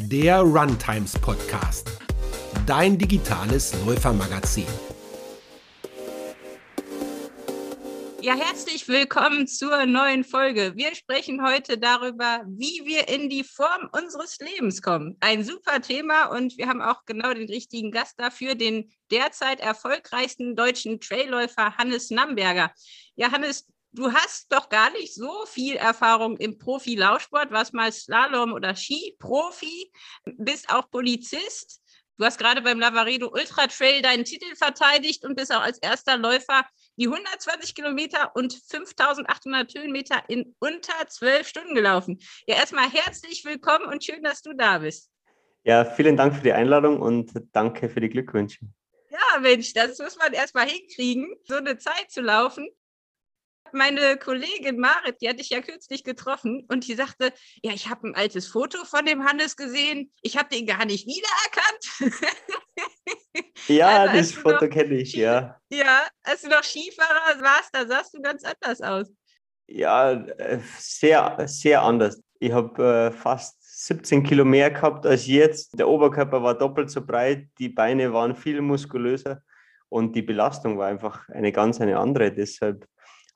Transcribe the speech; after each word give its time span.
der 0.00 0.40
Runtimes 0.40 1.18
Podcast, 1.18 1.90
dein 2.66 2.96
digitales 2.96 3.74
Läufermagazin. 3.84 4.66
Ja, 8.20 8.36
herzlich 8.36 8.86
willkommen 8.86 9.48
zur 9.48 9.86
neuen 9.86 10.22
Folge. 10.22 10.72
Wir 10.76 10.94
sprechen 10.94 11.44
heute 11.44 11.78
darüber, 11.78 12.44
wie 12.46 12.82
wir 12.84 13.08
in 13.08 13.28
die 13.28 13.42
Form 13.42 13.88
unseres 13.90 14.38
Lebens 14.38 14.82
kommen. 14.82 15.16
Ein 15.18 15.42
super 15.42 15.80
Thema 15.80 16.26
und 16.26 16.56
wir 16.58 16.68
haben 16.68 16.80
auch 16.80 17.04
genau 17.04 17.34
den 17.34 17.48
richtigen 17.48 17.90
Gast 17.90 18.20
dafür, 18.20 18.54
den 18.54 18.92
derzeit 19.10 19.58
erfolgreichsten 19.58 20.54
deutschen 20.54 21.00
Trailläufer 21.00 21.76
Hannes 21.76 22.10
Namberger. 22.10 22.70
Ja, 23.16 23.32
Hannes, 23.32 23.66
du 23.92 24.12
hast 24.12 24.52
doch 24.52 24.68
gar 24.68 24.90
nicht 24.90 25.14
so 25.14 25.44
viel 25.46 25.76
Erfahrung 25.76 26.36
im 26.36 26.58
Profi-Laufsport, 26.58 27.50
was 27.50 27.72
mal 27.72 27.92
Slalom 27.92 28.52
oder 28.52 28.74
Ski-Profi, 28.74 29.90
bist 30.36 30.70
auch 30.70 30.90
Polizist. 30.90 31.82
Du 32.16 32.24
hast 32.24 32.38
gerade 32.38 32.62
beim 32.62 32.80
Lavaredo 32.80 33.28
Ultra 33.28 33.68
Trail 33.68 34.02
deinen 34.02 34.24
Titel 34.24 34.56
verteidigt 34.56 35.24
und 35.24 35.36
bist 35.36 35.54
auch 35.54 35.62
als 35.62 35.78
erster 35.78 36.16
Läufer 36.16 36.64
die 36.96 37.06
120 37.06 37.76
Kilometer 37.76 38.34
und 38.34 38.54
5800 38.54 39.72
Höhenmeter 39.74 40.22
in 40.26 40.56
unter 40.58 41.06
zwölf 41.06 41.46
Stunden 41.46 41.76
gelaufen. 41.76 42.18
Ja, 42.48 42.56
erstmal 42.56 42.90
herzlich 42.90 43.44
willkommen 43.44 43.86
und 43.86 44.04
schön, 44.04 44.22
dass 44.24 44.42
du 44.42 44.52
da 44.52 44.78
bist. 44.78 45.10
Ja, 45.62 45.84
vielen 45.84 46.16
Dank 46.16 46.34
für 46.34 46.42
die 46.42 46.52
Einladung 46.52 47.00
und 47.00 47.30
danke 47.52 47.88
für 47.88 48.00
die 48.00 48.08
Glückwünsche. 48.08 48.66
Ja, 49.10 49.40
Mensch, 49.40 49.72
das 49.72 49.98
muss 49.98 50.16
man 50.16 50.32
erstmal 50.32 50.68
hinkriegen, 50.68 51.36
so 51.44 51.54
eine 51.54 51.78
Zeit 51.78 52.10
zu 52.10 52.20
laufen 52.20 52.68
meine 53.72 54.16
Kollegin 54.16 54.78
Marit, 54.78 55.20
die 55.20 55.28
hatte 55.28 55.40
ich 55.40 55.50
ja 55.50 55.60
kürzlich 55.60 56.04
getroffen 56.04 56.66
und 56.68 56.86
die 56.86 56.94
sagte, 56.94 57.32
ja, 57.62 57.72
ich 57.72 57.88
habe 57.88 58.08
ein 58.08 58.14
altes 58.14 58.46
Foto 58.46 58.84
von 58.84 59.06
dem 59.06 59.24
Hannes 59.24 59.56
gesehen, 59.56 60.12
ich 60.22 60.36
habe 60.36 60.48
den 60.48 60.66
gar 60.66 60.84
nicht 60.84 61.06
wiedererkannt. 61.06 62.14
Ja, 63.66 64.02
also, 64.02 64.16
das 64.16 64.32
Foto 64.32 64.68
kenne 64.68 64.94
ich, 64.94 65.12
ja. 65.12 65.60
Ja, 65.70 66.06
als 66.22 66.42
du 66.42 66.48
noch 66.48 66.62
Skifahrer 66.62 67.40
warst, 67.40 67.70
da 67.72 67.86
sahst 67.86 68.14
du 68.14 68.22
ganz 68.22 68.42
anders 68.44 68.80
aus. 68.80 69.12
Ja, 69.66 70.12
äh, 70.12 70.58
sehr, 70.78 71.36
sehr 71.46 71.82
anders. 71.82 72.20
Ich 72.40 72.52
habe 72.52 72.82
äh, 72.82 73.10
fast 73.10 73.58
17 73.86 74.22
Kilo 74.22 74.44
mehr 74.44 74.70
gehabt 74.70 75.06
als 75.06 75.26
jetzt. 75.26 75.78
Der 75.78 75.88
Oberkörper 75.88 76.42
war 76.42 76.56
doppelt 76.56 76.90
so 76.90 77.04
breit, 77.04 77.48
die 77.58 77.68
Beine 77.68 78.12
waren 78.12 78.34
viel 78.34 78.60
muskulöser 78.60 79.42
und 79.88 80.16
die 80.16 80.22
Belastung 80.22 80.78
war 80.78 80.88
einfach 80.88 81.28
eine 81.28 81.52
ganz 81.52 81.80
eine 81.80 81.98
andere. 81.98 82.32
Deshalb 82.32 82.86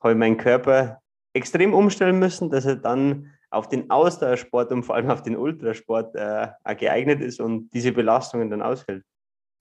habe 0.03 0.13
ich 0.13 0.19
meinen 0.19 0.37
Körper 0.37 0.99
extrem 1.33 1.73
umstellen 1.73 2.19
müssen, 2.19 2.49
dass 2.49 2.65
er 2.65 2.75
dann 2.75 3.31
auf 3.49 3.69
den 3.69 3.89
Ausdauersport 3.89 4.71
und 4.71 4.83
vor 4.83 4.95
allem 4.95 5.09
auf 5.09 5.23
den 5.23 5.37
Ultrasport 5.37 6.15
äh, 6.15 6.47
geeignet 6.75 7.21
ist 7.21 7.39
und 7.39 7.69
diese 7.71 7.91
Belastungen 7.91 8.49
dann 8.49 8.61
aushält. 8.61 9.03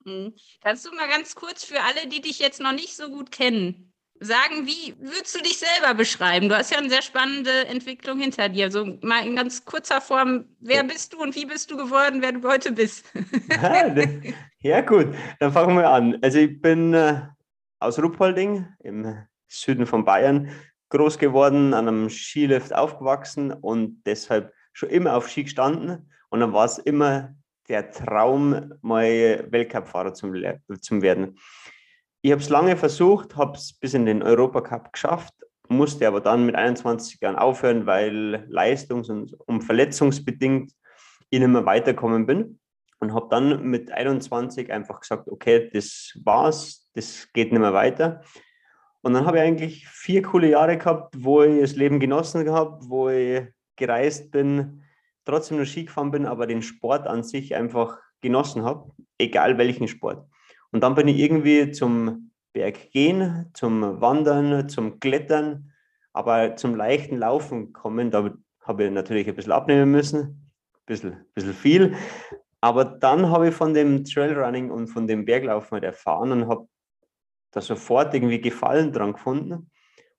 Mhm. 0.05 0.35
Kannst 0.63 0.87
du 0.87 0.95
mal 0.95 1.09
ganz 1.09 1.35
kurz 1.35 1.65
für 1.65 1.81
alle, 1.81 2.09
die 2.09 2.21
dich 2.21 2.39
jetzt 2.39 2.61
noch 2.61 2.73
nicht 2.73 2.97
so 2.97 3.09
gut 3.09 3.31
kennen, 3.31 3.93
sagen, 4.21 4.67
wie 4.67 4.95
würdest 4.99 5.35
du 5.35 5.43
dich 5.43 5.59
selber 5.59 5.95
beschreiben? 5.95 6.49
Du 6.49 6.57
hast 6.57 6.71
ja 6.71 6.79
eine 6.79 6.89
sehr 6.89 7.03
spannende 7.03 7.67
Entwicklung 7.67 8.19
hinter 8.19 8.49
dir. 8.49 8.71
So 8.71 8.85
also 8.85 8.99
mal 9.03 9.27
in 9.27 9.37
ganz 9.37 9.65
kurzer 9.65 10.01
Form, 10.01 10.47
wer 10.61 10.85
bist 10.85 11.13
du 11.13 11.21
und 11.21 11.35
wie 11.35 11.47
bist 11.47 11.71
du 11.71 11.77
geworden, 11.77 12.23
wer 12.23 12.33
du 12.33 12.49
heute 12.49 12.73
bist? 12.73 13.05
ja, 14.61 14.81
gut, 14.81 15.15
dann 15.41 15.53
fangen 15.53 15.77
wir 15.77 15.89
an. 15.89 16.19
Also 16.23 16.39
ich 16.39 16.61
bin 16.61 16.95
äh, 16.95 17.21
aus 17.81 17.99
Ruppolding 17.99 18.67
im 18.81 19.27
Süden 19.53 19.87
von 19.87 20.05
Bayern 20.05 20.51
groß 20.93 21.19
geworden, 21.19 21.75
an 21.75 21.89
einem 21.89 22.11
Skilift 22.11 22.75
aufgewachsen 22.75 23.53
und 23.53 24.03
deshalb 24.05 24.53
schon 24.73 24.91
immer 24.91 25.17
auf 25.17 25.29
Ski 25.29 25.45
gestanden. 25.45 26.11
Und 26.29 26.41
dann 26.41 26.53
war 26.53 26.67
es 26.67 26.79
immer 26.79 27.35
der 27.69 27.91
Traum, 27.91 28.75
mal 28.83 29.47
Weltcup-Fahrer 29.51 30.15
zum, 30.15 30.35
zum 30.81 31.03
werden. 31.03 31.39
Ich 32.21 32.31
habe 32.31 32.43
es 32.43 32.51
lange 32.51 32.77
versucht, 32.77 33.37
habe 33.37 33.57
es 33.57 33.73
bis 33.73 33.95
in 33.95 34.07
den 34.07 34.23
Europacup 34.23 34.93
geschafft, 34.93 35.35
musste 35.69 36.07
aber 36.07 36.21
dann 36.21 36.47
mit 36.47 36.55
21 36.55 37.21
Jahren 37.21 37.37
aufhören, 37.37 37.87
weil 37.87 38.47
leistungs- 38.51 39.11
und, 39.11 39.35
und 39.47 39.63
verletzungsbedingt 39.63 40.73
ich 41.31 41.41
nicht 41.41 41.49
mehr 41.49 41.65
weiterkommen 41.65 42.27
bin. 42.27 42.59
Und 43.01 43.15
habe 43.15 43.27
dann 43.31 43.65
mit 43.65 43.91
21 43.91 44.71
einfach 44.71 45.01
gesagt, 45.01 45.29
okay, 45.29 45.69
das 45.73 46.17
war's, 46.23 46.89
das 46.95 47.27
geht 47.33 47.51
nicht 47.51 47.61
mehr 47.61 47.73
weiter. 47.73 48.23
Und 49.03 49.15
dann 49.15 49.27
habe 49.27 49.39
ich 49.39 49.43
eigentlich 49.43 49.89
vier 49.89 50.23
coole 50.23 50.49
Jahre 50.51 50.79
gehabt, 50.79 51.15
wo 51.19 51.43
ich 51.43 51.61
das 51.61 51.77
Leben 51.77 51.99
genossen 52.01 52.49
habe, 52.51 52.79
wo 52.89 53.09
ich 53.09 53.43
gereist 53.77 54.31
bin, 54.31 54.83
trotzdem 55.25 55.57
nur 55.57 55.67
Ski 55.67 55.85
gefahren 55.85 56.13
bin, 56.13 56.27
aber 56.27 56.47
den 56.47 56.63
Sport 56.63 57.07
an 57.07 57.23
sich 57.25 57.55
einfach 57.55 57.99
genossen 58.21 58.65
habe, 58.65 58.93
egal 59.19 59.59
welchen 59.59 59.89
Sport. 59.89 60.27
Und 60.71 60.83
dann 60.83 60.95
bin 60.95 61.09
ich 61.09 61.19
irgendwie 61.19 61.73
zum 61.73 62.31
Berggehen, 62.53 63.51
zum 63.55 64.01
Wandern, 64.01 64.69
zum 64.69 65.01
Klettern, 65.01 65.73
aber 66.13 66.57
zum 66.57 66.75
leichten 66.75 67.17
Laufen 67.17 67.73
gekommen. 67.73 68.11
Da 68.11 68.31
habe 68.63 68.85
ich 68.85 68.91
natürlich 68.91 69.29
ein 69.29 69.35
bisschen 69.35 69.53
abnehmen 69.53 69.91
müssen, 69.91 70.21
ein 70.21 70.53
bisschen, 70.87 71.13
ein 71.13 71.27
bisschen 71.35 71.55
viel. 71.55 71.97
Aber 72.61 72.85
dann 72.85 73.29
habe 73.31 73.49
ich 73.49 73.55
von 73.55 73.75
dem 73.75 74.05
Trailrunning 74.05 74.71
und 74.71 74.87
von 74.87 75.09
dem 75.09 75.25
Berglaufen 75.25 75.73
halt 75.73 75.85
erfahren 75.85 76.31
und 76.31 76.49
habe 76.49 76.69
da 77.53 77.61
sofort 77.61 78.13
irgendwie 78.15 78.41
Gefallen 78.41 78.93
dran 78.93 79.13
gefunden 79.13 79.71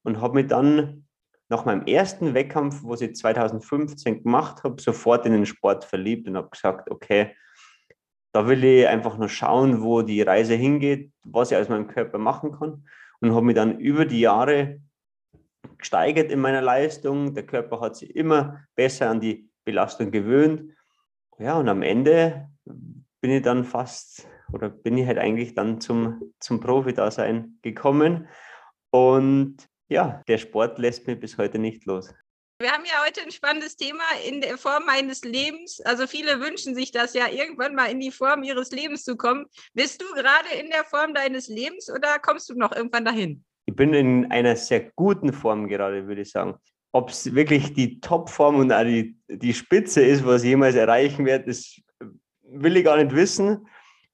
und 0.03 0.21
habe 0.21 0.35
mich 0.35 0.47
dann 0.47 1.05
nach 1.49 1.66
meinem 1.66 1.85
ersten 1.85 2.33
Wettkampf, 2.33 2.83
wo 2.83 2.94
ich 2.95 3.16
2015 3.16 4.23
gemacht 4.23 4.63
habe, 4.63 4.81
sofort 4.81 5.25
in 5.25 5.33
den 5.33 5.45
Sport 5.45 5.83
verliebt 5.83 6.27
und 6.27 6.38
habe 6.38 6.49
gesagt, 6.49 6.89
okay, 6.89 7.35
da 8.31 8.47
will 8.47 8.63
ich 8.63 8.88
einfach 8.88 9.17
nur 9.17 9.29
schauen, 9.29 9.83
wo 9.83 10.01
die 10.01 10.21
Reise 10.21 10.55
hingeht, 10.55 11.11
was 11.23 11.51
ich 11.51 11.57
aus 11.57 11.69
meinem 11.69 11.88
Körper 11.88 12.17
machen 12.17 12.53
kann 12.53 12.88
und 13.19 13.33
habe 13.33 13.45
mich 13.45 13.55
dann 13.55 13.79
über 13.79 14.05
die 14.05 14.21
Jahre 14.21 14.81
gesteigert 15.77 16.31
in 16.31 16.39
meiner 16.39 16.61
Leistung. 16.61 17.33
Der 17.33 17.45
Körper 17.45 17.81
hat 17.81 17.95
sich 17.95 18.15
immer 18.15 18.65
besser 18.75 19.09
an 19.09 19.21
die 19.21 19.50
Belastung 19.63 20.11
gewöhnt. 20.11 20.73
Ja, 21.38 21.57
und 21.57 21.69
am 21.69 21.81
Ende 21.83 22.50
bin 22.65 23.31
ich 23.31 23.41
dann 23.44 23.63
fast 23.63 24.27
oder 24.53 24.69
bin 24.69 24.97
ich 24.97 25.08
halt 25.08 25.18
eigentlich 25.18 25.56
dann 25.56 25.81
zum, 25.81 26.34
zum 26.40 26.59
Profi-Dasein 26.59 27.58
gekommen. 27.62 28.28
Und 28.91 29.58
ja, 29.90 30.22
der 30.28 30.38
Sport 30.38 30.78
lässt 30.78 31.08
mich 31.08 31.19
bis 31.19 31.38
heute 31.38 31.59
nicht 31.59 31.86
los. 31.86 32.14
Wir 32.59 32.72
haben 32.72 32.86
ja 32.86 33.03
heute 33.06 33.22
ein 33.22 33.31
spannendes 33.31 33.75
Thema 33.75 34.03
in 34.25 34.40
der 34.40 34.58
Form 34.58 34.86
meines 34.86 35.24
Lebens. 35.24 35.81
Also 35.81 36.08
viele 36.08 36.40
wünschen 36.40 36.75
sich 36.75 36.92
das 36.92 37.13
ja, 37.13 37.28
irgendwann 37.28 37.75
mal 37.75 37.92
in 37.92 38.00
die 38.00 38.12
Form 38.12 38.44
ihres 38.44 38.72
Lebens 38.72 39.03
zu 39.03 39.18
kommen. 39.18 39.47
Bist 39.74 40.02
du 40.02 40.06
gerade 40.13 40.50
in 40.62 40.69
der 40.69 40.84
Form 40.86 41.13
deines 41.13 41.47
Lebens 41.47 41.90
oder 41.90 42.19
kommst 42.19 42.50
du 42.50 42.53
noch 42.53 42.74
irgendwann 42.74 43.06
dahin? 43.06 43.44
Ich 43.66 43.75
bin 43.75 43.94
in 43.94 44.31
einer 44.31 44.56
sehr 44.56 44.92
guten 44.96 45.34
Form 45.34 45.68
gerade, 45.68 46.08
würde 46.08 46.22
ich 46.22 46.31
sagen. 46.31 46.56
Ob 46.94 47.09
es 47.09 47.34
wirklich 47.34 47.74
die 47.74 48.00
Topform 48.00 48.58
und 48.58 48.72
auch 48.72 48.84
die, 48.84 49.18
die 49.28 49.53
Spitze 49.53 50.03
ist, 50.03 50.24
was 50.24 50.44
ich 50.44 50.50
jemals 50.50 50.75
erreichen 50.75 51.25
werde, 51.25 51.46
das 51.47 51.81
will 52.44 52.78
ich 52.78 52.86
gar 52.86 52.97
nicht 52.97 53.16
wissen 53.16 53.66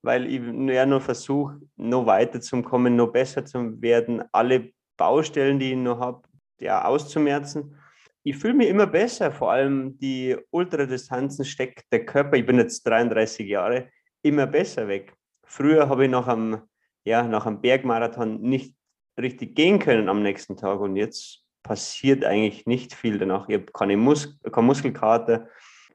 weil 0.02 0.26
ich 0.28 0.42
ja 0.74 0.86
nur 0.86 1.02
versuche, 1.02 1.60
noch 1.76 2.06
weiterzukommen, 2.06 2.96
noch 2.96 3.12
besser 3.12 3.46
zu 3.46 3.82
werden, 3.82 4.24
alle 4.32 4.72
Baustellen, 4.98 5.60
die 5.60 5.72
ich 5.72 5.78
noch 5.78 6.00
habe, 6.00 6.22
ja, 6.60 6.86
auszumerzen. 6.86 7.76
Ich 8.24 8.38
fühle 8.38 8.54
mich 8.54 8.68
immer 8.68 8.88
besser, 8.88 9.32
vor 9.32 9.52
allem 9.52 9.98
die 9.98 10.38
Ultradistanzen 10.52 11.46
steckt 11.46 11.92
der 11.92 12.06
Körper, 12.06 12.38
ich 12.38 12.46
bin 12.46 12.58
jetzt 12.58 12.84
33 12.84 13.48
Jahre, 13.48 13.90
immer 14.22 14.46
besser 14.46 14.88
weg. 14.88 15.14
Früher 15.46 15.88
habe 15.90 16.06
ich 16.06 16.12
nach 16.12 16.28
einem, 16.28 16.62
ja, 17.06 17.24
nach 17.24 17.46
einem 17.46 17.62
Bergmarathon 17.62 18.42
nicht 18.42 18.76
richtig 19.20 19.56
gehen 19.56 19.80
können 19.80 20.10
am 20.10 20.22
nächsten 20.22 20.58
Tag 20.58 20.80
und 20.80 20.96
jetzt 20.96 21.44
passiert 21.64 22.24
eigentlich 22.24 22.66
nicht 22.66 22.94
viel 22.94 23.18
danach. 23.18 23.48
Ich 23.50 23.56
habe 23.56 23.66
keine, 23.66 23.98
Mus 23.98 24.38
keine 24.52 24.68
Muskelkater, 24.68 25.48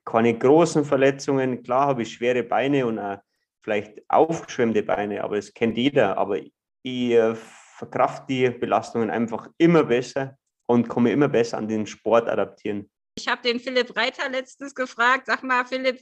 keine 0.04 0.36
großen 0.36 0.84
Verletzungen. 0.84 1.62
Klar 1.62 1.86
habe 1.88 2.03
ich 2.03 2.12
schwere 2.12 2.42
Beine 2.42 2.86
und 2.86 2.98
auch 2.98 3.18
vielleicht 3.65 3.99
aufgeschwemmte 4.09 4.83
Beine, 4.83 5.25
aber 5.25 5.37
das 5.37 5.53
kennt 5.53 5.77
jeder. 5.78 6.19
Aber 6.19 6.39
ich 6.39 7.11
äh, 7.11 7.34
verkraft 7.34 8.28
die 8.28 8.51
Belastungen 8.51 9.11
einfach 9.11 9.49
immer 9.59 9.84
besser 9.84 10.37
und 10.66 10.89
komme 10.89 11.11
immer 11.11 11.28
besser 11.28 11.59
an 11.59 11.66
den 11.66 11.87
Sport 11.87 12.28
adaptieren. 12.28 12.91
Ich 13.16 13.27
habe 13.27 13.43
den 13.43 13.59
Philipp 13.61 13.97
Reiter 13.97 14.28
letztens 14.28 14.75
gefragt, 14.75 15.27
sag 15.27 15.43
mal, 15.43 15.65
Philipp, 15.65 16.01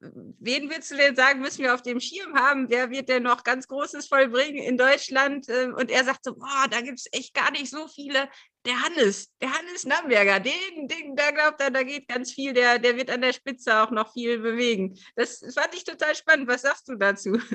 wen 0.00 0.68
würdest 0.68 0.90
du 0.90 0.96
denn 0.96 1.16
sagen, 1.16 1.40
müssen 1.40 1.62
wir 1.62 1.74
auf 1.74 1.82
dem 1.82 2.00
Schirm 2.00 2.34
haben? 2.34 2.68
Wer 2.68 2.90
wird 2.90 3.08
denn 3.08 3.22
noch 3.22 3.44
ganz 3.44 3.66
Großes 3.68 4.08
vollbringen 4.08 4.62
in 4.62 4.76
Deutschland? 4.76 5.46
Ähm, 5.48 5.74
und 5.74 5.90
er 5.90 6.04
sagt 6.04 6.24
so, 6.24 6.34
boah, 6.34 6.66
da 6.70 6.80
gibt 6.80 6.98
es 6.98 7.06
echt 7.12 7.34
gar 7.34 7.50
nicht 7.50 7.70
so 7.70 7.88
viele. 7.88 8.28
Der 8.66 8.74
Hannes, 8.82 9.32
der 9.40 9.52
Hannes 9.52 9.86
Namberger, 9.86 10.40
den, 10.40 10.88
den, 10.88 11.16
da 11.16 11.30
glaubt 11.30 11.60
er, 11.60 11.70
da 11.70 11.82
geht 11.82 12.08
ganz 12.08 12.32
viel, 12.32 12.52
der, 12.52 12.78
der 12.78 12.96
wird 12.96 13.10
an 13.10 13.22
der 13.22 13.32
Spitze 13.32 13.82
auch 13.82 13.90
noch 13.90 14.12
viel 14.12 14.38
bewegen. 14.38 14.98
Das 15.14 15.38
fand 15.38 15.74
ich 15.74 15.84
total 15.84 16.14
spannend. 16.14 16.48
Was 16.48 16.62
sagst 16.62 16.88
du 16.88 16.96
dazu? 16.96 17.38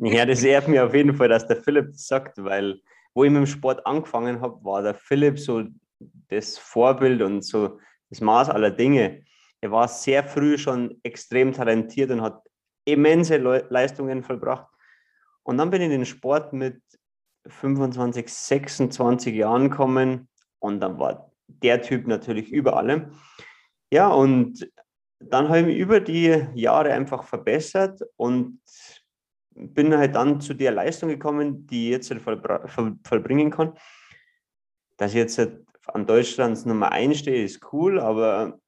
Ja, 0.00 0.26
das 0.26 0.42
ehrt 0.42 0.68
mir 0.68 0.84
auf 0.84 0.94
jeden 0.94 1.16
Fall, 1.16 1.28
dass 1.28 1.46
der 1.46 1.62
Philipp 1.62 1.90
sagt, 1.94 2.38
weil 2.38 2.80
wo 3.14 3.24
ich 3.24 3.30
mit 3.30 3.38
dem 3.38 3.46
Sport 3.46 3.84
angefangen 3.86 4.40
habe, 4.40 4.62
war 4.64 4.82
der 4.82 4.94
Philipp 4.94 5.38
so 5.38 5.64
das 6.28 6.58
Vorbild 6.58 7.22
und 7.22 7.42
so 7.42 7.80
das 8.10 8.20
Maß 8.20 8.50
aller 8.50 8.70
Dinge 8.70 9.24
er 9.60 9.70
war 9.70 9.88
sehr 9.88 10.24
früh 10.24 10.56
schon 10.56 10.98
extrem 11.02 11.52
talentiert 11.52 12.10
und 12.10 12.22
hat 12.22 12.42
immense 12.84 13.36
Leistungen 13.36 14.22
vollbracht. 14.22 14.66
Und 15.42 15.58
dann 15.58 15.70
bin 15.70 15.82
ich 15.82 15.86
in 15.86 15.92
den 15.92 16.06
Sport 16.06 16.52
mit 16.52 16.80
25, 17.46 18.28
26 18.32 19.34
Jahren 19.34 19.70
gekommen 19.70 20.28
und 20.58 20.80
dann 20.80 20.98
war 20.98 21.32
der 21.46 21.80
Typ 21.82 22.06
natürlich 22.06 22.50
über 22.52 22.76
allem. 22.76 23.12
Ja, 23.90 24.08
und 24.08 24.70
dann 25.18 25.48
habe 25.48 25.60
ich 25.60 25.66
mich 25.66 25.78
über 25.78 26.00
die 26.00 26.46
Jahre 26.54 26.92
einfach 26.92 27.24
verbessert 27.24 28.00
und 28.16 28.60
bin 29.54 29.96
halt 29.96 30.14
dann 30.14 30.40
zu 30.40 30.54
der 30.54 30.72
Leistung 30.72 31.08
gekommen, 31.08 31.66
die 31.66 31.92
ich 31.92 32.08
jetzt 32.08 32.14
vollbringen 33.04 33.50
kann. 33.50 33.74
Dass 34.96 35.12
ich 35.12 35.16
jetzt 35.16 35.40
an 35.86 36.06
Deutschlands 36.06 36.64
Nummer 36.64 36.92
1 36.92 37.18
stehe, 37.18 37.44
ist 37.44 37.72
cool, 37.72 37.98
aber 37.98 38.60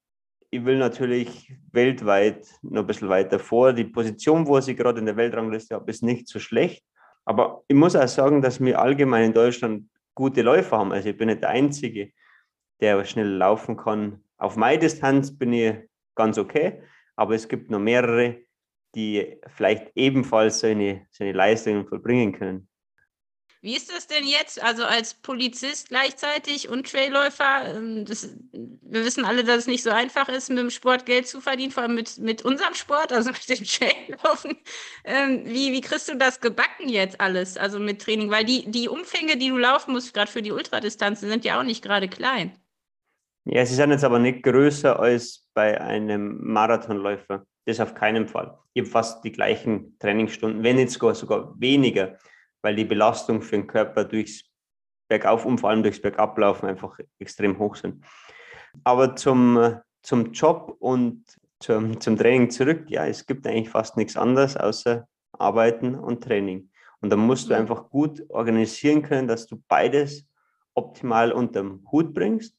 ich 0.51 0.65
will 0.65 0.77
natürlich 0.77 1.53
weltweit 1.71 2.45
noch 2.61 2.81
ein 2.81 2.87
bisschen 2.87 3.07
weiter 3.07 3.39
vor. 3.39 3.71
Die 3.71 3.85
Position, 3.85 4.45
wo 4.45 4.57
ich 4.57 4.75
gerade 4.75 4.99
in 4.99 5.05
der 5.05 5.15
Weltrangliste 5.15 5.75
habe, 5.75 5.89
ist 5.89 6.03
nicht 6.03 6.27
so 6.27 6.39
schlecht. 6.39 6.83
Aber 7.23 7.63
ich 7.69 7.75
muss 7.75 7.95
auch 7.95 8.07
sagen, 8.07 8.41
dass 8.41 8.59
wir 8.59 8.79
allgemein 8.79 9.27
in 9.27 9.33
Deutschland 9.33 9.89
gute 10.13 10.41
Läufer 10.41 10.77
haben. 10.77 10.91
Also 10.91 11.09
ich 11.09 11.17
bin 11.17 11.29
nicht 11.29 11.41
der 11.41 11.49
Einzige, 11.49 12.11
der 12.81 13.03
schnell 13.05 13.29
laufen 13.29 13.77
kann. 13.77 14.23
Auf 14.37 14.57
meine 14.57 14.79
Distanz 14.79 15.37
bin 15.37 15.53
ich 15.53 15.75
ganz 16.15 16.37
okay, 16.37 16.81
aber 17.15 17.33
es 17.35 17.47
gibt 17.47 17.71
noch 17.71 17.79
mehrere, 17.79 18.39
die 18.93 19.39
vielleicht 19.47 19.91
ebenfalls 19.95 20.59
seine, 20.59 21.07
seine 21.11 21.31
Leistungen 21.31 21.87
vollbringen 21.87 22.33
können. 22.33 22.67
Wie 23.63 23.75
ist 23.75 23.91
das 23.91 24.07
denn 24.07 24.25
jetzt? 24.25 24.61
Also 24.61 24.85
als 24.85 25.13
Polizist 25.13 25.89
gleichzeitig 25.89 26.67
und 26.67 26.89
Trailläufer? 26.89 27.75
Ähm, 27.75 28.05
das, 28.05 28.35
wir 28.51 29.05
wissen 29.05 29.23
alle, 29.23 29.43
dass 29.43 29.59
es 29.59 29.67
nicht 29.67 29.83
so 29.83 29.91
einfach 29.91 30.29
ist, 30.29 30.49
mit 30.49 30.57
dem 30.57 30.71
Sport 30.71 31.05
Geld 31.05 31.27
zu 31.27 31.41
verdienen, 31.41 31.71
vor 31.71 31.83
allem 31.83 31.93
mit, 31.93 32.17
mit 32.17 32.41
unserem 32.41 32.73
Sport, 32.73 33.13
also 33.13 33.29
mit 33.31 33.47
dem 33.47 33.63
Traillaufen. 33.63 34.57
Ähm, 35.05 35.43
wie, 35.45 35.71
wie 35.73 35.81
kriegst 35.81 36.09
du 36.09 36.17
das 36.17 36.39
gebacken 36.39 36.89
jetzt 36.89 37.21
alles, 37.21 37.55
also 37.55 37.77
mit 37.77 38.01
Training? 38.01 38.31
Weil 38.31 38.45
die, 38.45 38.69
die 38.71 38.89
Umfänge, 38.89 39.37
die 39.37 39.49
du 39.49 39.57
laufen 39.59 39.91
musst, 39.91 40.11
gerade 40.15 40.31
für 40.31 40.41
die 40.41 40.51
Ultradistanzen, 40.51 41.29
sind 41.29 41.45
ja 41.45 41.59
auch 41.59 41.63
nicht 41.63 41.83
gerade 41.83 42.07
klein. 42.07 42.57
Ja, 43.45 43.63
sie 43.63 43.75
sind 43.75 43.91
jetzt 43.91 44.03
aber 44.03 44.17
nicht 44.17 44.41
größer 44.41 44.99
als 44.99 45.47
bei 45.53 45.79
einem 45.79 46.39
Marathonläufer. 46.41 47.45
Das 47.65 47.79
auf 47.79 47.93
keinen 47.93 48.27
Fall. 48.27 48.57
Ich 48.73 48.81
habe 48.81 48.91
fast 48.91 49.23
die 49.23 49.31
gleichen 49.31 49.97
Trainingsstunden, 49.99 50.63
wenn 50.63 50.77
nicht 50.77 50.89
sogar, 50.89 51.13
sogar 51.13 51.53
weniger 51.59 52.17
weil 52.61 52.75
die 52.75 52.85
Belastung 52.85 53.41
für 53.41 53.57
den 53.57 53.67
Körper 53.67 54.03
durchs 54.03 54.43
Bergauf 55.07 55.45
und 55.45 55.59
vor 55.59 55.69
allem 55.69 55.83
durchs 55.83 56.01
Bergablaufen 56.01 56.69
einfach 56.69 56.97
extrem 57.19 57.59
hoch 57.59 57.75
sind. 57.75 58.05
Aber 58.83 59.15
zum, 59.15 59.77
zum 60.01 60.31
Job 60.31 60.75
und 60.79 61.25
zum, 61.59 61.99
zum 61.99 62.17
Training 62.17 62.49
zurück, 62.49 62.89
ja, 62.89 63.05
es 63.05 63.25
gibt 63.25 63.45
eigentlich 63.45 63.69
fast 63.69 63.97
nichts 63.97 64.17
anderes 64.17 64.57
außer 64.57 65.07
Arbeiten 65.33 65.95
und 65.95 66.23
Training. 66.23 66.69
Und 67.01 67.09
da 67.09 67.15
musst 67.15 67.49
du 67.49 67.55
einfach 67.55 67.89
gut 67.89 68.23
organisieren 68.29 69.01
können, 69.01 69.27
dass 69.27 69.47
du 69.47 69.61
beides 69.67 70.25
optimal 70.73 71.31
unterm 71.31 71.85
Hut 71.91 72.13
bringst, 72.13 72.55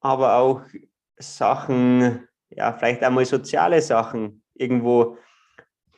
aber 0.00 0.36
auch 0.36 0.62
Sachen, 1.18 2.28
ja, 2.50 2.72
vielleicht 2.72 3.02
einmal 3.02 3.24
soziale 3.24 3.80
Sachen 3.80 4.42
irgendwo 4.54 5.16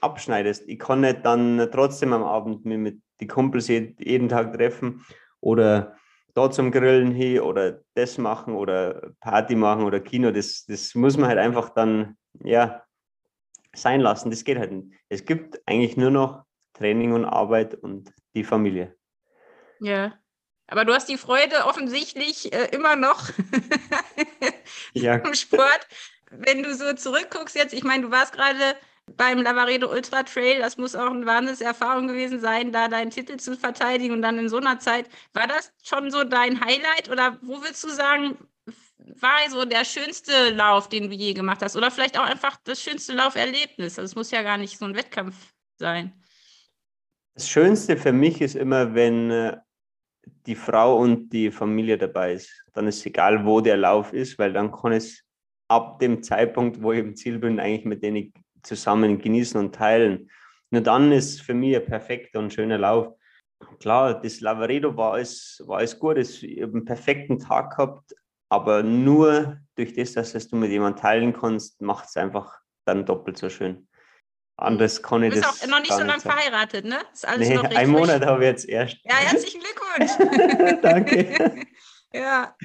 abschneidest. 0.00 0.68
Ich 0.68 0.78
kann 0.78 1.00
nicht 1.00 1.24
dann 1.24 1.68
trotzdem 1.72 2.12
am 2.12 2.22
Abend 2.22 2.64
mit 2.64 3.00
die 3.20 3.26
Kumpels 3.26 3.68
jeden 3.68 4.28
Tag 4.28 4.52
treffen 4.52 5.04
oder 5.40 5.96
da 6.34 6.50
zum 6.50 6.70
Grillen 6.70 7.10
hin 7.12 7.40
oder 7.40 7.80
das 7.94 8.18
machen 8.18 8.54
oder 8.54 9.12
Party 9.20 9.56
machen 9.56 9.84
oder 9.84 10.00
Kino. 10.00 10.30
Das, 10.30 10.64
das 10.66 10.94
muss 10.94 11.16
man 11.16 11.28
halt 11.28 11.38
einfach 11.38 11.70
dann 11.70 12.16
ja, 12.44 12.82
sein 13.74 14.00
lassen. 14.00 14.30
Das 14.30 14.44
geht 14.44 14.58
halt 14.58 14.72
nicht. 14.72 14.92
Es 15.08 15.24
gibt 15.24 15.60
eigentlich 15.66 15.96
nur 15.96 16.10
noch 16.10 16.44
Training 16.74 17.12
und 17.12 17.24
Arbeit 17.24 17.74
und 17.74 18.12
die 18.34 18.44
Familie. 18.44 18.96
Ja, 19.80 20.18
aber 20.68 20.84
du 20.84 20.92
hast 20.92 21.08
die 21.08 21.16
Freude 21.16 21.64
offensichtlich 21.64 22.52
äh, 22.52 22.66
immer 22.72 22.94
noch 22.94 23.30
ja. 24.92 25.14
im 25.24 25.34
Sport. 25.34 25.88
Wenn 26.30 26.62
du 26.62 26.74
so 26.74 26.92
zurückguckst 26.92 27.56
jetzt, 27.56 27.72
ich 27.72 27.84
meine, 27.84 28.02
du 28.04 28.10
warst 28.10 28.34
gerade 28.34 28.76
beim 29.16 29.42
Lavaredo 29.42 29.90
Ultra 29.90 30.22
Trail. 30.22 30.60
Das 30.60 30.76
muss 30.76 30.94
auch 30.94 31.10
eine 31.10 31.26
Wahnsinnserfahrung 31.26 32.08
gewesen 32.08 32.40
sein, 32.40 32.72
da 32.72 32.88
deinen 32.88 33.10
Titel 33.10 33.36
zu 33.36 33.56
verteidigen 33.56 34.14
und 34.14 34.22
dann 34.22 34.38
in 34.38 34.48
so 34.48 34.58
einer 34.58 34.78
Zeit. 34.78 35.08
War 35.32 35.46
das 35.46 35.72
schon 35.82 36.10
so 36.10 36.24
dein 36.24 36.60
Highlight 36.60 37.10
oder 37.10 37.38
wo 37.42 37.60
würdest 37.62 37.84
du 37.84 37.88
sagen, 37.88 38.36
war 39.20 39.38
so 39.48 39.64
der 39.64 39.84
schönste 39.84 40.50
Lauf, 40.50 40.88
den 40.88 41.08
du 41.08 41.14
je 41.14 41.32
gemacht 41.32 41.62
hast? 41.62 41.76
Oder 41.76 41.90
vielleicht 41.90 42.18
auch 42.18 42.24
einfach 42.24 42.56
das 42.64 42.82
schönste 42.82 43.14
Lauferlebnis? 43.14 43.98
Also 43.98 44.02
es 44.02 44.14
muss 44.14 44.30
ja 44.30 44.42
gar 44.42 44.58
nicht 44.58 44.78
so 44.78 44.84
ein 44.84 44.94
Wettkampf 44.94 45.34
sein. 45.78 46.12
Das 47.34 47.48
Schönste 47.48 47.96
für 47.96 48.12
mich 48.12 48.40
ist 48.40 48.56
immer, 48.56 48.94
wenn 48.94 49.30
äh, 49.30 49.56
die 50.46 50.56
Frau 50.56 50.98
und 50.98 51.30
die 51.30 51.50
Familie 51.50 51.96
dabei 51.96 52.34
ist. 52.34 52.50
Dann 52.72 52.86
ist 52.86 52.98
es 52.98 53.06
egal, 53.06 53.44
wo 53.44 53.60
der 53.60 53.76
Lauf 53.76 54.12
ist, 54.12 54.38
weil 54.38 54.52
dann 54.52 54.72
kann 54.72 54.92
es 54.92 55.22
ab 55.68 55.98
dem 55.98 56.22
Zeitpunkt, 56.22 56.82
wo 56.82 56.92
ich 56.92 57.00
im 57.00 57.14
Ziel 57.14 57.38
bin, 57.38 57.60
eigentlich 57.60 57.84
mit 57.84 58.02
denen 58.02 58.32
zusammen 58.62 59.18
genießen 59.18 59.58
und 59.58 59.74
teilen. 59.74 60.30
Nur 60.70 60.82
dann 60.82 61.12
ist 61.12 61.42
für 61.42 61.54
mich 61.54 61.76
ein 61.76 61.84
perfekter 61.84 62.38
und 62.38 62.52
schöner 62.52 62.78
Lauf. 62.78 63.14
Klar, 63.80 64.20
das 64.20 64.40
Lavaredo 64.40 64.96
war 64.96 65.14
alles, 65.14 65.62
war 65.66 65.78
alles 65.78 65.98
gut, 65.98 66.18
ich 66.18 66.42
habe 66.62 66.72
einen 66.72 66.84
perfekten 66.84 67.38
Tag 67.38 67.76
gehabt, 67.76 68.14
aber 68.48 68.82
nur 68.82 69.58
durch 69.74 69.94
das, 69.94 70.12
dass 70.12 70.48
du 70.48 70.56
mit 70.56 70.70
jemandem 70.70 71.00
teilen 71.00 71.32
kannst, 71.32 71.80
macht 71.80 72.08
es 72.08 72.16
einfach 72.16 72.60
dann 72.84 73.04
doppelt 73.04 73.36
so 73.36 73.50
schön. 73.50 73.88
Anders 74.56 75.02
kann 75.02 75.22
ich 75.22 75.34
das. 75.34 75.42
Du 75.42 75.48
bist 75.52 75.64
auch 75.64 75.68
noch 75.68 75.80
nicht 75.80 75.92
so 75.92 76.02
lange 76.02 76.20
verheiratet, 76.20 76.84
ne? 76.84 76.98
Ist 77.12 77.26
alles 77.26 77.48
nee, 77.48 77.54
noch 77.54 77.64
Ein 77.70 77.90
Monat 77.90 78.26
habe 78.26 78.42
ich 78.42 78.50
jetzt 78.50 78.68
erst. 78.68 78.96
Ja, 79.04 79.14
herzlichen 79.14 79.60
Glückwunsch. 79.60 80.80
Danke. 80.82 81.66
ja, 82.12 82.56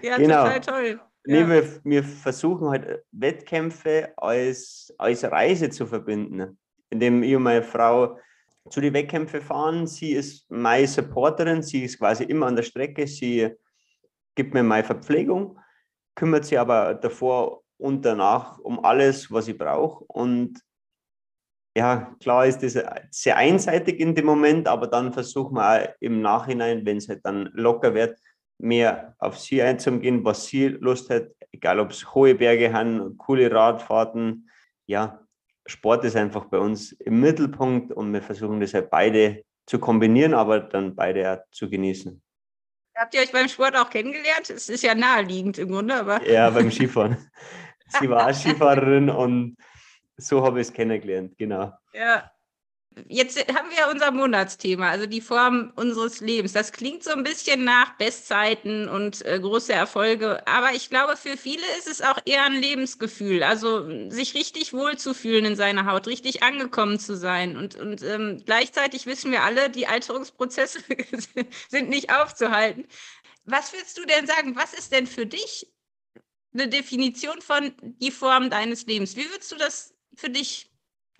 ja 0.00 0.16
genau. 0.16 0.44
total 0.44 0.60
toll. 0.60 1.00
Nee, 1.26 1.40
ja. 1.40 1.48
wir, 1.48 1.80
wir 1.84 2.04
versuchen 2.04 2.68
halt 2.68 3.04
Wettkämpfe 3.10 4.12
als, 4.16 4.94
als 4.98 5.24
Reise 5.24 5.70
zu 5.70 5.86
verbinden, 5.86 6.58
indem 6.90 7.22
ich 7.22 7.34
und 7.34 7.42
meine 7.42 7.62
Frau 7.62 8.18
zu 8.70 8.80
den 8.80 8.94
Wettkämpfen 8.94 9.40
fahren. 9.40 9.86
Sie 9.86 10.12
ist 10.12 10.50
meine 10.50 10.86
Supporterin, 10.86 11.62
sie 11.62 11.84
ist 11.84 11.98
quasi 11.98 12.24
immer 12.24 12.46
an 12.46 12.56
der 12.56 12.62
Strecke, 12.62 13.06
sie 13.06 13.50
gibt 14.34 14.54
mir 14.54 14.62
meine 14.62 14.84
Verpflegung, 14.84 15.58
kümmert 16.14 16.44
sich 16.44 16.58
aber 16.58 16.94
davor 16.94 17.62
und 17.78 18.04
danach 18.04 18.58
um 18.58 18.84
alles, 18.84 19.30
was 19.32 19.48
ich 19.48 19.58
brauche. 19.58 20.04
Und 20.04 20.60
ja, 21.76 22.14
klar 22.20 22.46
ist 22.46 22.62
das 22.62 22.78
sehr 23.10 23.36
einseitig 23.36 24.00
in 24.00 24.14
dem 24.14 24.26
Moment, 24.26 24.68
aber 24.68 24.86
dann 24.86 25.12
versuchen 25.12 25.56
wir 25.56 25.82
auch 25.82 25.94
im 26.00 26.22
Nachhinein, 26.22 26.86
wenn 26.86 26.96
es 26.98 27.08
halt 27.08 27.20
dann 27.24 27.50
locker 27.52 27.94
wird, 27.94 28.18
mehr 28.58 29.14
auf 29.18 29.38
sie 29.38 29.62
einzugehen, 29.62 30.24
was 30.24 30.46
sie 30.46 30.68
Lust 30.68 31.10
hat, 31.10 31.28
egal 31.52 31.80
ob 31.80 31.90
es 31.90 32.14
hohe 32.14 32.34
Berge 32.34 32.72
haben, 32.72 33.16
coole 33.18 33.50
Radfahrten. 33.50 34.48
Ja, 34.86 35.20
Sport 35.66 36.04
ist 36.04 36.16
einfach 36.16 36.46
bei 36.46 36.58
uns 36.58 36.92
im 36.92 37.20
Mittelpunkt 37.20 37.92
und 37.92 38.12
wir 38.12 38.22
versuchen 38.22 38.60
das 38.60 38.74
halt 38.74 38.90
beide 38.90 39.44
zu 39.66 39.78
kombinieren, 39.78 40.32
aber 40.32 40.60
dann 40.60 40.94
beide 40.94 41.32
auch 41.32 41.50
zu 41.50 41.68
genießen. 41.68 42.22
Habt 42.94 43.14
ihr 43.14 43.20
euch 43.20 43.32
beim 43.32 43.48
Sport 43.48 43.76
auch 43.76 43.90
kennengelernt? 43.90 44.48
Es 44.48 44.68
ist 44.68 44.82
ja 44.82 44.94
naheliegend 44.94 45.58
im 45.58 45.68
Grunde, 45.68 45.94
aber. 45.94 46.26
Ja, 46.26 46.48
beim 46.48 46.70
Skifahren. 46.70 47.30
Sie 47.88 48.08
war 48.08 48.32
Skifahrerin 48.32 49.10
und 49.10 49.56
so 50.16 50.42
habe 50.42 50.60
ich 50.60 50.68
es 50.68 50.72
kennengelernt, 50.72 51.36
genau. 51.36 51.72
Ja, 51.92 52.30
Jetzt 53.08 53.38
haben 53.54 53.68
wir 53.70 53.88
unser 53.92 54.10
Monatsthema, 54.10 54.88
also 54.88 55.04
die 55.04 55.20
Form 55.20 55.70
unseres 55.76 56.20
Lebens. 56.20 56.54
Das 56.54 56.72
klingt 56.72 57.04
so 57.04 57.10
ein 57.10 57.24
bisschen 57.24 57.62
nach 57.62 57.94
Bestzeiten 57.98 58.88
und 58.88 59.22
äh, 59.26 59.38
große 59.38 59.74
Erfolge, 59.74 60.46
aber 60.46 60.72
ich 60.72 60.88
glaube, 60.88 61.18
für 61.18 61.36
viele 61.36 61.62
ist 61.78 61.88
es 61.88 62.00
auch 62.00 62.18
eher 62.24 62.44
ein 62.44 62.54
Lebensgefühl, 62.54 63.42
also 63.42 64.08
sich 64.08 64.34
richtig 64.34 64.72
wohlzufühlen 64.72 65.44
in 65.44 65.56
seiner 65.56 65.84
Haut, 65.84 66.06
richtig 66.06 66.42
angekommen 66.42 66.98
zu 66.98 67.16
sein. 67.16 67.58
Und, 67.58 67.76
und 67.76 68.02
ähm, 68.02 68.42
gleichzeitig 68.46 69.04
wissen 69.04 69.30
wir 69.30 69.42
alle, 69.42 69.68
die 69.68 69.86
Alterungsprozesse 69.86 70.80
sind 71.68 71.90
nicht 71.90 72.10
aufzuhalten. 72.14 72.86
Was 73.44 73.74
würdest 73.74 73.98
du 73.98 74.06
denn 74.06 74.26
sagen? 74.26 74.56
Was 74.56 74.72
ist 74.72 74.92
denn 74.92 75.06
für 75.06 75.26
dich 75.26 75.70
eine 76.54 76.68
Definition 76.68 77.42
von 77.42 77.74
die 77.82 78.10
Form 78.10 78.48
deines 78.48 78.86
Lebens? 78.86 79.16
Wie 79.16 79.28
würdest 79.30 79.52
du 79.52 79.56
das 79.56 79.94
für 80.14 80.30
dich 80.30 80.70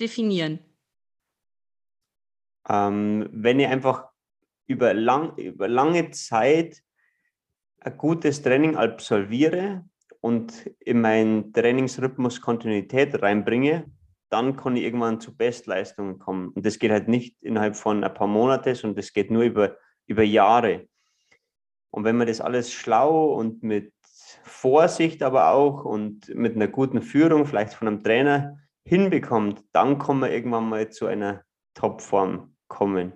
definieren? 0.01 0.59
Ähm, 2.69 3.29
wenn 3.33 3.61
ich 3.61 3.67
einfach 3.69 4.09
über, 4.67 4.95
lang, 4.95 5.37
über 5.37 5.69
lange 5.69 6.11
Zeit 6.11 6.83
ein 7.81 7.97
gutes 7.97 8.43
Training 8.43 8.77
absolviere 8.77 9.85
und 10.21 10.67
in 10.81 11.01
meinen 11.01 11.53
Trainingsrhythmus 11.53 12.41
Kontinuität 12.41 13.23
reinbringe, 13.23 13.87
dann 14.29 14.57
kann 14.57 14.77
ich 14.77 14.83
irgendwann 14.83 15.21
zu 15.21 15.37
Bestleistungen 15.37 16.19
kommen. 16.19 16.49
Und 16.49 16.67
das 16.67 16.81
geht 16.81 16.91
halt 16.91 17.07
nicht 17.07 17.41
innerhalb 17.43 17.77
von 17.77 18.03
ein 18.03 18.13
paar 18.15 18.27
Monaten, 18.27 18.75
sondern 18.75 18.97
das 18.97 19.13
geht 19.13 19.31
nur 19.31 19.45
über, 19.45 19.77
über 20.07 20.25
Jahre. 20.25 20.89
Und 21.91 22.05
wenn 22.05 22.17
man 22.17 22.27
das 22.27 22.41
alles 22.41 22.73
schlau 22.73 23.35
und 23.35 23.63
mit 23.63 23.93
Vorsicht 24.43 25.23
aber 25.23 25.51
auch 25.53 25.85
und 25.85 26.35
mit 26.35 26.57
einer 26.57 26.67
guten 26.67 27.03
Führung, 27.03 27.47
vielleicht 27.47 27.75
von 27.75 27.87
einem 27.87 28.03
Trainer, 28.03 28.59
hinbekommt, 28.85 29.65
dann 29.73 29.99
kann 29.99 30.19
man 30.19 30.33
irgendwann 30.33 30.69
mal 30.69 30.91
zu 30.91 31.07
einer 31.07 31.43
Topform 31.75 32.56
kommen. 32.69 33.13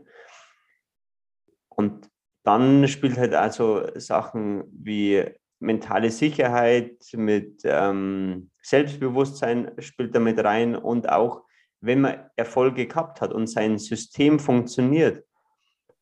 Und 1.69 2.09
dann 2.45 2.89
spielt 2.89 3.19
halt 3.19 3.35
also 3.35 3.87
Sachen 3.97 4.65
wie 4.73 5.25
mentale 5.61 6.11
Sicherheit 6.11 6.97
mit 7.13 7.61
ähm, 7.65 8.51
Selbstbewusstsein 8.63 9.73
spielt 9.79 10.15
damit 10.15 10.43
rein 10.43 10.75
und 10.75 11.09
auch 11.09 11.45
wenn 11.81 12.03
man 12.03 12.31
Erfolge 12.37 12.87
gehabt 12.87 13.21
hat 13.21 13.33
und 13.33 13.47
sein 13.47 13.79
System 13.79 14.39
funktioniert, 14.39 15.25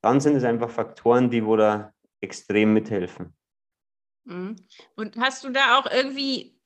dann 0.01 0.21
sind 0.21 0.37
es 0.37 0.45
einfach 0.45 0.71
Faktoren, 0.71 1.31
die 1.31 1.45
wo 1.45 1.57
da 1.57 1.93
extrem 2.21 2.73
mithelfen. 2.73 3.37
Mhm. 4.25 4.57
Und 4.97 5.17
hast 5.17 5.45
du 5.45 5.51
da 5.51 5.79
auch 5.79 5.87
irgendwie 5.91 6.58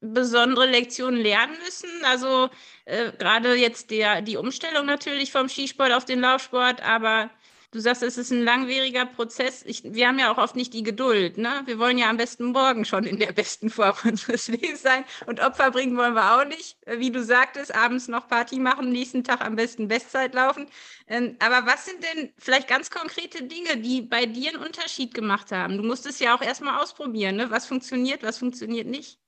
besondere 0.00 0.66
Lektionen 0.66 1.20
lernen 1.20 1.56
müssen? 1.64 1.90
Also 2.04 2.50
äh, 2.84 3.12
gerade 3.12 3.54
jetzt 3.54 3.90
der, 3.90 4.22
die 4.22 4.36
Umstellung 4.36 4.86
natürlich 4.86 5.32
vom 5.32 5.48
Skisport 5.48 5.92
auf 5.92 6.04
den 6.04 6.20
Laufsport, 6.20 6.82
aber 6.82 7.30
Du 7.70 7.80
sagst, 7.80 8.02
es 8.02 8.16
ist 8.16 8.30
ein 8.30 8.44
langwieriger 8.44 9.04
Prozess. 9.04 9.62
Ich, 9.66 9.82
wir 9.84 10.08
haben 10.08 10.18
ja 10.18 10.32
auch 10.32 10.38
oft 10.38 10.56
nicht 10.56 10.72
die 10.72 10.82
Geduld. 10.82 11.36
Ne? 11.36 11.60
Wir 11.66 11.78
wollen 11.78 11.98
ja 11.98 12.08
am 12.08 12.16
besten 12.16 12.46
morgen 12.46 12.86
schon 12.86 13.04
in 13.04 13.18
der 13.18 13.32
besten 13.32 13.68
Form 13.68 13.94
unseres 14.04 14.48
Lebens 14.48 14.80
sein. 14.80 15.04
Und 15.26 15.40
Opfer 15.40 15.70
bringen 15.70 15.94
wollen 15.98 16.14
wir 16.14 16.34
auch 16.34 16.46
nicht. 16.46 16.78
Wie 16.86 17.10
du 17.10 17.22
sagtest, 17.22 17.74
abends 17.74 18.08
noch 18.08 18.26
Party 18.26 18.58
machen, 18.58 18.90
nächsten 18.90 19.22
Tag 19.22 19.42
am 19.44 19.56
besten 19.56 19.86
Bestzeit 19.86 20.34
laufen. 20.34 20.66
Ähm, 21.08 21.36
aber 21.40 21.66
was 21.66 21.84
sind 21.84 22.02
denn 22.02 22.32
vielleicht 22.38 22.68
ganz 22.68 22.90
konkrete 22.90 23.42
Dinge, 23.44 23.76
die 23.76 24.00
bei 24.00 24.24
dir 24.24 24.54
einen 24.54 24.64
Unterschied 24.64 25.12
gemacht 25.12 25.52
haben? 25.52 25.76
Du 25.76 25.82
musst 25.82 26.06
es 26.06 26.20
ja 26.20 26.34
auch 26.34 26.40
erstmal 26.40 26.82
ausprobieren. 26.82 27.36
Ne? 27.36 27.50
Was 27.50 27.66
funktioniert, 27.66 28.22
was 28.22 28.38
funktioniert 28.38 28.86
nicht? 28.86 29.18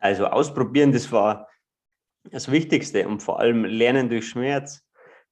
Also 0.00 0.26
ausprobieren, 0.26 0.92
das 0.92 1.12
war 1.12 1.48
das 2.24 2.50
Wichtigste 2.50 3.06
und 3.06 3.22
vor 3.22 3.38
allem 3.38 3.64
lernen 3.64 4.08
durch 4.08 4.28
Schmerz. 4.28 4.84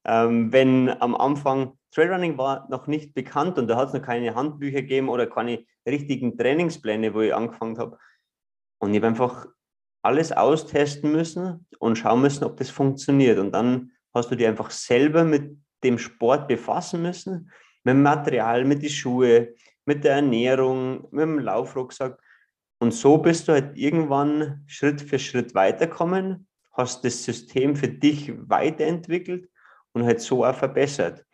Ähm, 0.05 0.53
wenn 0.53 0.89
am 1.01 1.15
Anfang 1.15 1.77
Trailrunning 1.91 2.37
war 2.37 2.67
noch 2.69 2.87
nicht 2.87 3.13
bekannt 3.13 3.57
und 3.57 3.67
da 3.67 3.75
hat 3.75 3.89
es 3.89 3.93
noch 3.93 4.01
keine 4.01 4.35
Handbücher 4.35 4.81
gegeben 4.81 5.09
oder 5.09 5.27
keine 5.27 5.65
richtigen 5.87 6.37
Trainingspläne, 6.37 7.13
wo 7.13 7.21
ich 7.21 7.33
angefangen 7.33 7.77
habe. 7.79 7.97
Und 8.79 8.93
ich 8.93 8.97
habe 8.97 9.07
einfach 9.07 9.47
alles 10.01 10.31
austesten 10.31 11.11
müssen 11.11 11.65
und 11.79 11.97
schauen 11.97 12.21
müssen, 12.21 12.43
ob 12.43 12.57
das 12.57 12.69
funktioniert. 12.69 13.39
Und 13.39 13.51
dann 13.51 13.91
hast 14.13 14.31
du 14.31 14.35
dich 14.35 14.47
einfach 14.47 14.71
selber 14.71 15.23
mit 15.23 15.57
dem 15.83 15.97
Sport 15.97 16.47
befassen 16.47 17.01
müssen, 17.01 17.51
mit 17.83 17.93
dem 17.93 18.03
Material, 18.03 18.65
mit 18.65 18.83
den 18.83 18.89
Schuhen, 18.89 19.47
mit 19.85 20.03
der 20.03 20.15
Ernährung, 20.15 21.07
mit 21.11 21.23
dem 21.23 21.39
Laufrucksack. 21.39 22.19
Und 22.79 22.93
so 22.93 23.17
bist 23.17 23.47
du 23.47 23.51
halt 23.51 23.77
irgendwann 23.77 24.63
Schritt 24.67 25.01
für 25.01 25.19
Schritt 25.19 25.53
weiterkommen, 25.53 26.47
hast 26.71 27.03
das 27.03 27.23
System 27.23 27.75
für 27.75 27.89
dich 27.89 28.31
weiterentwickelt 28.49 29.49
und 29.91 30.05
halt 30.05 30.21
so 30.21 30.45
auch 30.45 30.55
verbessert. 30.55 31.25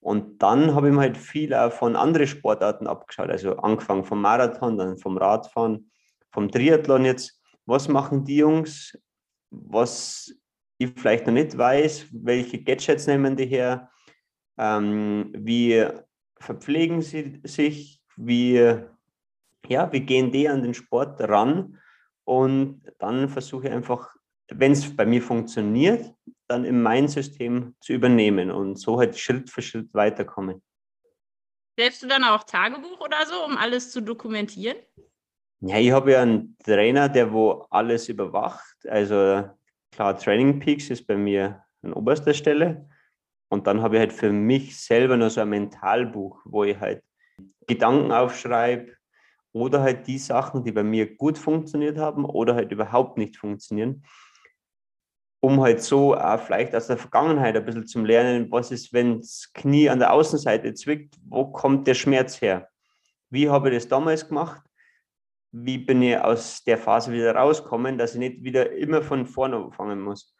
Und 0.00 0.42
dann 0.42 0.74
habe 0.74 0.88
ich 0.88 0.94
mir 0.94 1.00
halt 1.00 1.18
viel 1.18 1.52
auch 1.52 1.72
von 1.72 1.96
anderen 1.96 2.26
Sportarten 2.26 2.86
abgeschaut, 2.86 3.30
also 3.30 3.56
angefangen 3.56 4.04
vom 4.04 4.22
Marathon, 4.22 4.78
dann 4.78 4.96
vom 4.96 5.18
Radfahren, 5.18 5.90
vom 6.30 6.50
Triathlon 6.50 7.04
jetzt. 7.04 7.42
Was 7.66 7.88
machen 7.88 8.24
die 8.24 8.36
Jungs, 8.36 8.98
was 9.50 10.32
ich 10.78 10.92
vielleicht 10.96 11.26
noch 11.26 11.34
nicht 11.34 11.58
weiß? 11.58 12.06
Welche 12.12 12.62
Gadgets 12.62 13.06
nehmen 13.06 13.36
die 13.36 13.46
her? 13.46 13.90
Ähm, 14.56 15.32
wie 15.36 15.86
verpflegen 16.38 17.02
sie 17.02 17.40
sich? 17.44 18.00
Wie, 18.16 18.78
ja, 19.68 19.92
wie 19.92 20.00
gehen 20.00 20.30
die 20.30 20.48
an 20.48 20.62
den 20.62 20.74
Sport 20.74 21.20
ran? 21.20 21.78
Und 22.24 22.82
dann 22.98 23.28
versuche 23.28 23.68
ich 23.68 23.72
einfach, 23.72 24.14
wenn 24.48 24.72
es 24.72 24.96
bei 24.96 25.06
mir 25.06 25.22
funktioniert, 25.22 26.14
dann 26.48 26.64
in 26.64 26.82
mein 26.82 27.08
System 27.08 27.76
zu 27.80 27.92
übernehmen 27.92 28.50
und 28.50 28.76
so 28.76 28.98
halt 28.98 29.18
Schritt 29.18 29.50
für 29.50 29.62
Schritt 29.62 29.92
weiterkommen. 29.94 30.62
Selbst 31.78 32.02
du 32.02 32.08
dann 32.08 32.24
auch 32.24 32.44
Tagebuch 32.44 33.00
oder 33.00 33.24
so, 33.26 33.44
um 33.44 33.56
alles 33.56 33.90
zu 33.90 34.00
dokumentieren? 34.00 34.76
Ja, 35.60 35.78
ich 35.78 35.92
habe 35.92 36.12
ja 36.12 36.22
einen 36.22 36.56
Trainer, 36.64 37.08
der 37.08 37.32
wo 37.32 37.66
alles 37.70 38.08
überwacht. 38.08 38.76
Also 38.86 39.48
klar, 39.92 40.16
Training 40.16 40.58
Peaks 40.58 40.90
ist 40.90 41.06
bei 41.06 41.16
mir 41.16 41.62
an 41.82 41.92
oberster 41.92 42.34
Stelle. 42.34 42.88
Und 43.50 43.66
dann 43.66 43.82
habe 43.82 43.96
ich 43.96 44.00
halt 44.00 44.12
für 44.12 44.32
mich 44.32 44.80
selber 44.80 45.16
noch 45.16 45.30
so 45.30 45.40
ein 45.40 45.48
Mentalbuch, 45.48 46.40
wo 46.44 46.64
ich 46.64 46.78
halt 46.78 47.02
Gedanken 47.66 48.12
aufschreibe 48.12 48.92
oder 49.52 49.82
halt 49.82 50.06
die 50.06 50.18
Sachen, 50.18 50.64
die 50.64 50.72
bei 50.72 50.82
mir 50.82 51.16
gut 51.16 51.38
funktioniert 51.38 51.98
haben 51.98 52.24
oder 52.24 52.54
halt 52.54 52.70
überhaupt 52.72 53.18
nicht 53.18 53.36
funktionieren 53.36 54.04
um 55.40 55.60
halt 55.62 55.82
so 55.82 56.14
auch 56.14 56.38
vielleicht 56.38 56.74
aus 56.74 56.86
der 56.86 56.98
Vergangenheit 56.98 57.56
ein 57.56 57.64
bisschen 57.64 57.86
zu 57.86 58.00
lernen, 58.02 58.50
was 58.50 58.70
ist, 58.70 58.92
wenn 58.92 59.18
das 59.20 59.50
Knie 59.54 59.88
an 59.88 59.98
der 59.98 60.12
Außenseite 60.12 60.74
zwickt, 60.74 61.16
wo 61.26 61.46
kommt 61.46 61.86
der 61.86 61.94
Schmerz 61.94 62.40
her? 62.40 62.68
Wie 63.30 63.48
habe 63.48 63.70
ich 63.70 63.76
das 63.76 63.88
damals 63.88 64.28
gemacht? 64.28 64.62
Wie 65.52 65.78
bin 65.78 66.02
ich 66.02 66.16
aus 66.18 66.62
der 66.64 66.78
Phase 66.78 67.12
wieder 67.12 67.34
rausgekommen, 67.34 67.96
dass 67.96 68.14
ich 68.14 68.20
nicht 68.20 68.44
wieder 68.44 68.70
immer 68.72 69.02
von 69.02 69.26
vorne 69.26 69.56
anfangen 69.56 70.00
muss? 70.00 70.36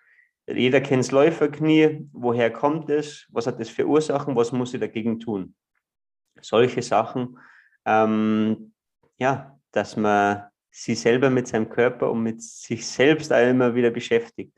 Jeder 0.47 0.81
kennt 0.81 1.05
das 1.05 1.12
Läuferknie, 1.12 2.09
woher 2.12 2.52
kommt 2.52 2.90
es, 2.90 3.26
was 3.31 3.47
hat 3.47 3.59
das 3.59 3.71
für 3.71 3.87
Ursachen, 3.87 4.37
was 4.37 4.52
muss 4.52 4.75
ich 4.75 4.81
dagegen 4.81 5.19
tun? 5.19 5.55
Solche 6.40 6.83
Sachen, 6.83 7.38
ähm, 7.87 8.70
ja, 9.21 9.59
dass 9.73 9.97
man 9.97 10.45
sich 10.71 11.00
selber 11.00 11.31
mit 11.31 11.47
seinem 11.47 11.69
Körper 11.69 12.11
und 12.11 12.23
mit 12.23 12.43
sich 12.43 12.87
selbst 12.87 13.33
auch 13.33 13.47
immer 13.47 13.75
wieder 13.75 13.91
beschäftigt. 13.91 14.57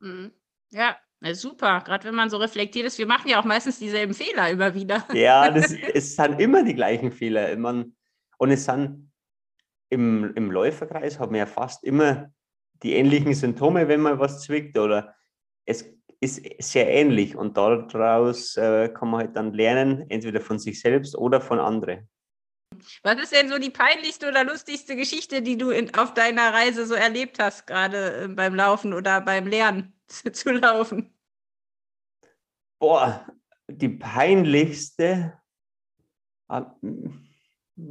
Mhm. 0.00 0.32
Ja, 0.70 0.96
super. 1.32 1.80
Gerade 1.84 2.04
wenn 2.08 2.14
man 2.14 2.30
so 2.30 2.38
reflektiert 2.38 2.86
ist, 2.86 2.98
wir 2.98 3.06
machen 3.06 3.28
ja 3.28 3.40
auch 3.40 3.44
meistens 3.44 3.78
dieselben 3.78 4.14
Fehler 4.14 4.50
immer 4.50 4.74
wieder. 4.74 5.06
Ja, 5.12 5.50
das, 5.54 5.72
es 5.72 6.16
sind 6.16 6.40
immer 6.40 6.64
die 6.64 6.74
gleichen 6.74 7.12
Fehler. 7.12 7.56
Man, 7.56 7.96
und 8.38 8.50
es 8.50 8.64
sind 8.64 9.12
im, 9.90 10.34
im 10.34 10.50
Läuferkreis 10.50 11.18
haben 11.18 11.32
wir 11.32 11.40
ja 11.40 11.46
fast 11.46 11.84
immer 11.84 12.32
die 12.82 12.94
ähnlichen 12.94 13.34
Symptome, 13.34 13.88
wenn 13.88 14.00
man 14.00 14.18
was 14.18 14.42
zwickt 14.42 14.78
oder 14.78 15.14
es 15.64 15.84
ist 16.20 16.42
sehr 16.62 16.88
ähnlich 16.88 17.36
und 17.36 17.56
daraus 17.56 18.56
äh, 18.56 18.88
kann 18.88 19.10
man 19.10 19.20
halt 19.20 19.36
dann 19.36 19.52
lernen, 19.52 20.08
entweder 20.10 20.40
von 20.40 20.58
sich 20.58 20.80
selbst 20.80 21.16
oder 21.16 21.40
von 21.40 21.58
anderen. 21.58 22.08
Was 23.02 23.18
ist 23.22 23.32
denn 23.32 23.48
so 23.48 23.58
die 23.58 23.70
peinlichste 23.70 24.28
oder 24.28 24.44
lustigste 24.44 24.96
Geschichte, 24.96 25.42
die 25.42 25.56
du 25.56 25.70
in, 25.70 25.94
auf 25.94 26.14
deiner 26.14 26.52
Reise 26.52 26.86
so 26.86 26.94
erlebt 26.94 27.38
hast, 27.38 27.66
gerade 27.66 28.24
äh, 28.24 28.28
beim 28.28 28.54
Laufen 28.54 28.92
oder 28.92 29.20
beim 29.20 29.46
Lernen 29.46 29.92
zu, 30.06 30.30
zu 30.32 30.50
laufen? 30.50 31.14
Boah, 32.78 33.26
die 33.66 33.88
peinlichste. 33.88 35.38
Ah, 36.48 36.74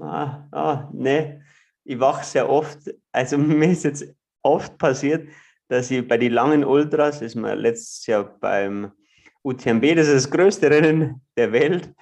ah, 0.02 0.48
ah, 0.52 0.90
ne, 0.94 1.44
ich 1.84 2.00
wache 2.00 2.26
sehr 2.26 2.50
oft. 2.50 2.80
Also 3.12 3.38
mir 3.38 3.72
ist 3.72 3.84
jetzt 3.84 4.06
oft 4.42 4.78
passiert, 4.78 5.30
dass 5.68 5.92
ich 5.92 6.08
bei 6.08 6.18
den 6.18 6.32
langen 6.32 6.64
Ultras, 6.64 7.22
ist 7.22 7.36
mir 7.36 7.56
letztes 7.56 8.06
Jahr 8.06 8.24
beim 8.40 8.92
UTMB, 9.44 9.96
das 9.96 10.08
ist 10.08 10.26
das 10.26 10.32
größte 10.32 10.70
Rennen 10.70 11.22
der 11.36 11.52
Welt, 11.52 11.94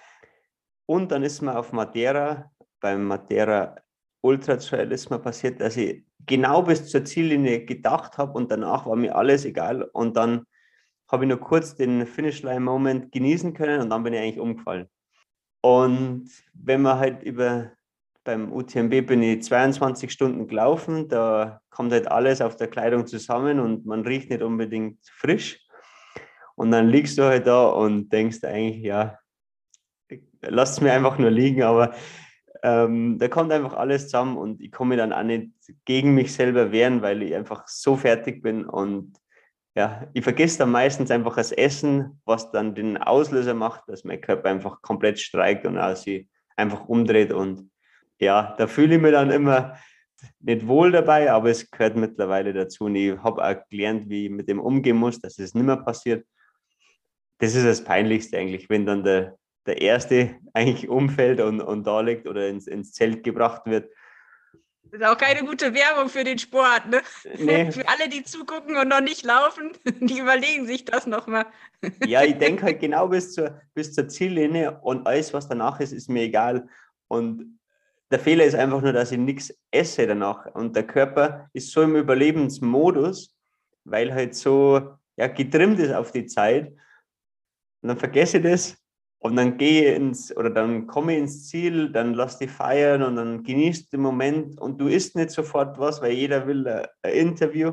und 0.87 1.11
dann 1.11 1.23
ist 1.23 1.41
man 1.41 1.57
auf 1.57 1.73
Madeira 1.73 2.51
beim 2.85 3.03
Matera 3.07 3.75
Ultra 4.21 4.57
Trail 4.57 4.91
ist 4.91 5.09
mir 5.09 5.17
passiert, 5.17 5.59
dass 5.59 5.75
ich 5.75 6.05
genau 6.23 6.61
bis 6.61 6.87
zur 6.87 7.03
Ziellinie 7.03 7.65
gedacht 7.65 8.19
habe 8.19 8.33
und 8.33 8.51
danach 8.51 8.85
war 8.85 8.95
mir 8.95 9.15
alles 9.15 9.43
egal. 9.43 9.81
Und 9.81 10.15
dann 10.15 10.45
habe 11.11 11.23
ich 11.23 11.29
nur 11.29 11.39
kurz 11.39 11.73
den 11.75 12.05
Finishline-Moment 12.05 13.11
genießen 13.11 13.55
können 13.55 13.81
und 13.81 13.89
dann 13.89 14.03
bin 14.03 14.13
ich 14.13 14.19
eigentlich 14.19 14.39
umgefallen. 14.39 14.87
Und 15.61 16.29
wenn 16.53 16.83
man 16.83 16.99
halt 16.99 17.23
über 17.23 17.71
beim 18.23 18.53
UTMB 18.53 19.07
bin 19.07 19.23
ich 19.23 19.41
22 19.41 20.11
Stunden 20.11 20.47
gelaufen, 20.47 21.07
da 21.07 21.61
kommt 21.71 21.91
halt 21.91 22.07
alles 22.07 22.39
auf 22.39 22.55
der 22.55 22.67
Kleidung 22.67 23.07
zusammen 23.07 23.59
und 23.59 23.87
man 23.87 24.01
riecht 24.01 24.29
nicht 24.29 24.43
unbedingt 24.43 24.99
frisch. 25.11 25.59
Und 26.53 26.69
dann 26.69 26.89
liegst 26.89 27.17
du 27.17 27.23
halt 27.23 27.47
da 27.47 27.65
und 27.65 28.09
denkst 28.09 28.43
eigentlich, 28.43 28.83
ja, 28.83 29.17
lass 30.41 30.73
es 30.73 30.81
mir 30.81 30.93
einfach 30.93 31.17
nur 31.17 31.31
liegen, 31.31 31.63
aber 31.63 31.95
ähm, 32.65 33.19
da 33.19 33.27
kommt 33.27 33.51
einfach 33.51 33.73
alles 33.73 34.05
zusammen 34.05 34.37
und 34.37 34.59
ich 34.59 34.71
komme 34.71 34.97
dann 34.97 35.13
auch 35.13 35.21
nicht 35.21 35.51
gegen 35.85 36.15
mich 36.15 36.33
selber 36.33 36.71
wehren, 36.71 37.03
weil 37.03 37.21
ich 37.21 37.35
einfach 37.35 37.67
so 37.67 37.95
fertig 37.95 38.41
bin 38.41 38.65
und 38.65 39.15
ja, 39.75 40.07
ich 40.13 40.23
vergesse 40.23 40.57
dann 40.59 40.71
meistens 40.71 41.11
einfach 41.11 41.35
das 41.35 41.51
Essen, 41.51 42.19
was 42.25 42.51
dann 42.51 42.73
den 42.73 42.97
Auslöser 42.97 43.53
macht, 43.53 43.83
dass 43.87 44.03
mein 44.03 44.19
Körper 44.19 44.49
einfach 44.49 44.81
komplett 44.81 45.19
streikt 45.19 45.67
und 45.67 45.77
auch 45.77 45.95
sich 45.95 46.27
einfach 46.55 46.87
umdreht 46.87 47.31
und 47.31 47.69
ja, 48.19 48.55
da 48.57 48.65
fühle 48.65 48.95
ich 48.95 49.01
mich 49.01 49.11
dann 49.11 49.29
immer 49.29 49.75
nicht 50.39 50.65
wohl 50.65 50.91
dabei, 50.91 51.31
aber 51.31 51.51
es 51.51 51.69
gehört 51.69 51.95
mittlerweile 51.95 52.51
dazu 52.51 52.85
und 52.85 52.95
ich 52.95 53.15
habe 53.19 53.45
auch 53.45 53.69
gelernt, 53.69 54.09
wie 54.09 54.25
ich 54.25 54.31
mit 54.31 54.49
dem 54.49 54.59
umgehen 54.59 54.97
muss, 54.97 55.19
dass 55.19 55.37
es 55.37 55.53
nicht 55.53 55.65
mehr 55.65 55.77
passiert. 55.77 56.25
Das 57.37 57.53
ist 57.53 57.65
das 57.65 57.83
Peinlichste 57.83 58.39
eigentlich, 58.39 58.71
wenn 58.71 58.87
dann 58.87 59.03
der, 59.03 59.37
der 59.65 59.81
Erste 59.81 60.35
eigentlich 60.53 60.89
umfällt 60.89 61.41
und, 61.41 61.61
und 61.61 61.85
da 61.85 62.01
liegt 62.01 62.27
oder 62.27 62.47
ins, 62.47 62.67
ins 62.67 62.93
Zelt 62.93 63.23
gebracht 63.23 63.63
wird. 63.65 63.89
Das 64.83 65.01
ist 65.01 65.07
auch 65.07 65.17
keine 65.17 65.45
gute 65.45 65.73
Werbung 65.73 66.09
für 66.09 66.23
den 66.23 66.37
Sport, 66.37 66.87
ne? 66.89 67.01
Nee. 67.37 67.71
Für 67.71 67.87
alle, 67.87 68.07
die 68.07 68.23
zugucken 68.23 68.77
und 68.77 68.87
noch 68.87 69.01
nicht 69.01 69.25
laufen, 69.25 69.71
die 69.99 70.19
überlegen 70.19 70.65
sich 70.67 70.85
das 70.85 71.07
nochmal. 71.07 71.45
Ja, 72.05 72.23
ich 72.23 72.37
denke 72.37 72.63
halt 72.63 72.79
genau 72.79 73.07
bis 73.07 73.33
zur, 73.33 73.61
bis 73.73 73.93
zur 73.93 74.07
Ziellinie 74.07 74.79
und 74.81 75.05
alles, 75.05 75.33
was 75.33 75.47
danach 75.47 75.79
ist, 75.79 75.91
ist 75.91 76.09
mir 76.09 76.23
egal. 76.23 76.67
Und 77.07 77.59
der 78.09 78.19
Fehler 78.19 78.45
ist 78.45 78.55
einfach 78.55 78.81
nur, 78.81 78.93
dass 78.93 79.11
ich 79.11 79.17
nichts 79.17 79.53
esse 79.71 80.07
danach. 80.07 80.45
Und 80.55 80.75
der 80.75 80.87
Körper 80.87 81.49
ist 81.53 81.71
so 81.71 81.81
im 81.81 81.95
Überlebensmodus, 81.95 83.35
weil 83.83 84.13
halt 84.13 84.35
so 84.35 84.97
ja, 85.17 85.27
getrimmt 85.27 85.79
ist 85.79 85.93
auf 85.93 86.11
die 86.11 86.25
Zeit. 86.25 86.69
Und 87.81 87.89
dann 87.89 87.97
vergesse 87.97 88.37
ich 88.37 88.43
das 88.43 88.84
und 89.25 89.37
dann 89.37 89.57
gehe 89.57 89.95
ins 89.95 90.37
oder 90.37 90.51
dann 90.51 90.85
komme 90.85 91.17
ins 91.17 91.47
Ziel, 91.49 91.91
dann 91.91 92.13
lass 92.13 92.37
dich 92.37 92.51
feiern 92.51 93.01
und 93.01 93.15
dann 93.15 93.41
genießt 93.41 93.91
den 93.91 94.01
Moment 94.01 94.61
und 94.61 94.79
du 94.79 94.85
isst 94.85 95.15
nicht 95.15 95.31
sofort 95.31 95.79
was, 95.79 95.99
weil 95.99 96.11
jeder 96.11 96.45
will 96.45 96.67
ein, 96.67 96.85
ein 97.01 97.13
Interview. 97.13 97.71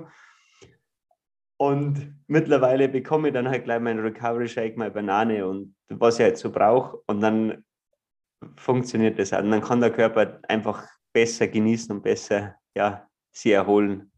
Und 1.59 2.17
mittlerweile 2.27 2.89
bekomme 2.89 3.29
ich 3.29 3.35
dann 3.35 3.51
halt 3.51 3.65
gleich 3.65 3.81
meinen 3.81 4.01
Recovery 4.01 4.49
Shake, 4.49 4.79
meine 4.79 4.93
Banane 4.93 5.47
und 5.47 5.77
was 5.91 6.19
ich 6.19 6.25
halt 6.25 6.39
so 6.39 6.51
brauche. 6.51 7.03
Und 7.07 7.21
dann 7.21 7.63
funktioniert 8.57 9.19
das. 9.19 9.33
Und 9.33 9.51
dann 9.51 9.61
kann 9.61 9.83
der 9.83 9.93
Körper 9.93 10.41
einfach 10.49 10.89
besser 11.13 11.49
genießen 11.49 11.95
und 11.95 12.03
besser 12.03 12.57
ja, 12.75 13.07
sie 13.31 13.53
erholen. 13.53 14.11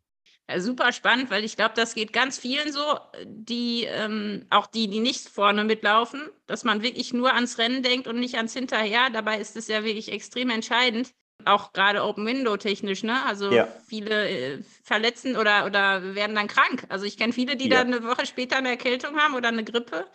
Ja, 0.48 0.60
super 0.60 0.92
spannend, 0.92 1.30
weil 1.30 1.42
ich 1.42 1.56
glaube, 1.56 1.72
das 1.74 1.94
geht 1.94 2.12
ganz 2.12 2.38
vielen 2.38 2.70
so, 2.70 2.98
die 3.24 3.84
ähm, 3.84 4.46
auch 4.50 4.66
die, 4.66 4.88
die 4.88 5.00
nicht 5.00 5.28
vorne 5.28 5.64
mitlaufen, 5.64 6.28
dass 6.46 6.64
man 6.64 6.82
wirklich 6.82 7.14
nur 7.14 7.32
ans 7.32 7.56
Rennen 7.56 7.82
denkt 7.82 8.06
und 8.06 8.20
nicht 8.20 8.34
ans 8.34 8.52
Hinterher. 8.52 9.08
Dabei 9.10 9.38
ist 9.38 9.56
es 9.56 9.68
ja 9.68 9.84
wirklich 9.84 10.12
extrem 10.12 10.50
entscheidend, 10.50 11.14
auch 11.46 11.72
gerade 11.72 12.04
Open 12.04 12.26
Window 12.26 12.58
technisch, 12.58 13.02
ne? 13.02 13.24
Also 13.24 13.50
ja. 13.50 13.68
viele 13.86 14.28
äh, 14.28 14.62
verletzen 14.82 15.36
oder, 15.36 15.64
oder 15.64 16.14
werden 16.14 16.36
dann 16.36 16.48
krank. 16.48 16.84
Also 16.90 17.06
ich 17.06 17.16
kenne 17.16 17.32
viele, 17.32 17.56
die 17.56 17.70
ja. 17.70 17.78
dann 17.78 17.94
eine 17.94 18.04
Woche 18.04 18.26
später 18.26 18.56
eine 18.56 18.68
Erkältung 18.68 19.16
haben 19.16 19.34
oder 19.34 19.48
eine 19.48 19.64
Grippe 19.64 20.06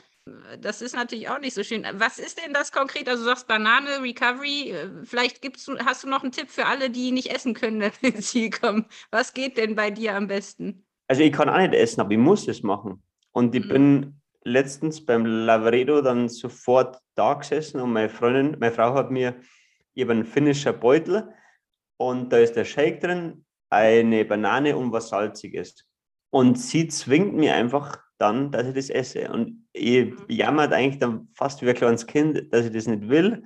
das 0.59 0.81
ist 0.81 0.95
natürlich 0.95 1.29
auch 1.29 1.39
nicht 1.39 1.53
so 1.53 1.63
schön. 1.63 1.85
Was 1.93 2.19
ist 2.19 2.43
denn 2.43 2.53
das 2.53 2.71
konkret? 2.71 3.07
Also 3.07 3.23
du 3.23 3.29
sagst 3.29 3.47
Banane, 3.47 4.01
Recovery. 4.01 4.73
Vielleicht 5.03 5.41
gibt's, 5.41 5.69
hast 5.85 6.03
du 6.03 6.09
noch 6.09 6.23
einen 6.23 6.31
Tipp 6.31 6.49
für 6.49 6.65
alle, 6.65 6.89
die 6.89 7.11
nicht 7.11 7.31
essen 7.33 7.53
können, 7.53 7.81
wenn 7.81 7.91
sie 8.01 8.07
ins 8.07 8.31
Ziel 8.31 8.49
kommen. 8.49 8.85
Was 9.11 9.33
geht 9.33 9.57
denn 9.57 9.75
bei 9.75 9.91
dir 9.91 10.15
am 10.15 10.27
besten? 10.27 10.85
Also 11.07 11.23
ich 11.23 11.31
kann 11.31 11.49
auch 11.49 11.57
nicht 11.57 11.73
essen, 11.73 12.01
aber 12.01 12.11
ich 12.11 12.17
muss 12.17 12.47
es 12.47 12.63
machen. 12.63 13.01
Und 13.31 13.55
ich 13.55 13.65
mhm. 13.65 13.69
bin 13.69 14.21
letztens 14.43 15.05
beim 15.05 15.25
Lavaredo 15.25 16.01
dann 16.01 16.29
sofort 16.29 16.99
da 17.15 17.33
gesessen 17.33 17.81
und 17.81 17.93
meine 17.93 18.09
Freundin, 18.09 18.57
meine 18.59 18.73
Frau 18.73 18.93
hat 18.93 19.11
mir 19.11 19.35
eben 19.95 20.11
einen 20.11 20.25
finnischer 20.25 20.73
Beutel 20.73 21.33
und 21.97 22.31
da 22.31 22.37
ist 22.37 22.55
der 22.55 22.65
Shake 22.65 23.01
drin, 23.01 23.45
eine 23.69 24.25
Banane 24.25 24.77
und 24.77 24.91
was 24.91 25.09
Salziges. 25.09 25.85
Und 26.31 26.59
sie 26.59 26.87
zwingt 26.87 27.33
mir 27.33 27.55
einfach 27.55 27.99
dann, 28.19 28.51
dass 28.51 28.67
ich 28.67 28.73
das 28.73 28.89
esse. 28.89 29.31
Und 29.31 29.65
ich 29.73 30.05
mhm. 30.05 30.25
jammert 30.27 30.73
eigentlich 30.73 30.99
dann 30.99 31.29
fast 31.33 31.61
wie 31.61 31.69
ein 31.69 31.75
kleines 31.75 32.05
Kind, 32.05 32.53
dass 32.53 32.65
ich 32.65 32.71
das 32.71 32.87
nicht 32.87 33.09
will, 33.09 33.43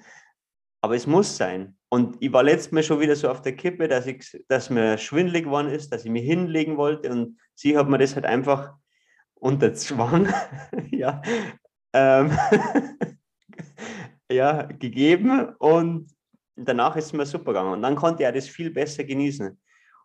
aber 0.81 0.95
es 0.95 1.07
muss 1.07 1.37
sein. 1.37 1.77
Und 1.89 2.17
ich 2.19 2.33
war 2.33 2.43
letztes 2.43 2.71
Mal 2.71 2.83
schon 2.83 2.99
wieder 2.99 3.15
so 3.15 3.29
auf 3.29 3.41
der 3.41 3.55
Kippe, 3.55 3.87
dass, 3.87 4.07
ich, 4.07 4.43
dass 4.49 4.69
mir 4.69 4.97
schwindelig 4.97 5.45
geworden 5.45 5.69
ist, 5.69 5.93
dass 5.93 6.03
ich 6.03 6.11
mich 6.11 6.25
hinlegen 6.25 6.75
wollte 6.75 7.11
und 7.11 7.39
sie 7.55 7.77
hat 7.77 7.87
mir 7.87 7.99
das 7.99 8.15
halt 8.15 8.25
einfach 8.25 8.73
unter 9.35 9.73
Zwang 9.73 10.33
ja, 10.91 11.21
ähm, 11.93 12.31
ja, 14.31 14.63
gegeben 14.63 15.55
und 15.59 16.13
danach 16.55 16.95
ist 16.95 17.05
es 17.05 17.13
mir 17.13 17.25
super 17.25 17.53
gegangen. 17.53 17.73
Und 17.73 17.81
dann 17.81 17.95
konnte 17.95 18.23
ich 18.23 18.29
auch 18.29 18.33
das 18.33 18.47
viel 18.47 18.71
besser 18.71 19.03
genießen. 19.03 19.59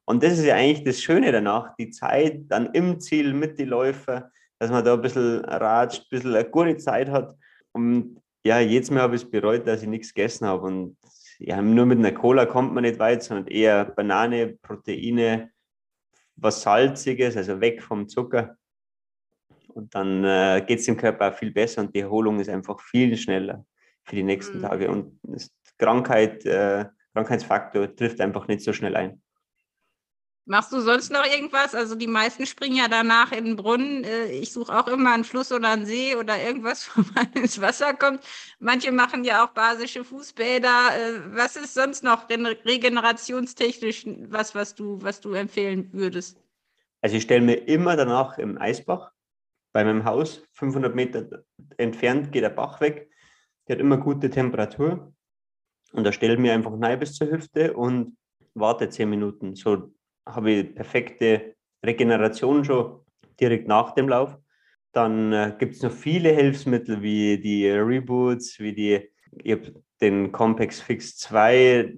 Und 0.04 0.22
das 0.22 0.38
ist 0.38 0.44
ja 0.44 0.54
eigentlich 0.54 0.84
das 0.84 1.02
Schöne 1.02 1.32
danach, 1.32 1.74
die 1.76 1.90
Zeit 1.90 2.42
dann 2.48 2.72
im 2.72 3.00
Ziel 3.00 3.34
mit 3.34 3.58
den 3.58 3.68
Läufern, 3.68 4.24
dass 4.58 4.70
man 4.70 4.84
da 4.84 4.94
ein 4.94 5.00
bisschen 5.00 5.44
ratscht, 5.44 6.02
ein 6.02 6.06
bisschen 6.10 6.34
eine 6.34 6.48
gute 6.48 6.76
Zeit 6.76 7.10
hat. 7.10 7.36
Und 7.72 8.20
ja, 8.44 8.60
jetzt 8.60 8.90
Mal 8.90 9.02
habe 9.02 9.16
ich 9.16 9.22
es 9.22 9.30
bereut, 9.30 9.66
dass 9.66 9.82
ich 9.82 9.88
nichts 9.88 10.14
gegessen 10.14 10.46
habe. 10.46 10.66
Und 10.66 10.96
ja, 11.38 11.60
nur 11.62 11.86
mit 11.86 11.98
einer 11.98 12.12
Cola 12.12 12.46
kommt 12.46 12.74
man 12.74 12.82
nicht 12.82 12.98
weit, 12.98 13.22
sondern 13.22 13.46
eher 13.46 13.84
Banane, 13.84 14.58
Proteine, 14.60 15.50
was 16.36 16.62
Salziges, 16.62 17.36
also 17.36 17.60
weg 17.60 17.82
vom 17.82 18.08
Zucker. 18.08 18.56
Und 19.68 19.94
dann 19.94 20.24
äh, 20.24 20.64
geht 20.66 20.80
es 20.80 20.86
dem 20.86 20.96
Körper 20.96 21.28
auch 21.28 21.34
viel 21.34 21.52
besser 21.52 21.82
und 21.82 21.94
die 21.94 22.00
Erholung 22.00 22.40
ist 22.40 22.48
einfach 22.48 22.80
viel 22.80 23.16
schneller 23.16 23.64
für 24.04 24.16
die 24.16 24.24
nächsten 24.24 24.58
mhm. 24.58 24.62
Tage. 24.62 24.90
Und 24.90 25.20
Krankheit, 25.78 26.44
äh, 26.46 26.86
Krankheitsfaktor 27.14 27.94
trifft 27.94 28.20
einfach 28.20 28.48
nicht 28.48 28.62
so 28.62 28.72
schnell 28.72 28.96
ein. 28.96 29.22
Machst 30.48 30.72
du 30.72 30.80
sonst 30.80 31.12
noch 31.12 31.26
irgendwas? 31.26 31.74
Also 31.74 31.94
die 31.94 32.06
meisten 32.06 32.46
springen 32.46 32.76
ja 32.76 32.88
danach 32.88 33.32
in 33.32 33.44
den 33.44 33.56
Brunnen. 33.56 34.02
Äh, 34.02 34.28
ich 34.28 34.50
suche 34.50 34.74
auch 34.74 34.88
immer 34.88 35.12
einen 35.12 35.24
Fluss 35.24 35.52
oder 35.52 35.68
einen 35.68 35.84
See 35.84 36.16
oder 36.16 36.42
irgendwas, 36.42 36.90
wo 36.96 37.02
man 37.14 37.30
ins 37.34 37.60
Wasser 37.60 37.92
kommt. 37.92 38.24
Manche 38.58 38.90
machen 38.90 39.24
ja 39.24 39.44
auch 39.44 39.50
basische 39.50 40.04
Fußbäder. 40.04 40.68
Äh, 40.68 41.36
was 41.36 41.56
ist 41.56 41.74
sonst 41.74 42.02
noch 42.02 42.30
regenerationstechnisch 42.30 44.06
was, 44.30 44.54
was 44.54 44.74
du, 44.74 44.96
was 45.02 45.20
du 45.20 45.34
empfehlen 45.34 45.90
würdest? 45.92 46.40
Also 47.02 47.16
ich 47.16 47.24
stelle 47.24 47.42
mir 47.42 47.68
immer 47.68 47.94
danach 47.94 48.38
im 48.38 48.56
Eisbach 48.56 49.12
bei 49.74 49.84
meinem 49.84 50.06
Haus, 50.06 50.42
500 50.52 50.94
Meter 50.94 51.44
entfernt 51.76 52.32
geht 52.32 52.42
der 52.42 52.48
Bach 52.48 52.80
weg. 52.80 53.10
Der 53.66 53.76
hat 53.76 53.80
immer 53.82 53.98
gute 53.98 54.30
Temperatur. 54.30 55.12
Und 55.92 56.04
da 56.04 56.12
stelle 56.12 56.32
ich 56.34 56.40
mir 56.40 56.54
einfach 56.54 56.72
rein 56.80 56.98
bis 56.98 57.12
zur 57.12 57.30
Hüfte 57.30 57.74
und 57.74 58.16
warte 58.54 58.88
zehn 58.88 59.10
Minuten. 59.10 59.54
So 59.54 59.92
habe 60.28 60.50
ich 60.50 60.74
perfekte 60.74 61.54
Regeneration 61.84 62.64
schon 62.64 63.00
direkt 63.40 63.68
nach 63.68 63.92
dem 63.94 64.08
Lauf. 64.08 64.36
Dann 64.92 65.32
äh, 65.32 65.54
gibt 65.58 65.74
es 65.74 65.82
noch 65.82 65.92
viele 65.92 66.30
Hilfsmittel 66.30 67.02
wie 67.02 67.38
die 67.38 67.68
Reboots, 67.68 68.58
wie 68.58 68.74
die, 68.74 69.10
ich 69.42 69.52
habe 69.52 69.82
den 70.00 70.32
Compex 70.32 70.80
Fix 70.80 71.16
2, 71.18 71.92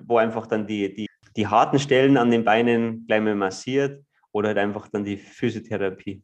wo 0.00 0.18
einfach 0.18 0.46
dann 0.46 0.66
die, 0.66 0.92
die, 0.94 1.06
die 1.36 1.46
harten 1.46 1.78
Stellen 1.78 2.16
an 2.16 2.30
den 2.30 2.44
Beinen 2.44 3.06
gleich 3.06 3.20
mal 3.20 3.34
massiert 3.34 4.04
oder 4.32 4.48
halt 4.48 4.58
einfach 4.58 4.88
dann 4.88 5.04
die 5.04 5.16
Physiotherapie. 5.16 6.22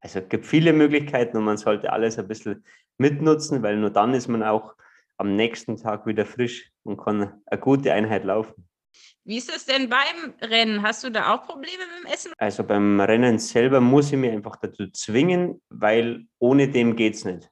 Also 0.00 0.20
es 0.20 0.28
gibt 0.28 0.46
viele 0.46 0.72
Möglichkeiten 0.72 1.36
und 1.36 1.44
man 1.44 1.56
sollte 1.56 1.92
alles 1.92 2.18
ein 2.18 2.28
bisschen 2.28 2.64
mitnutzen, 2.98 3.62
weil 3.62 3.76
nur 3.76 3.90
dann 3.90 4.14
ist 4.14 4.28
man 4.28 4.42
auch 4.42 4.74
am 5.16 5.34
nächsten 5.34 5.76
Tag 5.76 6.06
wieder 6.06 6.26
frisch 6.26 6.70
und 6.82 6.98
kann 6.98 7.42
eine 7.46 7.60
gute 7.60 7.92
Einheit 7.92 8.24
laufen. 8.24 8.65
Wie 9.24 9.38
ist 9.38 9.54
es 9.54 9.66
denn 9.66 9.88
beim 9.88 10.34
Rennen? 10.40 10.82
Hast 10.82 11.02
du 11.02 11.10
da 11.10 11.34
auch 11.34 11.46
Probleme 11.46 11.82
mit 11.96 12.04
dem 12.04 12.12
Essen? 12.12 12.32
Also 12.38 12.62
beim 12.62 13.00
Rennen 13.00 13.38
selber 13.38 13.80
muss 13.80 14.12
ich 14.12 14.18
mich 14.18 14.30
einfach 14.30 14.56
dazu 14.56 14.88
zwingen, 14.92 15.60
weil 15.68 16.26
ohne 16.38 16.68
dem 16.68 16.94
geht 16.94 17.14
es 17.14 17.24
nicht. 17.24 17.50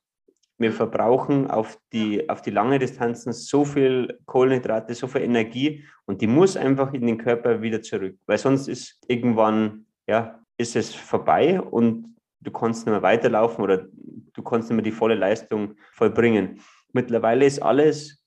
Wir 0.58 0.70
mhm. 0.70 0.74
verbrauchen 0.74 1.50
auf 1.50 1.78
die, 1.92 2.28
auf 2.28 2.42
die 2.42 2.50
lange 2.50 2.78
Distanzen 2.78 3.32
so 3.32 3.64
viel 3.64 4.20
Kohlenhydrate, 4.26 4.94
so 4.94 5.08
viel 5.08 5.22
Energie 5.22 5.84
und 6.06 6.20
die 6.20 6.26
muss 6.26 6.56
einfach 6.56 6.92
in 6.92 7.06
den 7.06 7.18
Körper 7.18 7.60
wieder 7.60 7.82
zurück, 7.82 8.16
weil 8.26 8.38
sonst 8.38 8.68
ist 8.68 9.00
irgendwann, 9.08 9.86
ja, 10.06 10.40
ist 10.56 10.76
es 10.76 10.94
vorbei 10.94 11.60
und 11.60 12.14
du 12.40 12.52
kannst 12.52 12.86
nicht 12.86 12.92
mehr 12.92 13.02
weiterlaufen 13.02 13.64
oder 13.64 13.88
du 14.32 14.42
kannst 14.42 14.68
nicht 14.68 14.76
mehr 14.76 14.84
die 14.84 14.92
volle 14.92 15.16
Leistung 15.16 15.74
vollbringen. 15.92 16.60
Mittlerweile 16.92 17.46
ist 17.46 17.60
alles 17.60 18.22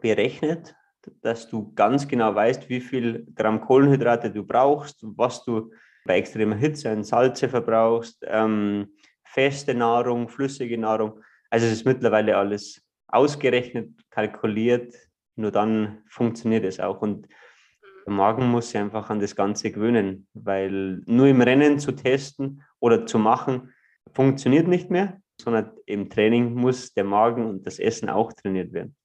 berechnet, 0.00 0.74
dass 1.22 1.48
du 1.48 1.72
ganz 1.74 2.06
genau 2.06 2.34
weißt, 2.34 2.68
wie 2.68 2.80
viel 2.80 3.26
Gramm 3.34 3.60
Kohlenhydrate 3.60 4.30
du 4.30 4.44
brauchst, 4.44 4.98
was 5.02 5.44
du 5.44 5.70
bei 6.04 6.18
extremer 6.18 6.56
Hitze 6.56 6.90
an 6.90 7.04
Salze 7.04 7.48
verbrauchst, 7.48 8.24
ähm, 8.26 8.88
feste 9.24 9.74
Nahrung, 9.74 10.28
flüssige 10.28 10.78
Nahrung. 10.78 11.20
Also 11.50 11.66
es 11.66 11.72
ist 11.72 11.86
mittlerweile 11.86 12.36
alles 12.36 12.82
ausgerechnet, 13.08 13.90
kalkuliert, 14.10 14.94
nur 15.36 15.50
dann 15.50 16.02
funktioniert 16.08 16.64
es 16.64 16.80
auch. 16.80 17.02
Und 17.02 17.28
der 18.06 18.12
Magen 18.12 18.50
muss 18.50 18.70
sich 18.70 18.80
einfach 18.80 19.10
an 19.10 19.20
das 19.20 19.36
Ganze 19.36 19.70
gewöhnen, 19.70 20.26
weil 20.34 21.02
nur 21.06 21.26
im 21.26 21.42
Rennen 21.42 21.78
zu 21.78 21.92
testen 21.92 22.62
oder 22.78 23.06
zu 23.06 23.18
machen, 23.18 23.72
funktioniert 24.12 24.66
nicht 24.66 24.90
mehr, 24.90 25.20
sondern 25.40 25.72
im 25.86 26.10
Training 26.10 26.54
muss 26.54 26.92
der 26.92 27.04
Magen 27.04 27.46
und 27.46 27.66
das 27.66 27.78
Essen 27.78 28.08
auch 28.08 28.32
trainiert 28.32 28.72
werden. 28.72 28.96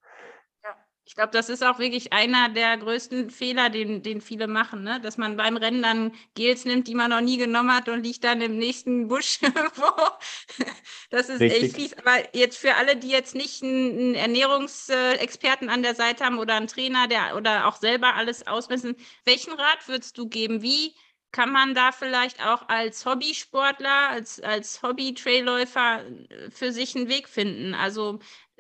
Ich 1.08 1.14
glaube, 1.14 1.32
das 1.32 1.50
ist 1.50 1.64
auch 1.64 1.78
wirklich 1.78 2.14
einer 2.14 2.50
der 2.50 2.78
größten 2.78 3.30
Fehler, 3.30 3.70
den, 3.70 4.02
den 4.02 4.22
viele 4.22 4.48
machen, 4.48 4.82
ne? 4.82 5.00
dass 5.02 5.18
man 5.18 5.38
beim 5.38 5.56
Rennen 5.56 5.84
dann 5.84 6.12
Gels 6.34 6.66
nimmt, 6.66 6.88
die 6.88 6.96
man 6.96 7.12
noch 7.12 7.22
nie 7.22 7.38
genommen 7.38 7.72
hat 7.74 7.88
und 7.90 8.04
liegt 8.04 8.24
dann 8.24 8.42
im 8.42 8.58
nächsten 8.58 9.08
Busch 9.08 9.40
Das 11.12 11.30
ist 11.30 11.42
Richtig. 11.42 11.64
echt 11.64 11.76
fies. 11.76 11.94
Aber 11.98 12.36
jetzt 12.36 12.58
für 12.58 12.76
alle, 12.76 12.96
die 12.96 13.10
jetzt 13.10 13.36
nicht 13.36 13.62
einen 13.62 14.16
Ernährungsexperten 14.16 15.70
an 15.70 15.84
der 15.84 15.94
Seite 15.94 16.26
haben 16.26 16.40
oder 16.40 16.56
einen 16.56 16.68
Trainer, 16.68 17.08
der 17.08 17.36
oder 17.38 17.68
auch 17.68 17.76
selber 17.76 18.16
alles 18.16 18.48
ausmessen, 18.48 18.96
welchen 19.26 19.54
Rat 19.54 19.88
würdest 19.88 20.18
du 20.18 20.28
geben? 20.28 20.64
Wie 20.64 20.96
kann 21.36 21.52
man 21.52 21.76
da 21.76 21.92
vielleicht 21.92 22.42
auch 22.42 22.70
als 22.70 23.06
Hobbysportler, 23.06 24.10
als, 24.10 24.40
als 24.40 24.82
Hobby-Trailläufer 24.82 26.00
äh, 26.30 26.50
für 26.50 26.72
sich 26.72 26.96
einen 26.96 27.10
Weg 27.10 27.28
finden? 27.28 27.74
Also 27.74 28.20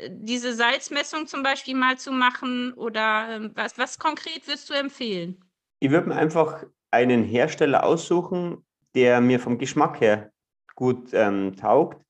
diese 0.09 0.53
Salzmessung 0.53 1.25
zum 1.25 1.41
Beispiel 1.41 1.73
mal 1.73 1.97
zu 1.97 2.11
machen 2.11 2.73
oder 2.73 3.27
ähm, 3.29 3.51
was, 3.55 3.77
was 3.77 3.97
konkret 3.97 4.45
würdest 4.45 4.69
du 4.69 4.73
empfehlen? 4.73 5.41
Ich 5.79 5.89
würde 5.89 6.09
mir 6.09 6.17
einfach 6.17 6.65
einen 6.91 7.23
Hersteller 7.23 7.85
aussuchen, 7.85 8.65
der 8.93 9.21
mir 9.21 9.39
vom 9.39 9.57
Geschmack 9.57 10.01
her 10.01 10.33
gut 10.75 11.11
ähm, 11.13 11.55
taugt. 11.55 12.03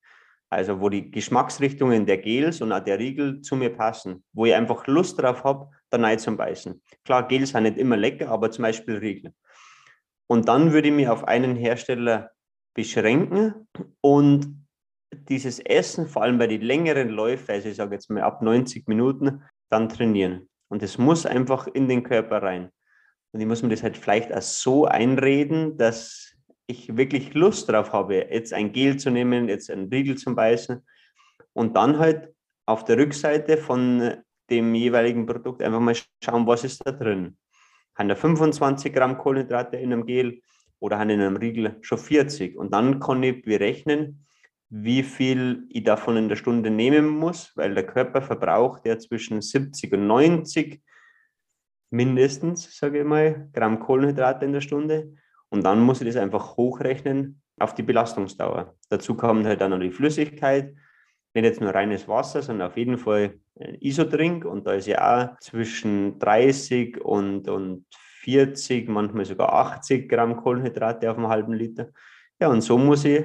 Also 0.50 0.80
wo 0.80 0.88
die 0.88 1.12
Geschmacksrichtungen 1.12 2.06
der 2.06 2.18
Gels 2.18 2.60
und 2.60 2.72
auch 2.72 2.82
der 2.82 2.98
Riegel 2.98 3.40
zu 3.40 3.54
mir 3.54 3.70
passen, 3.70 4.24
wo 4.32 4.46
ich 4.46 4.54
einfach 4.54 4.84
Lust 4.88 5.20
drauf 5.20 5.44
habe, 5.44 5.68
da 5.90 5.98
rein 5.98 6.18
zum 6.18 6.36
Beißen. 6.36 6.82
Klar, 7.04 7.28
Gels 7.28 7.50
sind 7.50 7.62
nicht 7.64 7.78
immer 7.78 7.96
lecker, 7.96 8.30
aber 8.30 8.50
zum 8.50 8.62
Beispiel 8.62 8.96
Riegel. 8.96 9.32
Und 10.28 10.48
dann 10.48 10.72
würde 10.72 10.88
ich 10.88 10.94
mich 10.94 11.08
auf 11.08 11.24
einen 11.24 11.56
Hersteller 11.56 12.30
beschränken 12.74 13.68
und 14.00 14.66
dieses 15.12 15.60
Essen, 15.60 16.06
vor 16.06 16.22
allem 16.22 16.38
bei 16.38 16.46
den 16.46 16.62
längeren 16.62 17.08
Läufen, 17.08 17.50
also 17.50 17.68
ich 17.68 17.76
sage 17.76 17.94
jetzt 17.94 18.10
mal 18.10 18.22
ab 18.22 18.42
90 18.42 18.86
Minuten, 18.88 19.42
dann 19.70 19.88
trainieren. 19.88 20.48
Und 20.68 20.82
es 20.82 20.98
muss 20.98 21.26
einfach 21.26 21.68
in 21.68 21.88
den 21.88 22.02
Körper 22.02 22.42
rein. 22.42 22.70
Und 23.32 23.40
ich 23.40 23.46
muss 23.46 23.62
mir 23.62 23.68
das 23.68 23.82
halt 23.82 23.96
vielleicht 23.96 24.32
auch 24.32 24.42
so 24.42 24.86
einreden, 24.86 25.78
dass 25.78 26.34
ich 26.66 26.96
wirklich 26.96 27.34
Lust 27.34 27.68
drauf 27.68 27.92
habe, 27.92 28.26
jetzt 28.30 28.52
ein 28.52 28.72
Gel 28.72 28.96
zu 28.96 29.10
nehmen, 29.10 29.48
jetzt 29.48 29.70
einen 29.70 29.88
Riegel 29.88 30.16
zu 30.16 30.34
beißen 30.34 30.84
und 31.52 31.76
dann 31.76 31.98
halt 31.98 32.34
auf 32.66 32.84
der 32.84 32.98
Rückseite 32.98 33.56
von 33.56 34.16
dem 34.50 34.74
jeweiligen 34.74 35.26
Produkt 35.26 35.62
einfach 35.62 35.80
mal 35.80 35.94
schauen, 36.22 36.46
was 36.46 36.64
ist 36.64 36.84
da 36.84 36.92
drin. 36.92 37.36
Haben 37.96 38.08
da 38.08 38.14
25 38.14 38.92
Gramm 38.92 39.18
Kohlenhydrate 39.18 39.76
in 39.76 39.92
einem 39.92 40.06
Gel 40.06 40.42
oder 40.78 40.98
haben 40.98 41.10
in 41.10 41.20
einem 41.20 41.36
Riegel 41.36 41.76
schon 41.80 41.98
40? 41.98 42.56
Und 42.56 42.72
dann 42.72 43.00
kann 43.00 43.22
ich 43.22 43.42
berechnen, 43.42 44.26
wie 44.68 45.02
viel 45.02 45.64
ich 45.70 45.84
davon 45.84 46.16
in 46.16 46.28
der 46.28 46.36
Stunde 46.36 46.70
nehmen 46.70 47.08
muss, 47.08 47.52
weil 47.56 47.74
der 47.74 47.86
Körper 47.86 48.20
verbraucht 48.20 48.84
ja 48.86 48.98
zwischen 48.98 49.40
70 49.40 49.92
und 49.92 50.06
90 50.06 50.82
mindestens, 51.90 52.76
sage 52.76 53.00
ich 53.00 53.04
mal, 53.04 53.48
Gramm 53.52 53.78
Kohlenhydrate 53.78 54.44
in 54.44 54.52
der 54.52 54.60
Stunde. 54.60 55.14
Und 55.48 55.64
dann 55.64 55.80
muss 55.80 56.00
ich 56.00 56.06
das 56.08 56.16
einfach 56.16 56.56
hochrechnen 56.56 57.40
auf 57.58 57.74
die 57.74 57.84
Belastungsdauer. 57.84 58.74
Dazu 58.90 59.14
kommt 59.14 59.46
halt 59.46 59.60
dann 59.60 59.70
noch 59.70 59.80
die 59.80 59.92
Flüssigkeit, 59.92 60.74
nicht 61.36 61.44
jetzt 61.44 61.60
nur 61.60 61.74
reines 61.74 62.08
Wasser, 62.08 62.42
sondern 62.42 62.68
auf 62.68 62.76
jeden 62.76 62.98
Fall 62.98 63.38
ein 63.60 63.76
Isodrink. 63.80 64.44
Und 64.44 64.66
da 64.66 64.72
ist 64.72 64.86
ja 64.86 65.32
auch 65.34 65.38
zwischen 65.40 66.18
30 66.18 67.00
und, 67.04 67.48
und 67.48 67.86
40, 68.22 68.88
manchmal 68.88 69.24
sogar 69.24 69.52
80 69.52 70.08
Gramm 70.08 70.36
Kohlenhydrate 70.36 71.10
auf 71.10 71.16
einem 71.16 71.28
halben 71.28 71.52
Liter. 71.52 71.90
Ja, 72.40 72.48
und 72.48 72.62
so 72.62 72.76
muss 72.78 73.04
ich 73.04 73.24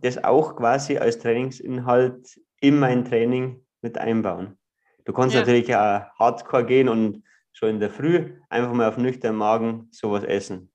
das 0.00 0.22
auch 0.22 0.56
quasi 0.56 0.96
als 0.96 1.18
Trainingsinhalt 1.18 2.40
in 2.60 2.78
mein 2.78 3.04
Training 3.04 3.64
mit 3.82 3.98
einbauen. 3.98 4.58
Du 5.04 5.12
kannst 5.12 5.34
ja. 5.34 5.40
natürlich 5.40 5.74
auch 5.74 6.02
hardcore 6.18 6.64
gehen 6.64 6.88
und 6.88 7.24
schon 7.52 7.70
in 7.70 7.80
der 7.80 7.90
Früh 7.90 8.36
einfach 8.48 8.72
mal 8.72 8.88
auf 8.88 8.96
nüchternen 8.96 9.38
Magen 9.38 9.88
sowas 9.90 10.24
essen. 10.24 10.70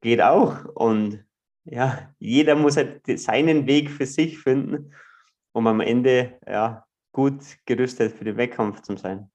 Geht 0.00 0.22
auch. 0.22 0.64
Und 0.74 1.24
ja, 1.70 2.14
jeder 2.18 2.54
muss 2.54 2.76
halt 2.76 3.02
seinen 3.18 3.66
Weg 3.66 3.90
für 3.90 4.06
sich 4.06 4.38
finden, 4.38 4.92
um 5.52 5.66
am 5.66 5.80
Ende 5.80 6.38
ja, 6.46 6.84
gut 7.12 7.42
gerüstet 7.66 8.12
für 8.12 8.24
den 8.24 8.36
Wettkampf 8.36 8.82
zu 8.82 8.96
sein. 8.96 9.30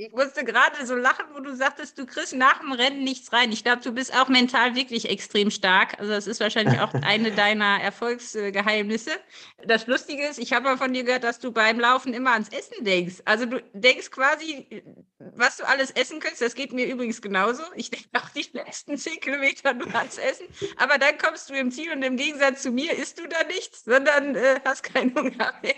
Ich 0.00 0.12
musste 0.12 0.44
gerade 0.44 0.86
so 0.86 0.94
lachen, 0.94 1.24
wo 1.34 1.40
du 1.40 1.56
sagtest, 1.56 1.98
du 1.98 2.06
kriegst 2.06 2.32
nach 2.32 2.60
dem 2.60 2.70
Rennen 2.70 3.02
nichts 3.02 3.32
rein. 3.32 3.50
Ich 3.50 3.64
glaube, 3.64 3.82
du 3.82 3.90
bist 3.90 4.14
auch 4.14 4.28
mental 4.28 4.76
wirklich 4.76 5.10
extrem 5.10 5.50
stark. 5.50 5.98
Also 5.98 6.12
das 6.12 6.28
ist 6.28 6.38
wahrscheinlich 6.38 6.78
auch 6.78 6.94
eine 7.02 7.32
deiner 7.32 7.80
Erfolgsgeheimnisse. 7.82 9.10
Das 9.66 9.88
Lustige 9.88 10.24
ist, 10.28 10.38
ich 10.38 10.52
habe 10.52 10.66
mal 10.66 10.78
von 10.78 10.92
dir 10.92 11.02
gehört, 11.02 11.24
dass 11.24 11.40
du 11.40 11.50
beim 11.50 11.80
Laufen 11.80 12.14
immer 12.14 12.34
ans 12.34 12.48
Essen 12.50 12.84
denkst. 12.84 13.22
Also 13.24 13.46
du 13.46 13.60
denkst 13.72 14.12
quasi, 14.12 14.84
was 15.18 15.56
du 15.56 15.66
alles 15.66 15.90
essen 15.90 16.20
könntest. 16.20 16.42
Das 16.42 16.54
geht 16.54 16.72
mir 16.72 16.86
übrigens 16.86 17.20
genauso. 17.20 17.64
Ich 17.74 17.90
denke 17.90 18.06
auch 18.12 18.28
die 18.28 18.48
letzten 18.52 18.96
zehn 18.98 19.18
Kilometer 19.18 19.74
nur 19.74 19.92
ans 19.92 20.16
Essen. 20.16 20.46
Aber 20.76 20.98
dann 20.98 21.18
kommst 21.18 21.50
du 21.50 21.54
im 21.54 21.72
Ziel 21.72 21.90
und 21.90 22.04
im 22.04 22.16
Gegensatz 22.16 22.62
zu 22.62 22.70
mir 22.70 22.96
isst 22.96 23.18
du 23.18 23.26
da 23.26 23.42
nichts, 23.48 23.84
sondern 23.84 24.36
äh, 24.36 24.60
hast 24.64 24.84
keinen 24.84 25.12
Hunger 25.16 25.54
mehr 25.60 25.74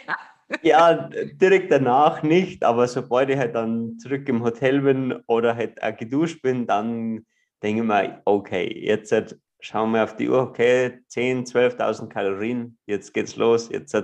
ja, 0.62 1.08
direkt 1.40 1.70
danach 1.72 2.22
nicht, 2.22 2.64
aber 2.64 2.88
sobald 2.88 3.30
ich 3.30 3.36
halt 3.36 3.54
dann 3.54 3.98
zurück 3.98 4.28
im 4.28 4.42
Hotel 4.42 4.80
bin 4.80 5.12
oder 5.26 5.56
halt 5.56 5.82
auch 5.82 5.96
geduscht 5.96 6.42
bin, 6.42 6.66
dann 6.66 7.26
denke 7.62 7.82
ich 7.82 7.88
mir, 7.88 8.22
okay, 8.24 8.72
jetzt 8.84 9.12
halt 9.12 9.38
schauen 9.60 9.92
wir 9.92 10.04
auf 10.04 10.16
die 10.16 10.28
Uhr, 10.28 10.40
okay, 10.40 11.00
10.000, 11.10 11.76
12.000 11.76 12.08
Kalorien, 12.08 12.78
jetzt 12.86 13.12
geht's 13.12 13.36
los, 13.36 13.68
jetzt 13.70 13.94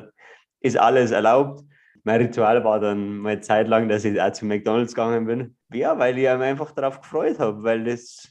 ist 0.61 0.78
alles 0.78 1.11
erlaubt. 1.11 1.62
Mein 2.04 2.20
Ritual 2.20 2.62
war 2.62 2.78
dann 2.78 3.18
mal 3.18 3.40
Zeit 3.40 3.66
lang, 3.66 3.88
dass 3.88 4.04
ich 4.04 4.20
auch 4.20 4.30
zu 4.32 4.46
McDonalds 4.46 4.94
gegangen 4.94 5.26
bin. 5.26 5.56
Ja, 5.72 5.98
weil 5.98 6.16
ich 6.16 6.22
mich 6.22 6.28
einfach 6.28 6.70
darauf 6.72 7.00
gefreut 7.00 7.38
habe, 7.40 7.64
weil 7.64 7.85
das 7.85 8.28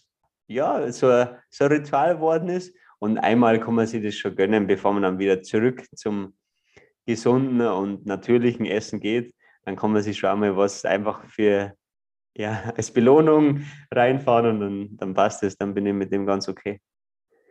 ja 0.48 0.90
so 0.92 1.10
so 1.50 1.66
ein 1.66 1.72
Ritual 1.72 2.16
geworden 2.16 2.50
ist. 2.50 2.74
Und 3.00 3.18
einmal 3.18 3.60
kann 3.60 3.76
man 3.76 3.88
sich 3.88 4.02
das 4.02 4.16
schon 4.16 4.36
gönnen, 4.36 4.68
bevor 4.68 4.94
man 4.94 5.04
dann 5.04 5.20
wieder 5.20 5.42
zurück 5.42 5.84
zum 5.94 6.34
gesunden 7.06 7.62
und 7.62 8.06
natürlichen 8.06 8.66
Essen 8.66 9.00
geht, 9.00 9.34
dann 9.64 9.76
kann 9.76 9.92
man 9.92 10.02
sich 10.02 10.18
schon 10.18 10.40
mal 10.40 10.56
was 10.56 10.86
einfach 10.86 11.26
für, 11.26 11.74
ja, 12.36 12.74
als 12.78 12.92
Belohnung 12.92 13.66
reinfahren 13.92 14.48
und 14.48 14.60
dann, 14.60 14.98
dann 14.98 15.14
passt 15.14 15.44
es, 15.44 15.58
dann 15.58 15.74
bin 15.74 15.86
ich 15.86 15.94
mit 15.94 16.12
dem 16.12 16.26
ganz 16.26 16.48
okay. 16.48 16.80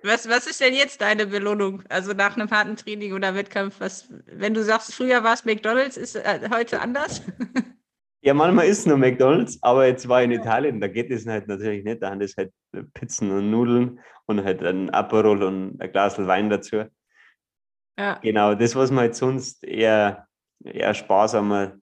Was, 0.03 0.29
was 0.29 0.47
ist 0.47 0.61
denn 0.61 0.75
jetzt 0.75 1.01
deine 1.01 1.27
Belohnung? 1.27 1.83
Also 1.88 2.12
nach 2.12 2.37
einem 2.37 2.51
harten 2.51 2.77
Training 2.77 3.14
oder 3.14 3.35
Wettkampf, 3.35 3.81
was, 3.81 4.12
wenn 4.27 4.53
du 4.53 4.62
sagst, 4.62 4.95
früher 4.95 5.25
war 5.25 5.33
es 5.33 5.47
McDonalds, 5.47 5.97
ist 5.97 6.17
äh, 6.17 6.49
heute 6.51 6.81
anders? 6.81 7.23
Ja, 8.27 8.33
manchmal 8.33 8.69
ist 8.69 8.79
es 8.79 8.87
nur 8.87 8.97
McDonalds, 8.97 9.59
aber 9.61 9.87
jetzt 9.87 10.09
war 10.09 10.23
ich 10.23 10.25
in 10.25 10.31
Italien, 10.31 10.81
da 10.81 10.88
geht 10.88 11.11
es 11.11 11.27
halt 11.27 11.47
natürlich 11.47 11.85
nicht. 11.85 12.03
Da 12.03 12.09
haben 12.09 12.21
das 12.21 12.35
halt 12.38 12.55
Pizzen 12.95 13.31
und 13.31 13.51
Nudeln 13.51 14.01
und 14.25 14.43
halt 14.43 14.62
ein 14.62 14.88
Aperol 14.88 15.43
und 15.43 15.79
ein 15.79 15.93
Glas 15.93 16.17
Wein 16.17 16.49
dazu. 16.49 16.85
Ja. 17.98 18.18
Genau, 18.22 18.54
das, 18.54 18.74
was 18.74 18.90
man 18.90 19.04
jetzt 19.04 19.18
sonst 19.18 19.64
eher, 19.64 20.26
eher 20.64 20.94
sparsamer 20.94 21.78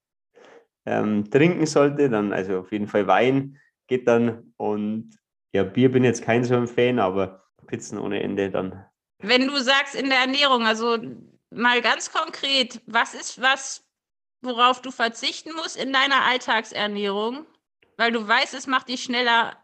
ähm, 0.85 1.31
trinken 1.31 1.67
sollte, 1.67 2.11
dann 2.11 2.33
also 2.33 2.61
auf 2.61 2.73
jeden 2.73 2.89
Fall 2.89 3.07
Wein 3.07 3.59
geht 3.87 4.09
dann 4.09 4.53
und 4.57 5.17
ja, 5.53 5.65
Bier 5.65 5.91
bin 5.91 6.05
jetzt 6.05 6.25
kein 6.25 6.45
so 6.45 6.57
ein 6.57 6.67
Fan, 6.67 6.99
aber 6.99 7.45
Pizzen 7.67 7.99
ohne 7.99 8.23
Ende 8.23 8.51
dann. 8.51 8.85
Wenn 9.19 9.47
du 9.47 9.57
sagst 9.59 9.95
in 9.95 10.09
der 10.09 10.19
Ernährung, 10.19 10.67
also 10.67 10.99
mal 11.51 11.81
ganz 11.83 12.11
konkret, 12.11 12.81
was 12.87 13.15
ist 13.15 13.41
was, 13.41 13.87
worauf 14.41 14.83
du 14.83 14.91
verzichten 14.91 15.55
musst 15.55 15.77
in 15.77 15.93
deiner 15.93 16.25
Alltagsernährung, 16.25 17.47
weil 17.97 18.13
du 18.13 18.27
weißt, 18.27 18.55
es 18.55 18.67
macht 18.67 18.89
dich 18.89 19.05
schneller 19.05 19.62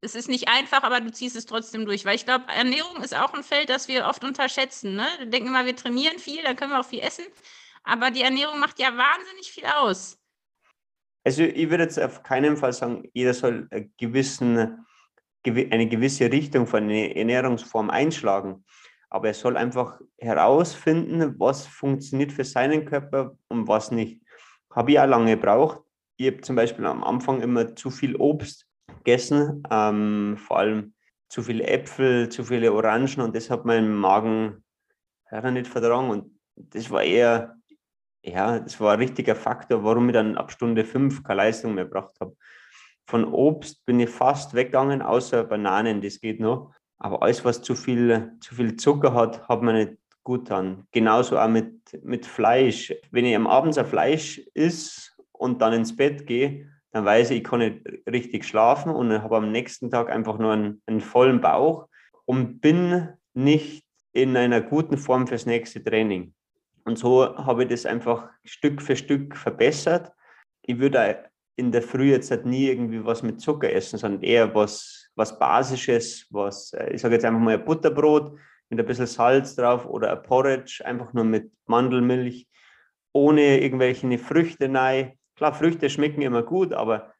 es 0.00 0.14
ist 0.14 0.28
nicht 0.28 0.48
einfach, 0.48 0.82
aber 0.82 1.00
du 1.00 1.10
ziehst 1.10 1.36
es 1.36 1.46
trotzdem 1.46 1.84
durch. 1.84 2.04
Weil 2.04 2.14
ich 2.14 2.24
glaube, 2.24 2.44
Ernährung 2.48 3.02
ist 3.02 3.16
auch 3.16 3.34
ein 3.34 3.42
Feld, 3.42 3.68
das 3.68 3.88
wir 3.88 4.06
oft 4.06 4.24
unterschätzen. 4.24 4.94
Ne? 4.94 5.06
Wir 5.18 5.26
denken 5.26 5.48
immer, 5.48 5.66
wir 5.66 5.74
trainieren 5.74 6.18
viel, 6.18 6.42
dann 6.42 6.56
können 6.56 6.70
wir 6.70 6.80
auch 6.80 6.86
viel 6.86 7.00
essen. 7.00 7.24
Aber 7.82 8.10
die 8.10 8.22
Ernährung 8.22 8.60
macht 8.60 8.78
ja 8.78 8.88
wahnsinnig 8.88 9.50
viel 9.50 9.64
aus. 9.64 10.18
Also 11.24 11.42
ich 11.42 11.68
würde 11.68 11.84
jetzt 11.84 11.98
auf 11.98 12.22
keinen 12.22 12.56
Fall 12.56 12.72
sagen, 12.72 13.08
jeder 13.12 13.34
soll 13.34 13.66
eine, 13.70 13.88
gewissen, 13.98 14.86
eine 15.44 15.88
gewisse 15.88 16.30
Richtung 16.30 16.66
von 16.66 16.84
einer 16.84 17.16
Ernährungsform 17.16 17.90
einschlagen. 17.90 18.64
Aber 19.10 19.28
er 19.28 19.34
soll 19.34 19.56
einfach 19.56 20.00
herausfinden, 20.18 21.34
was 21.38 21.66
funktioniert 21.66 22.30
für 22.30 22.44
seinen 22.44 22.84
Körper 22.84 23.36
und 23.48 23.66
was 23.66 23.90
nicht. 23.90 24.20
Habe 24.70 24.92
ich 24.92 25.00
auch 25.00 25.06
lange 25.06 25.34
gebraucht. 25.36 25.80
Ich 26.18 26.26
habe 26.26 26.40
zum 26.40 26.56
Beispiel 26.56 26.86
am 26.86 27.02
Anfang 27.02 27.40
immer 27.40 27.74
zu 27.74 27.90
viel 27.90 28.14
Obst 28.16 28.67
gegessen, 28.98 29.62
ähm, 29.70 30.36
vor 30.36 30.58
allem 30.58 30.94
zu 31.28 31.42
viele 31.42 31.66
Äpfel, 31.66 32.28
zu 32.28 32.44
viele 32.44 32.72
Orangen 32.72 33.20
und 33.20 33.36
das 33.36 33.50
hat 33.50 33.64
mein 33.64 33.94
Magen 33.94 34.64
ja, 35.30 35.50
nicht 35.50 35.66
vertragen 35.66 36.10
und 36.10 36.38
das 36.56 36.90
war 36.90 37.02
eher, 37.02 37.56
ja, 38.22 38.58
das 38.58 38.80
war 38.80 38.94
ein 38.94 38.98
richtiger 38.98 39.36
Faktor, 39.36 39.84
warum 39.84 40.08
ich 40.08 40.14
dann 40.14 40.36
ab 40.36 40.50
Stunde 40.50 40.84
fünf 40.84 41.22
keine 41.22 41.38
Leistung 41.38 41.74
mehr 41.74 41.84
gebracht 41.84 42.16
habe. 42.20 42.36
Von 43.06 43.24
Obst 43.24 43.86
bin 43.86 44.00
ich 44.00 44.10
fast 44.10 44.54
weggegangen, 44.54 45.00
außer 45.00 45.44
Bananen, 45.44 46.02
das 46.02 46.20
geht 46.20 46.40
noch. 46.40 46.74
Aber 46.98 47.22
alles, 47.22 47.44
was 47.44 47.62
zu 47.62 47.74
viel, 47.74 48.32
zu 48.40 48.54
viel 48.54 48.76
Zucker 48.76 49.14
hat, 49.14 49.48
hat 49.48 49.62
mir 49.62 49.72
nicht 49.72 49.96
gut 50.24 50.50
an. 50.50 50.86
Genauso 50.92 51.38
auch 51.38 51.48
mit, 51.48 51.72
mit 52.02 52.26
Fleisch. 52.26 52.92
Wenn 53.10 53.24
ich 53.24 53.34
am 53.34 53.46
Abend 53.46 53.78
ein 53.78 53.86
Fleisch 53.86 54.38
isst 54.52 55.16
und 55.32 55.62
dann 55.62 55.72
ins 55.72 55.96
Bett 55.96 56.26
gehe, 56.26 56.68
dann 56.92 57.04
weiß 57.04 57.30
ich, 57.30 57.38
ich 57.38 57.44
kann 57.44 57.60
nicht 57.60 57.82
richtig 58.10 58.44
schlafen 58.44 58.92
und 58.92 59.22
habe 59.22 59.36
am 59.36 59.52
nächsten 59.52 59.90
Tag 59.90 60.10
einfach 60.10 60.38
nur 60.38 60.52
einen, 60.52 60.82
einen 60.86 61.00
vollen 61.00 61.40
Bauch 61.40 61.88
und 62.24 62.60
bin 62.60 63.08
nicht 63.34 63.84
in 64.12 64.36
einer 64.36 64.60
guten 64.60 64.96
Form 64.96 65.26
fürs 65.26 65.46
nächste 65.46 65.82
Training. 65.82 66.32
Und 66.84 66.98
so 66.98 67.36
habe 67.36 67.64
ich 67.64 67.68
das 67.68 67.84
einfach 67.84 68.30
Stück 68.44 68.80
für 68.80 68.96
Stück 68.96 69.36
verbessert. 69.36 70.12
Ich 70.62 70.78
würde 70.78 71.24
in 71.56 71.72
der 71.72 71.82
Früh 71.82 72.10
jetzt 72.10 72.30
halt 72.30 72.46
nie 72.46 72.68
irgendwie 72.68 73.04
was 73.04 73.22
mit 73.22 73.40
Zucker 73.40 73.70
essen, 73.70 73.98
sondern 73.98 74.22
eher 74.22 74.54
was, 74.54 75.10
was 75.14 75.38
Basisches, 75.38 76.26
was, 76.30 76.72
äh, 76.72 76.94
ich 76.94 77.00
sage 77.00 77.14
jetzt 77.14 77.24
einfach 77.24 77.40
mal 77.40 77.54
ein 77.54 77.64
Butterbrot 77.64 78.38
mit 78.70 78.78
ein 78.78 78.86
bisschen 78.86 79.06
Salz 79.06 79.56
drauf 79.56 79.84
oder 79.86 80.12
ein 80.12 80.22
Porridge, 80.22 80.82
einfach 80.84 81.12
nur 81.12 81.24
mit 81.24 81.50
Mandelmilch, 81.66 82.46
ohne 83.12 83.60
irgendwelche 83.60 84.18
Früchte 84.18 84.72
rein 84.72 85.17
Klar, 85.38 85.54
Früchte 85.54 85.88
schmecken 85.88 86.22
immer 86.22 86.42
gut, 86.42 86.72
aber 86.72 87.14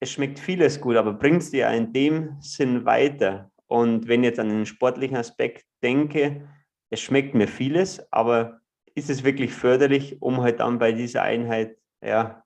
es 0.00 0.10
schmeckt 0.10 0.38
vieles 0.38 0.80
gut, 0.80 0.96
aber 0.96 1.12
bringt 1.12 1.42
es 1.42 1.50
dir 1.50 1.68
in 1.68 1.92
dem 1.92 2.38
Sinn 2.40 2.86
weiter? 2.86 3.50
Und 3.66 4.08
wenn 4.08 4.22
ich 4.22 4.30
jetzt 4.30 4.40
an 4.40 4.48
den 4.48 4.64
sportlichen 4.64 5.18
Aspekt 5.18 5.66
denke, 5.82 6.48
es 6.88 7.02
schmeckt 7.02 7.34
mir 7.34 7.46
vieles, 7.46 8.10
aber 8.10 8.62
ist 8.94 9.10
es 9.10 9.22
wirklich 9.22 9.52
förderlich, 9.52 10.16
um 10.22 10.40
halt 10.40 10.60
dann 10.60 10.78
bei 10.78 10.92
dieser 10.92 11.20
Einheit 11.20 11.76
ja, 12.02 12.42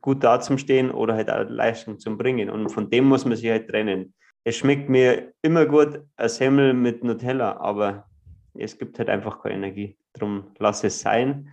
gut 0.00 0.24
dazustehen 0.24 0.90
oder 0.90 1.14
halt 1.14 1.30
auch 1.30 1.48
Leistung 1.48 2.00
zu 2.00 2.18
bringen? 2.18 2.50
Und 2.50 2.68
von 2.70 2.90
dem 2.90 3.04
muss 3.04 3.24
man 3.24 3.36
sich 3.36 3.48
halt 3.48 3.70
trennen. 3.70 4.12
Es 4.42 4.56
schmeckt 4.56 4.88
mir 4.88 5.34
immer 5.40 5.66
gut, 5.66 6.00
ein 6.16 6.28
Semmel 6.28 6.74
mit 6.74 7.04
Nutella, 7.04 7.58
aber 7.58 8.08
es 8.54 8.76
gibt 8.76 8.98
halt 8.98 9.08
einfach 9.08 9.40
keine 9.40 9.54
Energie. 9.54 9.96
Darum 10.14 10.50
lass 10.58 10.82
es 10.82 11.00
sein. 11.00 11.48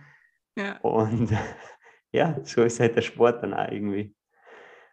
Ja. 0.58 0.78
Und 0.80 1.30
ja, 2.16 2.40
so 2.44 2.62
ist 2.62 2.80
halt 2.80 2.96
der 2.96 3.02
Sport 3.02 3.42
dann 3.42 3.54
auch 3.54 3.70
irgendwie. 3.70 4.14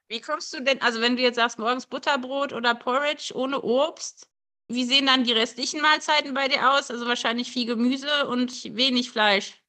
Wie 0.10 0.20
kommst 0.20 0.54
du 0.54 0.62
denn, 0.62 0.82
also 0.82 1.02
wenn 1.02 1.16
du 1.16 1.22
jetzt 1.22 1.38
sagst, 1.38 1.58
morgens 1.58 1.86
Butterbrot 1.88 2.54
oder 2.54 2.76
Porridge 2.76 3.32
ohne 3.34 3.62
Obst, 3.62 4.30
wie 4.68 4.84
sehen 4.84 5.06
dann 5.06 5.24
die 5.24 5.32
restlichen 5.32 5.82
Mahlzeiten 5.82 6.34
bei 6.34 6.48
dir 6.48 6.72
aus? 6.72 6.92
Also 6.92 7.08
wahrscheinlich 7.08 7.52
viel 7.52 7.66
Gemüse 7.66 8.28
und 8.28 8.76
wenig 8.76 9.10
Fleisch. 9.10 9.62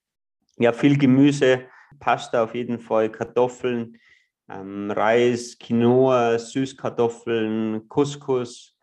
Ja, 0.59 0.73
viel 0.73 0.99
Gemüse, 0.99 1.67
Pasta 2.01 2.43
auf 2.43 2.55
jeden 2.55 2.79
Fall, 2.79 3.11
Kartoffeln, 3.11 3.99
ähm, 4.49 4.90
Reis, 4.90 5.57
Quinoa, 5.59 6.38
Süßkartoffeln, 6.38 7.88
Couscous 7.88 8.77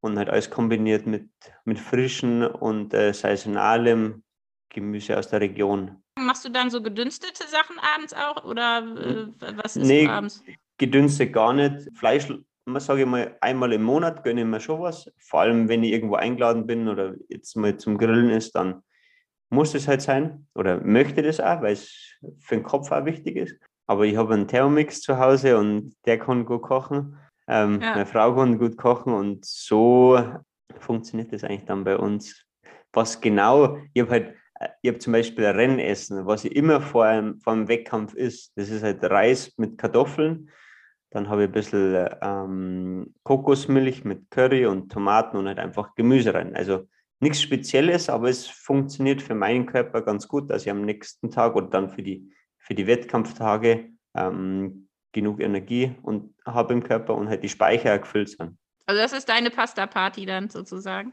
und 0.00 0.18
halt 0.18 0.28
alles 0.28 0.50
kombiniert 0.50 1.06
mit, 1.06 1.28
mit 1.64 1.78
frischen 1.78 2.44
und 2.46 2.94
äh, 2.94 3.12
saisonalem 3.12 4.22
Gemüse 4.68 5.18
aus 5.18 5.28
der 5.28 5.40
Region. 5.40 6.02
Machst 6.26 6.44
du 6.44 6.50
dann 6.50 6.70
so 6.70 6.82
gedünstete 6.82 7.46
Sachen 7.48 7.78
abends 7.78 8.12
auch 8.12 8.44
oder 8.44 8.78
äh, 8.80 9.26
was 9.56 9.76
ist 9.76 9.86
nee, 9.86 10.06
abends? 10.06 10.42
Gedünstet 10.78 11.32
gar 11.32 11.52
nicht. 11.52 11.88
Fleisch, 11.96 12.28
sage 12.78 13.00
ich 13.00 13.06
mal, 13.06 13.36
einmal 13.40 13.72
im 13.72 13.82
Monat 13.82 14.24
gönne 14.24 14.42
ich 14.42 14.46
mir 14.46 14.60
schon 14.60 14.80
was. 14.80 15.10
Vor 15.18 15.40
allem, 15.40 15.68
wenn 15.68 15.84
ich 15.84 15.92
irgendwo 15.92 16.16
eingeladen 16.16 16.66
bin 16.66 16.88
oder 16.88 17.14
jetzt 17.28 17.56
mal 17.56 17.76
zum 17.76 17.96
Grillen 17.96 18.30
ist, 18.30 18.52
dann 18.54 18.82
muss 19.48 19.74
es 19.74 19.86
halt 19.88 20.02
sein 20.02 20.46
oder 20.54 20.80
möchte 20.80 21.22
das 21.22 21.40
auch, 21.40 21.62
weil 21.62 21.72
es 21.72 22.18
für 22.40 22.56
den 22.56 22.64
Kopf 22.64 22.90
auch 22.90 23.04
wichtig 23.04 23.36
ist. 23.36 23.56
Aber 23.86 24.04
ich 24.04 24.16
habe 24.16 24.34
einen 24.34 24.48
Thermomix 24.48 25.00
zu 25.00 25.18
Hause 25.18 25.58
und 25.58 25.94
der 26.04 26.18
kann 26.18 26.44
gut 26.44 26.62
kochen. 26.62 27.16
Ähm, 27.46 27.80
ja. 27.80 27.90
Meine 27.92 28.06
Frau 28.06 28.34
kann 28.34 28.58
gut 28.58 28.76
kochen 28.76 29.12
und 29.12 29.44
so 29.44 30.20
funktioniert 30.80 31.32
das 31.32 31.44
eigentlich 31.44 31.64
dann 31.64 31.84
bei 31.84 31.96
uns. 31.96 32.44
Was 32.92 33.20
genau, 33.20 33.78
ich 33.92 34.02
habe 34.02 34.10
halt 34.10 34.34
ich 34.82 34.88
habe 34.88 34.98
zum 34.98 35.12
Beispiel 35.12 35.44
Rennessen, 35.44 36.26
was 36.26 36.44
ich 36.44 36.54
immer 36.54 36.80
vor 36.80 37.04
einem, 37.04 37.40
vor 37.40 37.52
einem 37.52 37.68
Wettkampf 37.68 38.14
ist. 38.14 38.56
Das 38.56 38.70
ist 38.70 38.82
halt 38.82 39.02
Reis 39.04 39.52
mit 39.56 39.78
Kartoffeln. 39.78 40.50
Dann 41.10 41.28
habe 41.28 41.44
ich 41.44 41.48
ein 41.48 41.52
bisschen 41.52 42.08
ähm, 42.22 43.14
Kokosmilch 43.22 44.04
mit 44.04 44.30
Curry 44.30 44.66
und 44.66 44.90
Tomaten 44.90 45.36
und 45.36 45.46
halt 45.46 45.58
einfach 45.58 45.94
Gemüse 45.94 46.34
rein. 46.34 46.54
Also 46.56 46.88
nichts 47.20 47.40
Spezielles, 47.40 48.08
aber 48.08 48.28
es 48.28 48.46
funktioniert 48.46 49.22
für 49.22 49.34
meinen 49.34 49.66
Körper 49.66 50.02
ganz 50.02 50.28
gut, 50.28 50.50
dass 50.50 50.62
ich 50.62 50.70
am 50.70 50.82
nächsten 50.82 51.30
Tag 51.30 51.54
oder 51.54 51.68
dann 51.68 51.90
für 51.90 52.02
die, 52.02 52.32
für 52.58 52.74
die 52.74 52.86
Wettkampftage 52.86 53.90
ähm, 54.14 54.88
genug 55.12 55.40
Energie 55.40 55.94
und 56.02 56.34
habe 56.44 56.74
im 56.74 56.82
Körper 56.82 57.14
und 57.14 57.28
halt 57.28 57.42
die 57.42 57.48
Speicher 57.48 57.98
gefüllt 57.98 58.30
sind. 58.30 58.58
Also 58.86 59.00
das 59.00 59.12
ist 59.12 59.28
deine 59.28 59.50
Pasta-Party 59.50 60.26
dann 60.26 60.48
sozusagen? 60.48 61.12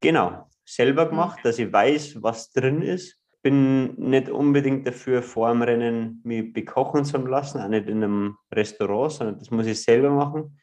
Genau, 0.00 0.48
selber 0.64 1.08
gemacht, 1.08 1.40
dass 1.42 1.58
ich 1.58 1.72
weiß, 1.72 2.22
was 2.22 2.50
drin 2.52 2.82
ist. 2.82 3.18
Bin 3.42 3.94
nicht 3.96 4.28
unbedingt 4.28 4.86
dafür, 4.86 5.22
vor 5.22 5.48
dem 5.50 5.62
Rennen 5.62 6.20
mich 6.24 6.52
bekochen 6.52 7.04
zu 7.04 7.18
lassen, 7.18 7.60
auch 7.60 7.68
nicht 7.68 7.88
in 7.88 8.02
einem 8.02 8.36
Restaurant, 8.52 9.12
sondern 9.12 9.38
das 9.38 9.50
muss 9.50 9.66
ich 9.66 9.82
selber 9.82 10.10
machen, 10.10 10.58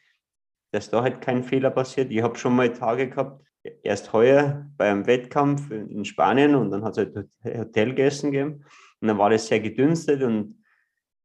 dass 0.72 0.90
da 0.90 1.02
halt 1.02 1.20
kein 1.20 1.42
Fehler 1.42 1.70
passiert. 1.70 2.10
Ich 2.10 2.22
habe 2.22 2.36
schon 2.36 2.54
mal 2.54 2.72
Tage 2.72 3.08
gehabt, 3.08 3.44
erst 3.82 4.12
heuer 4.12 4.66
bei 4.76 4.90
einem 4.90 5.06
Wettkampf 5.06 5.70
in 5.70 6.04
Spanien 6.04 6.54
und 6.54 6.70
dann 6.70 6.84
hat 6.84 6.96
es 6.96 6.98
halt 6.98 7.28
Hotelgessen 7.44 8.30
gegeben 8.30 8.64
und 9.00 9.08
dann 9.08 9.18
war 9.18 9.30
das 9.30 9.46
sehr 9.48 9.60
gedünstet 9.60 10.22
und 10.22 10.62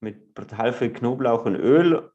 mit 0.02 0.34
brutal 0.34 0.74
viel 0.74 0.92
Knoblauch 0.92 1.46
und 1.46 1.56
Öl 1.56 2.12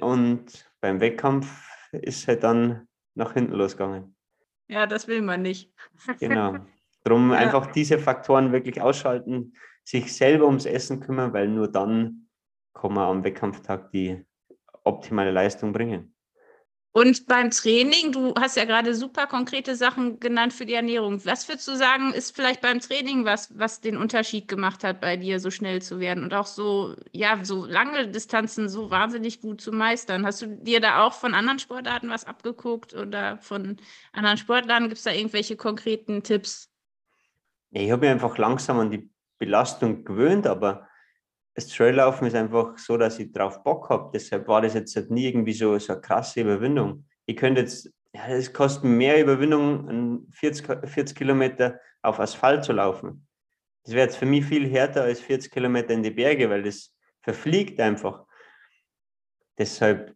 und 0.00 0.70
beim 0.80 1.00
Wettkampf 1.00 1.70
ist 1.92 2.26
halt 2.28 2.42
dann 2.42 2.88
nach 3.14 3.32
hinten 3.32 3.54
losgegangen. 3.54 4.17
Ja, 4.68 4.86
das 4.86 5.08
will 5.08 5.22
man 5.22 5.42
nicht. 5.42 5.72
Genau. 6.20 6.56
Darum 7.04 7.30
ja. 7.30 7.38
einfach 7.38 7.72
diese 7.72 7.98
Faktoren 7.98 8.52
wirklich 8.52 8.82
ausschalten, 8.82 9.54
sich 9.84 10.14
selber 10.14 10.46
ums 10.46 10.66
Essen 10.66 11.00
kümmern, 11.00 11.32
weil 11.32 11.48
nur 11.48 11.70
dann 11.70 12.28
kann 12.74 12.92
man 12.92 13.08
am 13.08 13.24
Wettkampftag 13.24 13.90
die 13.92 14.24
optimale 14.84 15.30
Leistung 15.30 15.72
bringen. 15.72 16.14
Und 16.92 17.26
beim 17.26 17.50
Training, 17.50 18.12
du 18.12 18.34
hast 18.34 18.56
ja 18.56 18.64
gerade 18.64 18.94
super 18.94 19.26
konkrete 19.26 19.76
Sachen 19.76 20.18
genannt 20.20 20.52
für 20.52 20.64
die 20.64 20.72
Ernährung. 20.72 21.24
Was 21.26 21.46
würdest 21.46 21.68
du 21.68 21.76
sagen, 21.76 22.12
ist 22.12 22.34
vielleicht 22.34 22.62
beim 22.62 22.80
Training 22.80 23.24
was, 23.24 23.56
was 23.58 23.80
den 23.80 23.96
Unterschied 23.96 24.48
gemacht 24.48 24.82
hat, 24.82 25.00
bei 25.00 25.16
dir 25.16 25.38
so 25.38 25.50
schnell 25.50 25.82
zu 25.82 26.00
werden 26.00 26.24
und 26.24 26.32
auch 26.32 26.46
so, 26.46 26.96
ja, 27.12 27.44
so 27.44 27.66
lange 27.66 28.08
Distanzen 28.08 28.68
so 28.68 28.90
wahnsinnig 28.90 29.40
gut 29.40 29.60
zu 29.60 29.70
meistern? 29.70 30.24
Hast 30.24 30.40
du 30.42 30.46
dir 30.46 30.80
da 30.80 31.04
auch 31.04 31.12
von 31.12 31.34
anderen 31.34 31.58
Sportarten 31.58 32.08
was 32.08 32.24
abgeguckt 32.24 32.94
oder 32.94 33.38
von 33.38 33.76
anderen 34.12 34.38
Sportlern? 34.38 34.84
Gibt 34.84 34.96
es 34.96 35.04
da 35.04 35.12
irgendwelche 35.12 35.56
konkreten 35.56 36.22
Tipps? 36.22 36.70
Ich 37.70 37.90
habe 37.90 38.00
mich 38.00 38.10
einfach 38.10 38.38
langsam 38.38 38.80
an 38.80 38.90
die 38.90 39.10
Belastung 39.38 40.04
gewöhnt, 40.04 40.46
aber 40.46 40.87
das 41.58 41.66
Traillaufen 41.66 42.28
ist 42.28 42.36
einfach 42.36 42.78
so, 42.78 42.96
dass 42.96 43.18
ich 43.18 43.32
drauf 43.32 43.64
Bock 43.64 43.90
habe. 43.90 44.12
Deshalb 44.14 44.46
war 44.46 44.62
das 44.62 44.74
jetzt 44.74 44.94
halt 44.94 45.10
nie 45.10 45.26
irgendwie 45.26 45.52
so, 45.52 45.76
so 45.80 45.94
eine 45.94 46.00
krasse 46.00 46.42
Überwindung. 46.42 47.04
Ich 47.26 47.36
könnte 47.36 47.62
jetzt, 47.62 47.92
ja, 48.12 48.28
das 48.28 48.52
kostet 48.52 48.84
mehr 48.84 49.20
Überwindung, 49.20 50.28
40, 50.30 50.88
40 50.88 51.16
Kilometer 51.16 51.80
auf 52.00 52.20
Asphalt 52.20 52.62
zu 52.62 52.72
laufen. 52.72 53.26
Das 53.82 53.92
wäre 53.92 54.06
jetzt 54.06 54.18
für 54.18 54.26
mich 54.26 54.44
viel 54.44 54.68
härter 54.68 55.02
als 55.02 55.18
40 55.18 55.50
Kilometer 55.50 55.94
in 55.94 56.04
die 56.04 56.12
Berge, 56.12 56.48
weil 56.48 56.62
das 56.62 56.94
verfliegt 57.22 57.80
einfach. 57.80 58.24
Deshalb 59.58 60.14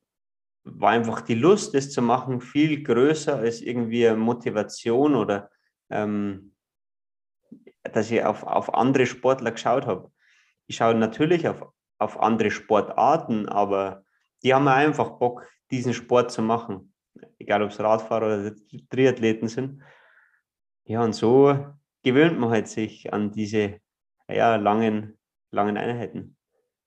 war 0.62 0.92
einfach 0.92 1.22
die 1.22 1.34
Lust, 1.34 1.74
das 1.74 1.90
zu 1.90 2.02
machen, 2.02 2.40
viel 2.40 2.84
größer 2.84 3.38
als 3.38 3.62
irgendwie 3.62 4.08
Motivation 4.12 5.16
oder 5.16 5.50
ähm, 5.90 6.54
dass 7.82 8.12
ich 8.12 8.22
auf, 8.22 8.44
auf 8.44 8.72
andere 8.72 9.06
Sportler 9.06 9.50
geschaut 9.50 9.86
habe 9.86 10.12
ich 10.66 10.76
schaue 10.76 10.94
natürlich 10.94 11.48
auf, 11.48 11.72
auf 11.98 12.20
andere 12.20 12.50
Sportarten, 12.50 13.48
aber 13.48 14.04
die 14.42 14.54
haben 14.54 14.68
einfach 14.68 15.18
Bock, 15.18 15.46
diesen 15.70 15.94
Sport 15.94 16.30
zu 16.30 16.42
machen. 16.42 16.92
Egal 17.38 17.62
ob 17.62 17.70
es 17.70 17.80
Radfahrer 17.80 18.26
oder 18.26 18.54
Triathleten 18.90 19.48
sind. 19.48 19.82
Ja, 20.84 21.02
und 21.02 21.14
so 21.14 21.56
gewöhnt 22.02 22.38
man 22.38 22.50
halt 22.50 22.68
sich 22.68 23.12
an 23.12 23.30
diese 23.32 23.80
ja, 24.28 24.56
langen, 24.56 25.18
langen 25.50 25.76
Einheiten. 25.76 26.36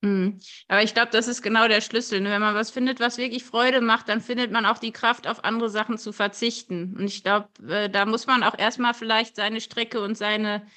Mhm. 0.02 0.40
Aber 0.68 0.84
ich 0.84 0.94
glaube, 0.94 1.10
das 1.12 1.28
ist 1.28 1.42
genau 1.42 1.68
der 1.68 1.82
Schlüssel. 1.82 2.22
Ne? 2.22 2.30
Wenn 2.30 2.42
man 2.42 2.56
was 2.56 2.70
findet, 2.70 3.00
was 3.00 3.18
wirklich 3.18 3.44
Freude 3.44 3.82
macht, 3.82 4.10
dann 4.10 4.22
findet 4.22 4.52
man 4.52 4.66
auch 4.66 4.78
die 4.78 4.92
Kraft, 4.92 5.28
auf 5.28 5.44
andere 5.44 5.70
Sachen 5.70 5.98
zu 5.98 6.12
verzichten. 6.12 6.96
Und 6.98 7.06
ich 7.06 7.24
glaube, 7.24 7.50
äh, 7.68 7.90
da 7.90 8.06
muss 8.06 8.28
man 8.28 8.44
auch 8.44 8.58
erstmal 8.58 8.94
vielleicht 8.94 9.36
seine 9.36 9.62
Strecke 9.62 10.02
und 10.02 10.18
seine 10.18 10.68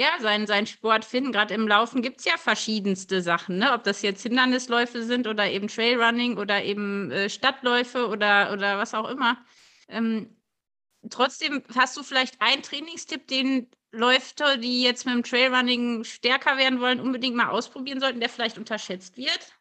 ja, 0.00 0.18
sein, 0.18 0.46
sein 0.46 0.66
Sport 0.66 1.04
finden. 1.04 1.30
Gerade 1.30 1.52
im 1.52 1.68
Laufen 1.68 2.00
gibt 2.00 2.20
es 2.20 2.24
ja 2.24 2.38
verschiedenste 2.38 3.20
Sachen, 3.20 3.58
ne? 3.58 3.74
ob 3.74 3.84
das 3.84 4.00
jetzt 4.00 4.22
Hindernisläufe 4.22 5.02
sind 5.02 5.26
oder 5.26 5.50
eben 5.50 5.68
Trailrunning 5.68 6.38
oder 6.38 6.64
eben 6.64 7.10
äh, 7.10 7.28
Stadtläufe 7.28 8.08
oder, 8.08 8.50
oder 8.54 8.78
was 8.78 8.94
auch 8.94 9.10
immer. 9.10 9.36
Ähm, 9.88 10.34
trotzdem 11.10 11.62
hast 11.76 11.98
du 11.98 12.02
vielleicht 12.02 12.40
einen 12.40 12.62
Trainingstipp, 12.62 13.28
den 13.28 13.68
Läufer, 13.92 14.56
die 14.56 14.82
jetzt 14.82 15.04
mit 15.04 15.16
dem 15.16 15.22
Trailrunning 15.22 16.02
stärker 16.04 16.56
werden 16.56 16.80
wollen, 16.80 16.98
unbedingt 16.98 17.36
mal 17.36 17.50
ausprobieren 17.50 18.00
sollten, 18.00 18.20
der 18.20 18.30
vielleicht 18.30 18.56
unterschätzt 18.56 19.18
wird? 19.18 19.54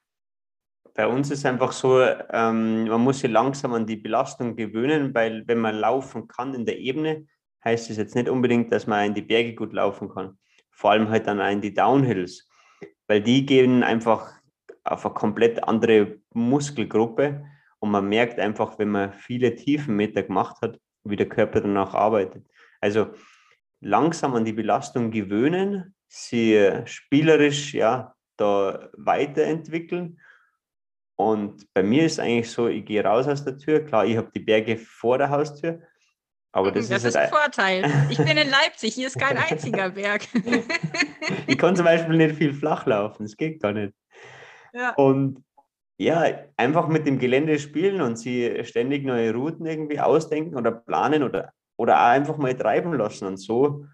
Bei 0.94 1.06
uns 1.06 1.32
ist 1.32 1.46
einfach 1.46 1.74
so, 1.74 2.02
ähm, 2.02 2.86
man 2.86 3.02
muss 3.02 3.20
sich 3.20 3.30
langsam 3.30 3.74
an 3.74 3.86
die 3.86 3.98
Belastung 3.98 4.56
gewöhnen, 4.56 5.14
weil 5.14 5.46
wenn 5.48 5.60
man 5.60 5.76
laufen 5.76 6.30
kann 6.30 6.54
in 6.54 6.66
der 6.66 6.80
Ebene, 6.80 7.28
heißt 7.64 7.90
es 7.90 7.98
jetzt 7.98 8.16
nicht 8.16 8.30
unbedingt, 8.30 8.72
dass 8.72 8.88
man 8.88 9.08
in 9.08 9.14
die 9.14 9.22
Berge 9.22 9.54
gut 9.54 9.74
laufen 9.74 10.10
kann. 10.10 10.38
Vor 10.72 10.92
allem 10.92 11.10
halt 11.10 11.28
dann 11.28 11.40
in 11.40 11.62
die 11.62 11.74
Downhills, 11.74 12.50
weil 13.08 13.22
die 13.22 13.46
gehen 13.46 13.84
einfach 13.84 14.34
auf 14.84 15.06
eine 15.06 15.14
komplett 15.14 15.64
andere 15.64 16.20
Muskelgruppe 16.34 17.46
und 17.80 17.92
man 17.92 18.08
merkt 18.08 18.40
einfach, 18.40 18.80
wenn 18.80 18.90
man 18.90 19.14
viele 19.14 19.56
Tiefenmeter 19.56 20.24
gemacht 20.24 20.58
hat, 20.62 20.80
wie 21.04 21.16
der 21.16 21.30
Körper 21.30 21.62
danach 21.62 21.94
arbeitet. 21.94 22.48
Also 22.82 23.08
langsam 23.82 24.36
an 24.36 24.46
die 24.46 24.54
Belastung 24.54 25.12
gewöhnen, 25.12 25.96
sie 26.08 26.82
spielerisch 26.86 27.74
ja 27.74 28.16
da 28.38 28.90
weiterentwickeln. 28.94 30.20
Und 31.16 31.72
bei 31.74 31.84
mir 31.84 32.06
ist 32.06 32.20
eigentlich 32.20 32.50
so, 32.50 32.68
ich 32.68 32.86
gehe 32.86 33.04
raus 33.04 33.28
aus 33.28 33.44
der 33.44 33.58
Tür, 33.58 33.82
klar, 33.82 34.06
ich 34.06 34.16
habe 34.16 34.32
die 34.34 34.40
Berge 34.40 34.78
vor 34.78 35.18
der 35.18 35.30
Haustür, 35.30 35.82
aber 36.52 36.72
das, 36.72 36.90
das 36.90 37.04
ist, 37.04 37.10
ist 37.10 37.16
ein 37.16 37.30
Vorteil. 37.30 37.92
Ich 38.10 38.18
bin 38.18 38.38
in 38.38 38.50
Leipzig, 38.50 38.94
hier 38.96 39.08
ist 39.08 39.20
kein 39.20 39.38
einziger 39.50 39.90
Berg. 39.90 40.28
ich 41.48 41.58
kann 41.58 41.76
zum 41.76 41.86
Beispiel 41.86 42.18
nicht 42.18 42.36
viel 42.36 42.54
flach 42.54 42.86
laufen, 42.86 43.24
das 43.24 43.38
geht 43.38 43.62
gar 43.62 43.74
nicht. 43.74 43.94
Ja. 44.74 44.94
Und 44.96 45.44
ja, 45.98 46.24
einfach 46.56 46.88
mit 46.88 47.06
dem 47.06 47.20
Gelände 47.20 47.60
spielen 47.60 48.02
und 48.02 48.18
sie 48.18 48.64
ständig 48.64 49.06
neue 49.06 49.34
Routen 49.34 49.66
irgendwie 49.66 50.00
ausdenken 50.00 50.56
oder 50.56 50.72
planen 50.72 51.24
oder, 51.24 51.52
oder 51.78 52.00
auch 52.00 52.08
einfach 52.08 52.38
mal 52.38 52.56
treiben 52.56 52.94
lassen. 52.94 53.28
Und 53.28 53.38
so 53.38 53.86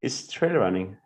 ist 0.00 0.34
Trailrunning. 0.34 0.96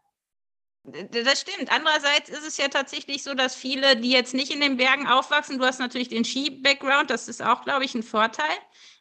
Das 0.87 1.41
stimmt. 1.41 1.73
Andererseits 1.73 2.31
ist 2.31 2.47
es 2.47 2.57
ja 2.59 2.69
tatsächlich 2.69 3.25
so, 3.25 3.35
dass 3.35 3.57
viele, 3.57 3.97
die 3.97 4.11
jetzt 4.11 4.35
nicht 4.35 4.53
in 4.53 4.61
den 4.61 4.77
Bergen 4.77 5.07
aufwachsen, 5.07 5.59
du 5.59 5.65
hast 5.65 5.81
natürlich 5.81 6.09
den 6.09 6.25
Ski-Background, 6.25 7.11
das 7.11 7.29
ist 7.29 7.43
auch, 7.43 7.65
glaube 7.65 7.85
ich, 7.85 7.95
ein 7.95 8.05
Vorteil, 8.05 8.45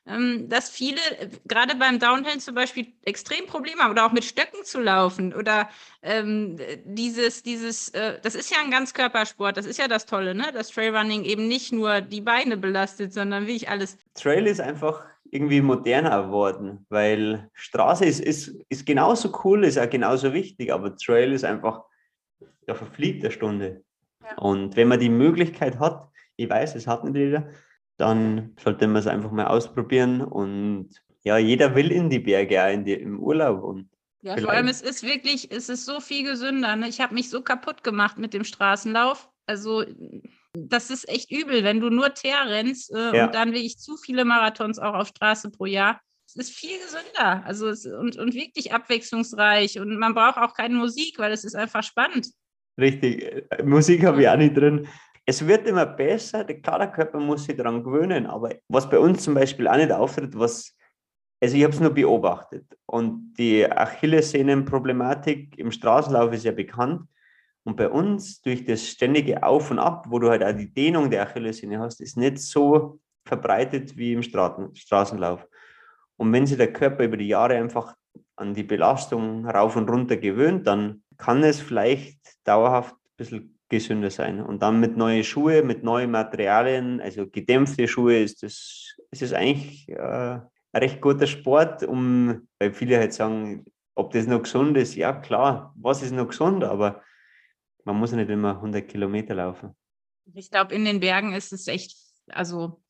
ähm, 0.08 0.50
dass 0.50 0.69
viele, 0.69 1.00
gerade 1.45 1.76
beim 1.76 2.00
Downhill 2.00 2.39
zum 2.39 2.56
Beispiel, 2.56 2.93
extrem 3.04 3.45
Probleme 3.45 3.82
haben 3.82 3.91
oder 3.91 4.06
auch 4.06 4.12
mit 4.12 4.24
Stöcken 4.24 4.63
zu 4.63 4.80
laufen 4.80 5.34
oder 5.34 5.69
ähm, 6.02 6.58
dieses, 6.86 7.43
dieses, 7.43 7.89
äh, 7.89 8.19
das 8.21 8.34
ist 8.34 8.50
ja 8.52 8.58
ein 8.62 8.71
Ganzkörpersport, 8.71 9.56
das 9.56 9.65
ist 9.65 9.78
ja 9.78 9.88
das 9.88 10.08
Tolle, 10.08 10.34
ne? 10.34 10.52
dass 10.54 10.69
Trailrunning 10.69 11.24
eben 11.24 11.48
nicht 11.48 11.71
nur 11.71 12.02
die 12.02 12.21
Beine 12.21 12.58
belastet, 12.58 13.13
sondern 13.13 13.45
wie 13.45 13.56
ich 13.56 13.69
alles. 13.69 13.98
Trail 14.15 14.48
ist 14.48 14.62
einfach 14.62 15.04
irgendwie 15.36 15.62
moderner 15.62 16.24
geworden, 16.24 16.86
weil 16.89 17.50
Straße 17.54 18.06
ist, 18.06 18.21
ist, 18.21 18.56
ist 18.69 18.86
genauso 18.86 19.38
cool, 19.43 19.65
ist 19.65 19.78
auch 19.78 19.89
genauso 19.89 20.34
wichtig, 20.34 20.74
aber 20.74 20.95
Trail 20.95 21.34
ist 21.34 21.43
einfach, 21.43 21.84
da 22.65 22.74
verfliegt 22.74 23.24
eine 23.24 23.32
Stunde. 23.32 23.84
Ja. 24.24 24.38
Und 24.38 24.76
wenn 24.76 24.88
man 24.88 25.00
die 25.00 25.10
Möglichkeit 25.10 25.80
hat, 25.80 26.10
ich 26.38 26.50
weiß, 26.50 26.76
es 26.76 26.88
hat 26.88 27.04
nicht 27.04 27.15
jeder, 27.15 27.50
dann 27.98 28.56
sollte 28.62 28.88
man 28.88 28.98
es 28.98 29.08
einfach 29.08 29.32
mal 29.32 29.48
ausprobieren. 29.48 30.21
Und 30.21 30.89
ja, 31.24 31.38
jeder 31.38 31.76
will 31.76 31.91
in 31.91 32.10
die 32.10 32.19
Berge, 32.19 32.63
auch 32.63 32.71
in 32.71 32.86
die, 32.86 32.93
im 32.93 33.19
Urlaub. 33.19 33.63
Und 33.63 33.89
ja, 34.21 34.38
vor 34.38 34.52
allem 34.52 34.67
es 34.67 34.82
ist 34.82 35.04
wirklich, 35.04 35.52
es 35.52 35.69
ist 35.69 35.86
so 35.86 36.00
viel 36.00 36.24
gesünder. 36.24 36.76
Ne? 36.76 36.88
Ich 36.88 37.00
habe 37.00 37.13
mich 37.13 37.30
so 37.30 37.41
kaputt 37.41 37.84
gemacht 37.84 38.17
mit 38.17 38.34
dem 38.34 38.43
Straßenlauf. 38.43 39.30
Also 39.45 39.84
das 40.58 40.89
ist 40.89 41.08
echt 41.10 41.32
übel, 41.32 41.63
wenn 41.63 41.80
du 41.80 41.89
nur 41.89 42.13
Teer 42.13 42.46
rennst 42.46 42.94
äh, 42.94 43.18
ja. 43.18 43.26
und 43.26 43.36
dann 43.36 43.54
wirklich 43.54 43.78
zu 43.78 43.98
viele 43.98 44.26
Marathons 44.26 44.80
auch 44.80 44.94
auf 44.94 45.08
Straße 45.10 45.52
pro 45.52 45.65
Jahr. 45.65 46.00
Es 46.28 46.36
ist 46.36 46.52
viel 46.52 46.78
gesünder 46.80 47.44
also 47.46 47.70
es, 47.70 47.86
und, 47.86 48.18
und 48.18 48.34
wirklich 48.34 48.74
abwechslungsreich 48.74 49.80
und 49.80 49.98
man 49.98 50.13
braucht 50.13 50.38
auch 50.38 50.54
keine 50.54 50.76
Musik, 50.76 51.20
weil 51.20 51.32
es 51.32 51.44
ist 51.44 51.56
einfach 51.56 51.84
spannend. 51.84 52.28
Richtig, 52.80 53.24
äh, 53.24 53.63
Musik 53.63 54.06
habe 54.06 54.22
ich 54.22 54.30
auch 54.30 54.38
nicht 54.38 54.56
drin. 54.56 54.88
Es 55.26 55.46
wird 55.46 55.68
immer 55.68 55.86
besser, 55.86 56.44
der 56.44 56.62
Körper 56.62 57.20
muss 57.20 57.46
sich 57.46 57.56
daran 57.56 57.84
gewöhnen, 57.84 58.28
aber 58.28 58.56
was 58.68 58.89
bei 58.89 59.00
uns 59.00 59.24
zum 59.24 59.34
Beispiel 59.34 59.68
auch 59.68 59.78
nicht 59.78 59.91
auftritt, 59.91 60.38
was, 60.38 60.76
also 61.41 61.56
ich 61.56 61.63
habe 61.63 61.74
es 61.74 61.80
nur 61.80 61.89
beobachtet 61.89 62.65
und 62.86 63.34
die 63.34 63.65
Achillessehnenproblematik 63.65 65.58
im 65.58 65.72
Straßenlauf 65.72 66.32
ist 66.34 66.46
ja 66.46 66.52
bekannt 66.52 67.08
und 67.65 67.78
bei 67.78 67.89
uns 67.89 68.41
durch 68.41 68.63
das 68.63 68.88
ständige 68.88 69.41
Auf 69.43 69.71
und 69.71 69.80
Ab, 69.80 70.06
wo 70.10 70.19
du 70.19 70.30
halt 70.30 70.43
auch 70.43 70.56
die 70.56 70.71
Dehnung 70.71 71.10
der 71.10 71.23
Achillessehne 71.23 71.80
hast, 71.80 71.99
ist 71.99 72.15
nicht 72.15 72.38
so 72.38 72.99
verbreitet 73.25 73.97
wie 73.97 74.13
im 74.13 74.21
Straßenlauf. 74.21 75.47
Und 76.15 76.32
wenn 76.32 76.45
sich 76.45 76.58
der 76.58 76.71
Körper 76.71 77.04
über 77.04 77.17
die 77.17 77.28
Jahre 77.28 77.56
einfach 77.56 77.95
an 78.36 78.54
die 78.54 78.63
Belastung 78.63 79.47
rauf 79.47 79.75
und 79.75 79.89
runter 79.89 80.15
gewöhnt, 80.15 80.67
dann 80.67 81.04
kann 81.17 81.43
es 81.43 81.60
vielleicht 81.60 82.19
dauerhaft 82.43 82.93
ein 82.93 83.17
bisschen 83.17 83.60
gesünder 83.67 84.12
sein. 84.12 84.41
Und 84.41 84.62
dann 84.62 84.80
mit 84.80 84.95
neuen 84.95 85.23
Schuhen, 85.23 85.65
mit 85.65 85.84
neuen 85.84 86.12
Materialien, 86.12 87.01
also 87.01 87.28
gedämpfte 87.28 87.88
Schuhe, 87.88 88.19
ist 88.19 88.43
das, 88.43 88.95
ist 89.10 89.23
das 89.23 89.34
eigentlich 89.34 89.89
äh, 89.89 89.97
ein 89.97 90.41
recht 90.75 91.01
guter 91.01 91.25
Sport, 91.25 91.82
um, 91.82 92.47
weil 92.60 92.73
viele 92.73 92.99
halt 92.99 93.13
sagen, 93.13 93.65
ob 93.95 94.12
das 94.12 94.28
noch 94.28 94.43
gesund 94.43 94.78
ist. 94.78 94.93
Ja, 94.93 95.13
klar, 95.13 95.73
was 95.75 96.04
ist 96.04 96.12
noch 96.12 96.28
gesund, 96.28 96.63
aber 96.63 97.01
man 97.86 97.95
muss 97.98 98.12
nicht 98.12 98.30
immer 98.30 98.56
100 98.56 98.88
Kilometer 98.88 99.36
laufen. 99.36 99.76
Ich 100.34 100.50
glaube, 100.50 100.74
in 100.76 100.86
den 100.86 101.00
Bergen 101.00 101.34
ist 101.34 101.54
es 101.54 101.67
echt, 101.67 101.95
also 102.30 102.82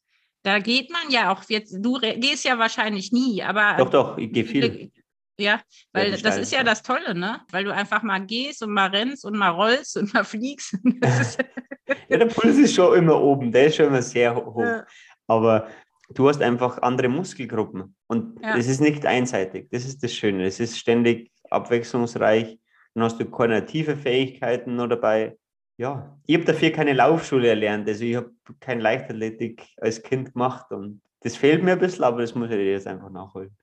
da 0.43 0.59
geht 0.59 0.89
man 0.89 1.09
ja 1.09 1.31
auch 1.31 1.43
jetzt, 1.49 1.75
du 1.79 1.99
gehst 1.99 2.45
ja 2.45 2.57
wahrscheinlich 2.57 3.11
nie, 3.11 3.43
aber. 3.43 3.75
Doch, 3.77 3.89
doch, 3.89 4.17
ich 4.17 4.31
gehe 4.31 4.45
viel. 4.45 4.91
Ja, 5.37 5.59
weil 5.91 6.11
ja, 6.11 6.17
das 6.17 6.37
ist 6.37 6.53
ja 6.53 6.63
das 6.63 6.81
Tolle, 6.81 7.13
ne? 7.13 7.41
Weil 7.51 7.65
du 7.65 7.73
einfach 7.73 8.03
mal 8.03 8.19
gehst 8.19 8.63
und 8.63 8.71
mal 8.71 8.89
rennst 8.89 9.25
und 9.25 9.35
mal 9.35 9.49
rollst 9.49 9.97
und 9.97 10.13
mal 10.13 10.23
fliegst. 10.23 10.77
ja, 12.07 12.17
der 12.17 12.27
Puls 12.27 12.57
ist 12.57 12.73
schon 12.73 12.97
immer 12.97 13.19
oben, 13.19 13.51
der 13.51 13.67
ist 13.67 13.75
schon 13.75 13.87
immer 13.87 14.01
sehr 14.01 14.33
hoch. 14.33 14.61
Ja. 14.61 14.85
Aber 15.27 15.67
du 16.13 16.29
hast 16.29 16.41
einfach 16.41 16.81
andere 16.81 17.09
Muskelgruppen 17.09 17.95
und 18.07 18.37
es 18.41 18.65
ja. 18.65 18.71
ist 18.71 18.81
nicht 18.81 19.05
einseitig. 19.05 19.67
Das 19.71 19.83
ist 19.83 20.01
das 20.03 20.13
Schöne. 20.13 20.45
Es 20.45 20.61
ist 20.61 20.77
ständig 20.77 21.31
abwechslungsreich. 21.49 22.57
Dann 22.95 23.03
hast 23.03 23.19
du 23.19 23.25
koordinative 23.25 23.95
Fähigkeiten 23.95 24.75
noch 24.75 24.87
dabei. 24.87 25.37
Ja, 25.77 26.17
ich 26.25 26.35
habe 26.35 26.45
dafür 26.45 26.71
keine 26.71 26.93
Laufschule 26.93 27.49
erlernt. 27.49 27.87
Also 27.87 28.03
ich 28.03 28.15
habe 28.15 28.31
keine 28.59 28.81
Leichtathletik 28.81 29.67
als 29.77 30.01
Kind 30.01 30.33
gemacht 30.33 30.71
und 30.71 31.01
das 31.19 31.35
fehlt 31.35 31.63
mir 31.63 31.73
ein 31.73 31.79
bisschen, 31.79 32.03
aber 32.03 32.21
das 32.21 32.33
muss 32.33 32.49
ich 32.49 32.57
jetzt 32.57 32.87
einfach 32.87 33.09
nachholen. 33.09 33.55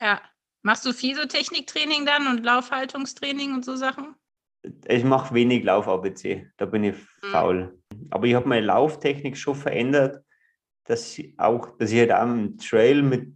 Ja, 0.00 0.20
Machst 0.62 0.84
du 0.84 0.92
viel 0.92 1.16
so 1.16 1.24
Techniktraining 1.24 2.04
dann 2.04 2.26
und 2.26 2.44
Laufhaltungstraining 2.44 3.54
und 3.54 3.64
so 3.64 3.76
Sachen? 3.76 4.14
Ich 4.86 5.04
mache 5.04 5.34
wenig 5.34 5.64
Lauf-ABC, 5.64 6.50
da 6.58 6.66
bin 6.66 6.84
ich 6.84 6.96
mhm. 7.22 7.28
faul. 7.32 7.78
Aber 8.10 8.26
ich 8.26 8.34
habe 8.34 8.48
meine 8.48 8.66
Lauftechnik 8.66 9.38
schon 9.38 9.54
verändert, 9.54 10.22
dass 10.84 11.18
ich 11.18 11.38
auch, 11.38 11.78
dass 11.78 11.92
ich 11.92 12.00
halt 12.00 12.12
auch 12.12 12.24
im 12.24 12.58
Trail 12.58 13.02
mit, 13.02 13.32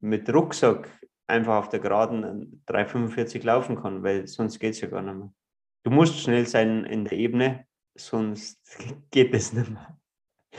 mit 0.00 0.28
Rucksack 0.34 0.88
einfach 1.34 1.56
auf 1.56 1.68
der 1.68 1.80
Geraden 1.80 2.62
3,45 2.66 3.44
laufen 3.44 3.80
kann, 3.80 4.02
weil 4.02 4.26
sonst 4.26 4.58
geht 4.58 4.74
es 4.74 4.80
ja 4.80 4.88
gar 4.88 5.02
nicht 5.02 5.14
mehr. 5.14 5.32
Du 5.84 5.90
musst 5.90 6.18
schnell 6.18 6.46
sein 6.46 6.84
in 6.84 7.04
der 7.04 7.12
Ebene, 7.12 7.66
sonst 7.94 8.60
geht 9.10 9.34
es 9.34 9.52
nicht 9.52 9.70
mehr. 9.70 9.98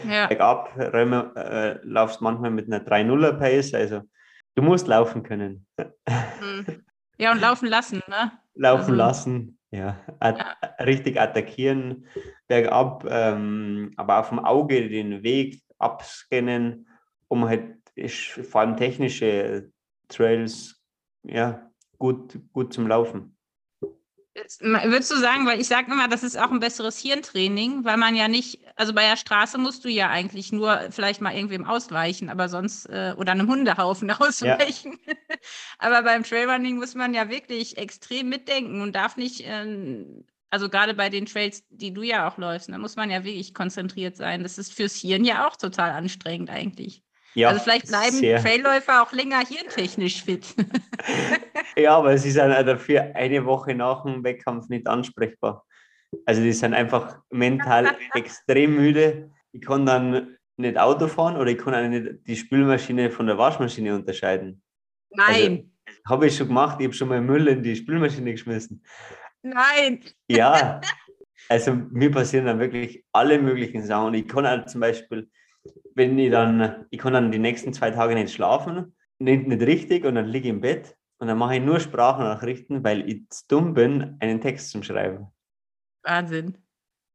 Ja. 0.08 0.28
Bergab 0.28 0.78
äh, 0.78 1.80
laufst 1.84 2.22
manchmal 2.22 2.52
mit 2.52 2.68
einer 2.68 2.86
3-0er 2.86 3.34
Pace, 3.34 3.74
also 3.74 4.02
Du 4.56 4.62
musst 4.62 4.88
laufen 4.88 5.22
können. 5.22 5.68
Hm. 6.08 6.84
Ja, 7.18 7.32
und 7.32 7.42
laufen 7.42 7.68
lassen, 7.68 8.02
ne? 8.08 8.32
Laufen 8.56 8.82
also, 8.82 8.94
lassen, 8.94 9.60
ja. 9.70 10.00
At 10.20 10.38
ja. 10.38 10.84
Richtig 10.86 11.20
attackieren, 11.20 12.08
bergab, 12.48 13.06
ähm, 13.10 13.92
aber 13.98 14.20
auf 14.20 14.30
dem 14.30 14.40
Auge 14.40 14.90
den 14.90 15.24
Weg 15.24 15.62
abscannen, 15.78 16.88
um 17.28 17.48
halt 17.48 17.76
vor 18.50 18.62
allem 18.62 18.78
technische 18.78 19.72
Trails 20.08 20.76
ja, 21.28 21.72
gut, 21.98 22.40
gut 22.54 22.74
zum 22.74 22.88
Laufen. 22.88 23.36
Würdest 24.60 25.12
du 25.12 25.16
sagen, 25.16 25.46
weil 25.46 25.62
ich 25.62 25.68
sage 25.68 25.90
immer, 25.90 26.10
das 26.10 26.22
ist 26.22 26.38
auch 26.38 26.52
ein 26.52 26.60
besseres 26.60 27.00
Hirntraining, 27.00 27.86
weil 27.86 27.96
man 27.96 28.18
ja 28.18 28.28
nicht, 28.28 28.60
also 28.76 28.94
bei 28.94 29.08
der 29.08 29.16
Straße 29.16 29.58
musst 29.58 29.86
du 29.86 29.90
ja 29.90 30.10
eigentlich 30.10 30.52
nur 30.52 30.92
vielleicht 30.92 31.22
mal 31.22 31.34
irgendwem 31.34 31.64
ausweichen, 31.64 32.30
aber 32.30 32.50
sonst, 32.50 32.86
äh, 32.88 33.16
oder 33.18 33.32
einem 33.32 33.48
Hundehaufen 33.48 34.12
ausweichen. 34.12 35.00
Ja. 35.06 35.14
aber 35.80 36.04
beim 36.04 36.24
Trailrunning 36.24 36.76
muss 36.76 36.96
man 36.96 37.14
ja 37.14 37.30
wirklich 37.30 37.78
extrem 37.78 38.28
mitdenken 38.28 38.82
und 38.82 38.94
darf 38.94 39.16
nicht, 39.16 39.40
äh, 39.48 40.06
also 40.50 40.70
gerade 40.70 40.94
bei 40.96 41.10
den 41.10 41.26
Trails, 41.26 41.64
die 41.70 41.94
du 41.94 42.02
ja 42.02 42.28
auch 42.28 42.38
läufst, 42.38 42.70
da 42.70 42.78
muss 42.78 42.98
man 42.98 43.10
ja 43.10 43.24
wirklich 43.24 43.54
konzentriert 43.54 44.18
sein. 44.18 44.44
Das 44.44 44.58
ist 44.58 44.74
fürs 44.74 44.96
Hirn 44.96 45.24
ja 45.24 45.48
auch 45.48 45.56
total 45.56 45.92
anstrengend 45.92 46.50
eigentlich. 46.50 47.05
Ja, 47.36 47.50
also 47.50 47.62
vielleicht 47.62 47.88
bleiben 47.88 48.16
sehr. 48.16 48.42
Trailläufer 48.42 49.04
auch 49.04 49.12
länger 49.12 49.40
hirntechnisch 49.46 50.24
fit. 50.24 50.56
ja, 51.78 51.98
aber 51.98 52.18
sie 52.18 52.32
sind 52.32 52.50
dafür 52.50 53.14
eine 53.14 53.46
Woche 53.46 53.76
nach 53.76 54.04
dem 54.04 54.24
Wettkampf 54.24 54.70
nicht 54.70 54.88
ansprechbar. 54.88 55.66
Also 56.26 56.42
die 56.42 56.54
sind 56.54 56.74
einfach 56.74 57.20
mental 57.30 57.96
extrem 58.14 58.76
müde. 58.76 59.32
Ich 59.52 59.62
kann 59.62 59.86
dann 59.86 60.38
nicht 60.58 60.78
Auto 60.78 61.08
fahren 61.08 61.36
oder 61.36 61.52
ich 61.52 61.58
kann 61.58 61.76
auch 61.76 61.88
nicht 61.88 62.26
die 62.26 62.38
Spülmaschine 62.38 63.12
von 63.12 63.28
der 63.28 63.38
Waschmaschine 63.38 63.96
unterscheiden. 63.96 64.62
Nein. 65.10 65.72
Also, 65.86 66.00
habe 66.08 66.28
ich 66.28 66.38
schon 66.38 66.48
gemacht. 66.48 66.78
Ich 66.80 66.86
habe 66.86 66.94
schon 66.94 67.10
mal 67.10 67.22
Müll 67.22 67.48
in 67.48 67.64
die 67.64 67.76
Spülmaschine 67.76 68.32
geschmissen. 68.32 68.84
Nein. 69.42 70.04
Ja. 70.28 70.82
Also 71.48 71.76
mir 71.76 72.10
passieren 72.10 72.48
dann 72.48 72.60
wirklich 72.60 73.06
alle 73.12 73.38
möglichen 73.38 73.84
Sachen. 73.84 74.16
Ich 74.16 74.28
kann 74.28 74.48
halt 74.48 74.68
zum 74.68 74.82
Beispiel 74.82 75.30
wenn 75.96 76.20
ich 76.20 76.30
dann, 76.30 76.86
ich 76.92 77.00
kann 77.00 77.14
dann 77.14 77.32
die 77.32 77.40
nächsten 77.40 77.74
zwei 77.74 77.90
Tage 77.90 78.14
nicht 78.14 78.34
schlafen, 78.34 78.96
nicht, 79.18 79.48
nicht 79.48 79.62
richtig 79.62 80.06
und 80.06 80.16
dann 80.16 80.26
liege 80.26 80.50
ich 80.50 80.54
im 80.54 80.62
Bett 80.62 80.96
und 81.18 81.28
dann 81.28 81.38
mache 81.38 81.56
ich 81.56 81.64
nur 81.64 81.80
Sprachnachrichten, 81.80 82.84
weil 82.84 83.10
ich 83.10 83.28
zu 83.30 83.44
dumm 83.48 83.74
bin, 83.74 84.18
einen 84.20 84.42
Text 84.42 84.70
zu 84.70 84.84
schreiben. 84.84 85.28
Wahnsinn. 86.04 86.58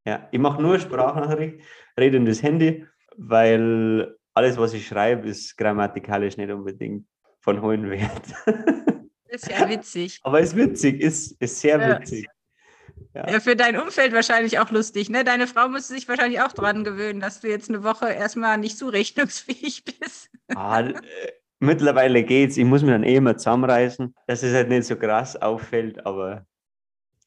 Ja, 0.07 0.29
ich 0.33 0.41
mache 0.41 0.63
nur 0.63 0.79
Sprachnachricht, 0.79 1.63
rede 1.99 2.17
in 2.17 2.25
das 2.25 2.43
Handy, 2.43 2.87
weil 3.17 4.17
alles, 4.35 4.57
was 4.57 4.73
ich 4.73 4.87
schreibe, 4.87 5.29
ist 5.29 5.57
grammatikalisch 5.57 6.39
nicht 6.39 6.51
unbedingt 6.51 7.07
von 7.41 7.61
hohen 7.61 7.91
Wert. 7.91 8.35
Ist 9.29 9.51
ja 9.51 9.69
witzig. 9.69 10.19
Aber 10.23 10.41
es 10.41 10.49
ist 10.49 10.57
witzig, 10.57 11.01
ist, 11.01 11.41
ist 11.41 11.61
sehr 11.61 11.79
ja. 11.79 12.01
witzig. 12.01 12.27
Ja. 13.15 13.29
ja. 13.29 13.41
für 13.41 13.57
dein 13.57 13.77
Umfeld 13.77 14.13
wahrscheinlich 14.13 14.59
auch 14.59 14.71
lustig. 14.71 15.11
Ne? 15.11 15.25
Deine 15.25 15.47
Frau 15.47 15.69
müsste 15.69 15.95
sich 15.95 16.09
wahrscheinlich 16.09 16.41
auch 16.41 16.53
daran 16.53 16.85
gewöhnen, 16.85 17.21
dass 17.21 17.41
du 17.41 17.49
jetzt 17.49 17.69
eine 17.69 17.83
Woche 17.83 18.11
erstmal 18.11 18.59
nicht 18.59 18.79
zurechnungsfähig 18.79 19.85
bist. 20.01 20.31
Ah, 20.55 20.81
äh, 20.81 20.95
mittlerweile 21.59 22.23
geht's. 22.23 22.57
Ich 22.57 22.65
muss 22.65 22.83
mir 22.83 22.93
dann 22.93 23.05
eh 23.05 23.17
immer 23.17 23.37
zusammenreißen, 23.37 24.15
dass 24.27 24.43
es 24.43 24.55
halt 24.55 24.69
nicht 24.69 24.85
so 24.85 24.97
krass 24.97 25.41
auffällt, 25.41 26.05
aber 26.07 26.47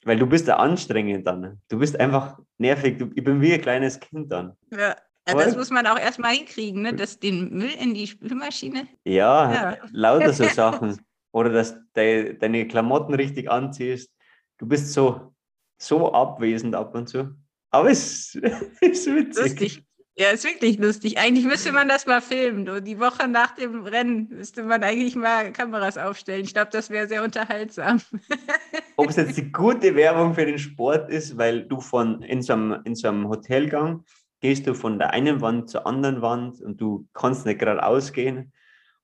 weil 0.06 0.20
du 0.20 0.28
bist 0.28 0.48
ja 0.48 0.58
anstrengend 0.58 1.26
dann. 1.28 1.62
Du 1.70 1.80
bist 1.80 2.00
einfach 2.00 2.38
nervig. 2.58 2.98
Du, 2.98 3.10
ich 3.16 3.24
bin 3.24 3.42
wie 3.42 3.54
ein 3.54 3.62
kleines 3.62 4.00
Kind 4.00 4.32
dann. 4.32 4.58
Ja. 4.72 4.96
Ja, 5.28 5.36
das 5.36 5.56
muss 5.56 5.70
man 5.70 5.88
auch 5.88 5.98
erstmal 5.98 6.34
hinkriegen, 6.34 6.82
ne? 6.82 6.94
Das, 6.94 7.18
den 7.18 7.50
Müll 7.54 7.72
in 7.80 7.94
die 7.94 8.08
Spülmaschine. 8.08 8.88
Ja, 9.06 9.54
ja. 9.54 9.78
lauter 9.92 10.34
so 10.34 10.44
Sachen. 10.50 11.00
Oder 11.32 11.50
dass 11.50 11.78
de, 11.96 12.38
deine 12.38 12.68
Klamotten 12.68 13.14
richtig 13.14 13.50
anziehst. 13.50 14.12
Du 14.58 14.68
bist 14.68 14.92
so, 14.92 15.34
so 15.88 16.12
abwesend 16.14 16.76
ab 16.76 16.96
und 16.96 17.08
zu. 17.08 17.36
Aber 17.72 17.90
es 17.90 18.36
ist 18.82 19.08
witzig. 19.16 19.44
Lustig. 19.44 19.84
Ja, 20.16 20.30
ist 20.30 20.44
wirklich 20.44 20.78
lustig. 20.78 21.18
Eigentlich 21.18 21.46
müsste 21.46 21.72
man 21.72 21.90
das 21.90 22.06
mal 22.06 22.22
filmen. 22.22 22.68
So 22.68 22.80
die 22.80 23.00
Woche 23.00 23.28
nach 23.28 23.56
dem 23.56 23.84
Rennen 23.84 24.28
müsste 24.30 24.62
man 24.62 24.84
eigentlich 24.84 25.16
mal 25.16 25.52
Kameras 25.52 25.98
aufstellen. 25.98 26.44
Ich 26.44 26.54
glaube, 26.54 26.70
das 26.72 26.92
wäre 26.92 27.08
sehr 27.08 27.24
unterhaltsam. 27.24 28.00
Ob 28.96 29.10
es 29.10 29.16
jetzt 29.16 29.38
die 29.38 29.52
gute 29.52 29.96
Werbung 29.96 30.36
für 30.36 30.46
den 30.46 30.60
Sport 30.60 31.10
ist, 31.10 31.36
weil 31.40 31.64
du 31.64 31.82
von 31.82 32.22
in 32.22 32.44
so 32.44 32.54
einem, 32.54 32.82
in 32.84 32.94
so 32.94 33.08
einem 33.08 33.28
Hotelgang 33.28 34.04
gehst 34.40 34.68
du 34.68 34.76
von 34.76 35.00
der 35.00 35.12
einen 35.12 35.42
Wand 35.42 35.72
zur 35.72 35.88
anderen 35.88 36.22
Wand 36.22 36.62
und 36.62 36.80
du 36.80 37.08
kannst 37.14 37.48
nicht 37.48 37.60
geradeaus 37.60 38.14
gehen. 38.14 38.54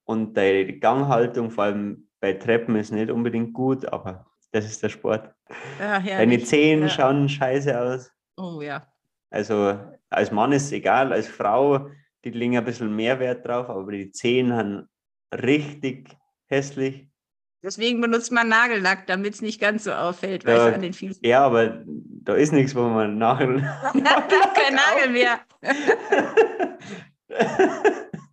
Und 0.04 0.38
deine 0.38 0.78
Ganghaltung, 0.78 1.50
vor 1.50 1.64
allem 1.64 2.08
bei 2.20 2.34
Treppen, 2.34 2.76
ist 2.76 2.92
nicht 2.92 3.10
unbedingt 3.10 3.54
gut, 3.54 3.92
aber 3.92 4.28
das 4.52 4.66
ist 4.66 4.82
der 4.84 4.90
Sport. 4.90 5.34
Ja, 5.80 6.00
Deine 6.00 6.44
Zehen 6.44 6.82
ja. 6.82 6.90
schauen 6.90 7.30
scheiße 7.30 7.80
aus. 7.80 8.12
Oh 8.38 8.62
ja. 8.62 8.88
Also 9.30 9.78
als 10.10 10.32
Mann 10.32 10.52
ist 10.52 10.66
es 10.66 10.72
egal, 10.72 11.14
als 11.14 11.28
Frau, 11.28 11.90
die 12.24 12.32
legen 12.32 12.58
ein 12.58 12.66
bisschen 12.66 12.96
mehr 12.96 13.20
Wert 13.20 13.46
drauf, 13.46 13.70
aber 13.70 13.92
die 13.92 14.12
Zehen 14.12 14.54
haben 14.54 14.88
richtig 15.34 16.10
hässlich. 16.48 17.08
Deswegen 17.62 18.00
benutzt 18.00 18.32
man 18.32 18.48
Nagellack, 18.48 19.06
damit 19.08 19.34
es 19.34 19.42
nicht 19.42 19.60
ganz 19.60 19.84
so 19.84 19.92
auffällt, 19.92 20.48
da, 20.48 20.54
weißt 20.54 20.76
an 20.76 20.82
den 20.82 20.94
Füßen. 20.94 21.22
Ja, 21.26 21.46
aber 21.46 21.84
da 21.86 22.34
ist 22.36 22.54
nichts, 22.54 22.74
wo 22.74 22.84
man 22.84 23.18
Nagel. 23.18 23.60
Kein 23.92 24.76
Nagel 24.76 25.12
mehr. 25.12 25.40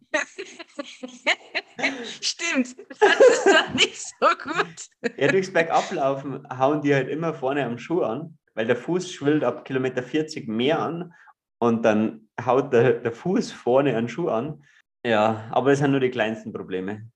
Stimmt, 2.21 2.77
das 2.89 2.99
ist 3.01 3.47
doch 3.47 3.75
nicht 3.75 3.99
so 3.99 4.27
gut. 4.43 5.13
Ja, 5.17 5.29
durchs 5.29 5.53
Bergablaufen 5.53 6.47
hauen 6.59 6.83
die 6.83 6.95
halt 6.95 7.09
immer 7.09 7.35
vorne 7.35 7.65
am 7.65 7.79
Schuh 7.79 8.03
an 8.03 8.39
weil 8.57 8.67
der 8.67 8.77
Fuß 8.77 9.13
schwillt 9.13 9.45
ab 9.45 9.65
Kilometer 9.65 10.03
40 10.03 10.49
mehr 10.49 10.81
an 10.81 11.13
und 11.59 11.85
dann 11.85 12.29
haut 12.45 12.73
der, 12.73 12.95
der 12.95 13.13
Fuß 13.13 13.53
vorne 13.53 13.97
einen 13.97 14.09
Schuh 14.09 14.29
an. 14.29 14.65
Ja, 15.07 15.49
aber 15.53 15.73
es 15.73 15.79
sind 15.79 15.93
nur 15.93 16.01
die 16.01 16.11
kleinsten 16.11 16.53
Probleme. 16.53 17.09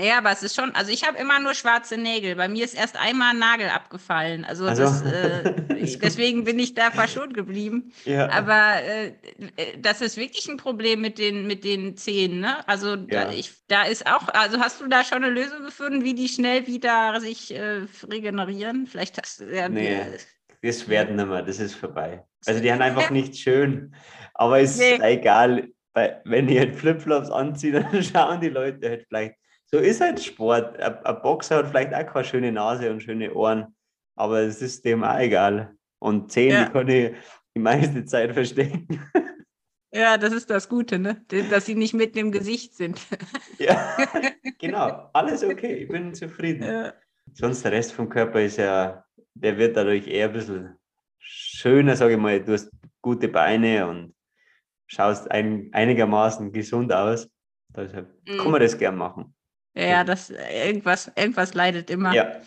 Ja, 0.00 0.18
aber 0.18 0.32
es 0.32 0.42
ist 0.42 0.56
schon, 0.56 0.74
also 0.74 0.90
ich 0.90 1.06
habe 1.06 1.18
immer 1.18 1.38
nur 1.40 1.54
schwarze 1.54 1.96
Nägel. 1.96 2.36
Bei 2.36 2.48
mir 2.48 2.64
ist 2.64 2.74
erst 2.74 2.96
einmal 2.96 3.30
ein 3.30 3.38
Nagel 3.38 3.68
abgefallen. 3.68 4.44
Also, 4.44 4.66
also 4.66 4.82
das, 4.82 5.02
äh, 5.02 5.54
deswegen 6.02 6.44
bin 6.44 6.58
ich 6.58 6.74
da 6.74 6.90
verschont 6.90 7.34
geblieben. 7.34 7.92
Ja. 8.04 8.28
Aber 8.30 8.82
äh, 8.82 9.12
das 9.78 10.00
ist 10.00 10.16
wirklich 10.16 10.48
ein 10.48 10.56
Problem 10.56 11.00
mit 11.00 11.18
den, 11.18 11.46
mit 11.46 11.64
den 11.64 11.96
Zähnen. 11.96 12.40
Ne? 12.40 12.66
Also 12.68 12.94
ja. 12.94 13.24
da, 13.24 13.30
ich, 13.30 13.52
da 13.68 13.84
ist 13.84 14.06
auch, 14.06 14.28
also 14.28 14.60
hast 14.60 14.80
du 14.80 14.88
da 14.88 15.04
schon 15.04 15.24
eine 15.24 15.32
Lösung 15.32 15.64
gefunden, 15.64 16.04
wie 16.04 16.14
die 16.14 16.28
schnell 16.28 16.66
wieder 16.66 17.20
sich 17.20 17.54
äh, 17.54 17.82
regenerieren? 18.10 18.86
Vielleicht 18.86 19.20
hast 19.20 19.40
du 19.40 19.44
ja. 19.44 19.68
Nee 19.68 20.00
das 20.62 20.88
werden 20.88 21.16
nicht 21.16 21.28
mehr, 21.28 21.42
das 21.42 21.58
ist 21.58 21.74
vorbei. 21.74 22.24
Also 22.46 22.60
die 22.60 22.72
haben 22.72 22.82
einfach 22.82 23.10
nicht 23.10 23.36
schön. 23.36 23.94
Aber 24.34 24.60
es 24.60 24.78
nee. 24.78 24.94
ist 24.94 25.02
egal, 25.02 25.68
weil, 25.94 26.20
wenn 26.24 26.48
ich 26.48 26.58
halt 26.58 26.76
Flipflops 26.76 27.30
anziehe, 27.30 27.72
dann 27.92 28.02
schauen 28.02 28.40
die 28.40 28.48
Leute 28.48 28.88
halt 28.88 29.04
vielleicht. 29.08 29.34
So 29.72 29.78
ist 29.78 30.00
halt 30.00 30.22
Sport. 30.22 30.78
Ein, 30.80 31.22
Boxer 31.22 31.58
hat 31.58 31.68
vielleicht 31.68 31.94
auch 31.94 32.12
keine 32.12 32.24
schöne 32.24 32.52
Nase 32.52 32.90
und 32.90 33.02
schöne 33.02 33.32
Ohren, 33.32 33.74
aber 34.16 34.40
es 34.40 34.62
ist 34.62 34.84
dem 34.84 35.04
auch 35.04 35.18
egal. 35.18 35.74
Und 36.00 36.32
Zähne 36.32 36.54
ja. 36.54 36.68
kann 36.68 36.88
ich 36.88 37.14
die 37.54 37.60
meiste 37.60 38.04
Zeit 38.04 38.32
verstecken. 38.32 38.86
Ja, 39.92 40.18
das 40.18 40.32
ist 40.32 40.48
das 40.48 40.68
Gute, 40.68 41.00
ne? 41.00 41.24
dass 41.50 41.66
sie 41.66 41.74
nicht 41.74 41.94
mitten 41.94 42.16
im 42.18 42.30
Gesicht 42.30 42.76
sind. 42.76 43.00
Ja, 43.58 43.96
genau. 44.60 45.10
Alles 45.12 45.42
okay. 45.42 45.74
Ich 45.82 45.88
bin 45.88 46.14
zufrieden. 46.14 46.62
Ja. 46.62 46.94
Sonst 47.32 47.64
der 47.64 47.72
Rest 47.72 47.92
vom 47.92 48.08
Körper 48.08 48.40
ist 48.40 48.58
ja 48.58 49.04
der 49.34 49.56
wird 49.58 49.76
dadurch 49.76 50.06
eher 50.06 50.26
ein 50.26 50.32
bisschen 50.32 50.76
schöner, 51.18 51.96
sage 51.96 52.14
ich 52.14 52.20
mal. 52.20 52.42
Du 52.42 52.52
hast 52.52 52.70
gute 53.00 53.28
Beine 53.28 53.86
und 53.88 54.14
schaust 54.86 55.30
ein, 55.30 55.70
einigermaßen 55.72 56.52
gesund 56.52 56.92
aus. 56.92 57.28
Deshalb 57.74 58.08
mhm. 58.26 58.38
kann 58.38 58.50
man 58.50 58.60
das 58.60 58.76
gern 58.76 58.96
machen. 58.96 59.34
Ja, 59.74 60.04
das 60.04 60.30
irgendwas, 60.30 61.10
irgendwas 61.16 61.54
leidet 61.54 61.90
immer. 61.90 62.12
Ja. 62.12 62.40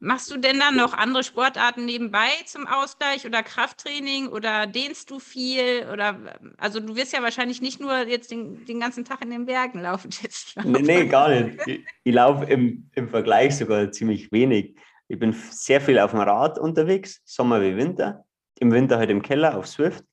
Machst 0.00 0.30
du 0.30 0.36
denn 0.36 0.58
dann 0.58 0.76
noch 0.76 0.92
andere 0.92 1.24
Sportarten 1.24 1.86
nebenbei 1.86 2.28
zum 2.44 2.66
Ausgleich 2.66 3.26
oder 3.26 3.42
Krafttraining 3.42 4.28
oder 4.28 4.66
dehnst 4.66 5.10
du 5.10 5.18
viel? 5.18 5.86
Oder 5.90 6.36
also 6.58 6.80
du 6.80 6.94
wirst 6.94 7.14
ja 7.14 7.22
wahrscheinlich 7.22 7.62
nicht 7.62 7.80
nur 7.80 8.06
jetzt 8.06 8.30
den, 8.30 8.66
den 8.66 8.80
ganzen 8.80 9.06
Tag 9.06 9.22
in 9.22 9.30
den 9.30 9.46
Bergen 9.46 9.80
laufen. 9.80 10.10
Jetzt 10.22 10.56
nee, 10.62 10.82
nee, 10.82 11.06
gar 11.06 11.30
nicht. 11.30 11.58
Ich, 11.66 11.86
ich 12.02 12.14
laufe 12.14 12.44
im, 12.44 12.90
im 12.94 13.08
Vergleich 13.08 13.56
sogar 13.56 13.90
ziemlich 13.92 14.30
wenig. 14.30 14.76
Ich 15.08 15.18
bin 15.18 15.32
sehr 15.32 15.80
viel 15.80 15.98
auf 15.98 16.10
dem 16.10 16.20
Rad 16.20 16.58
unterwegs, 16.58 17.22
Sommer 17.24 17.62
wie 17.62 17.76
Winter. 17.76 18.24
Im 18.58 18.72
Winter 18.72 18.98
halt 18.98 19.10
im 19.10 19.22
Keller 19.22 19.56
auf 19.56 19.66
Swift. 19.66 20.04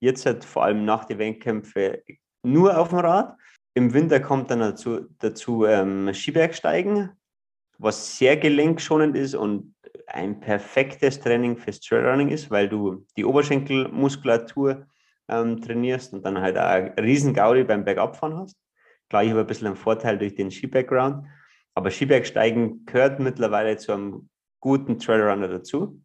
Jetzt 0.00 0.26
halt 0.26 0.44
vor 0.44 0.64
allem 0.64 0.84
nach 0.84 1.06
den 1.06 1.18
Wettkämpfen 1.18 1.96
nur 2.42 2.78
auf 2.78 2.90
dem 2.90 2.98
Rad. 2.98 3.36
Im 3.74 3.94
Winter 3.94 4.20
kommt 4.20 4.50
dann 4.50 4.60
dazu, 4.60 5.06
dazu 5.18 5.64
ähm, 5.64 6.12
Skibergsteigen, 6.12 7.10
was 7.78 8.18
sehr 8.18 8.36
gelenkschonend 8.36 9.16
ist 9.16 9.34
und 9.34 9.74
ein 10.06 10.40
perfektes 10.40 11.20
Training 11.20 11.56
fürs 11.56 11.80
Trailrunning 11.80 12.28
ist, 12.28 12.50
weil 12.50 12.68
du 12.68 13.06
die 13.16 13.24
Oberschenkelmuskulatur 13.24 14.86
ähm, 15.28 15.60
trainierst 15.60 16.12
und 16.12 16.24
dann 16.24 16.40
halt 16.40 16.58
auch 16.58 16.64
einen 16.64 16.98
riesen 16.98 17.32
Gaudi 17.32 17.64
beim 17.64 17.84
Bergabfahren 17.84 18.36
hast. 18.36 18.56
Klar, 19.08 19.24
ich 19.24 19.30
habe 19.30 19.40
ein 19.40 19.46
bisschen 19.46 19.68
einen 19.68 19.76
Vorteil 19.76 20.18
durch 20.18 20.34
den 20.34 20.50
Ski-Background, 20.50 21.26
aber 21.74 21.90
Skibergsteigen 21.90 22.84
gehört 22.86 23.20
mittlerweile 23.20 23.76
zu 23.76 23.92
einem 23.92 24.28
guten 24.60 24.98
Trailrunner 24.98 25.48
dazu. 25.48 26.02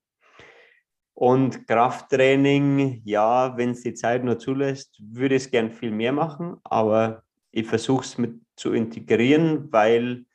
Und 1.13 1.67
Krafttraining, 1.67 3.01
ja, 3.05 3.57
wenn 3.57 3.71
es 3.71 3.81
die 3.81 3.93
Zeit 3.93 4.23
nur 4.23 4.37
zulässt, 4.37 4.99
würde 4.99 5.35
ich 5.35 5.43
es 5.43 5.51
gern 5.51 5.71
viel 5.71 5.91
mehr 5.91 6.11
machen, 6.11 6.57
aber 6.63 7.24
ich 7.55 7.65
versuche 7.65 8.03
es 8.03 8.17
mit 8.17 8.41
zu 8.57 8.73
integrieren, 8.73 9.71
weil 9.71 10.25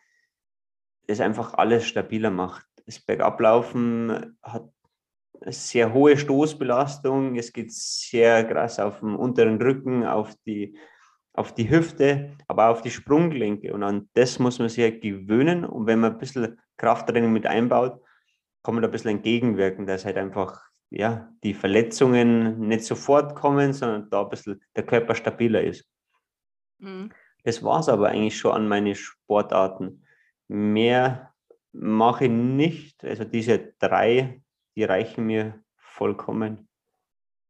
es 1.06 1.20
einfach 1.20 1.54
alles 1.54 1.86
stabiler 1.86 2.30
macht. 2.30 2.66
Das 2.86 2.98
Bergablaufen 2.98 4.38
hat 4.42 4.70
eine 5.40 5.52
sehr 5.52 5.92
hohe 5.92 6.16
Stoßbelastung, 6.16 7.36
es 7.36 7.52
geht 7.52 7.72
sehr 7.72 8.44
krass 8.44 8.78
auf 8.78 9.00
den 9.00 9.14
unteren 9.14 9.60
Rücken, 9.60 10.04
auf 10.04 10.34
die, 10.46 10.76
auf 11.34 11.54
die 11.54 11.70
Hüfte, 11.70 12.32
aber 12.48 12.66
auch 12.66 12.72
auf 12.72 12.82
die 12.82 12.90
Sprunggelenke. 12.90 13.72
Und 13.72 13.82
an 13.82 14.08
das 14.14 14.38
muss 14.38 14.58
man 14.58 14.68
sich 14.68 15.00
gewöhnen. 15.00 15.64
Und 15.64 15.86
wenn 15.86 16.00
man 16.00 16.12
ein 16.12 16.18
bisschen 16.18 16.58
Krafttraining 16.78 17.32
mit 17.32 17.46
einbaut, 17.46 18.00
kann 18.62 18.74
man 18.74 18.82
da 18.82 18.88
ein 18.88 18.92
bisschen 18.92 19.10
entgegenwirken, 19.10 19.86
dass 19.86 20.04
halt 20.04 20.16
einfach 20.16 20.62
ja, 20.90 21.32
die 21.44 21.54
Verletzungen 21.54 22.60
nicht 22.60 22.84
sofort 22.84 23.34
kommen, 23.34 23.72
sondern 23.72 24.10
da 24.10 24.22
ein 24.22 24.28
bisschen 24.28 24.62
der 24.74 24.84
Körper 24.84 25.14
stabiler 25.14 25.62
ist. 25.62 25.89
Mhm. 26.81 27.11
Das 27.45 27.62
war 27.62 27.81
es 27.81 27.89
aber 27.89 28.09
eigentlich 28.09 28.39
schon 28.39 28.53
an 28.53 28.68
meine 28.68 28.95
Sportarten. 28.95 30.05
Mehr 30.49 31.33
mache 31.72 32.24
ich 32.24 32.31
nicht. 32.31 33.05
Also 33.05 33.24
diese 33.24 33.74
drei, 33.78 34.43
die 34.76 34.85
reichen 34.85 35.26
mir 35.26 35.62
vollkommen. 35.76 36.68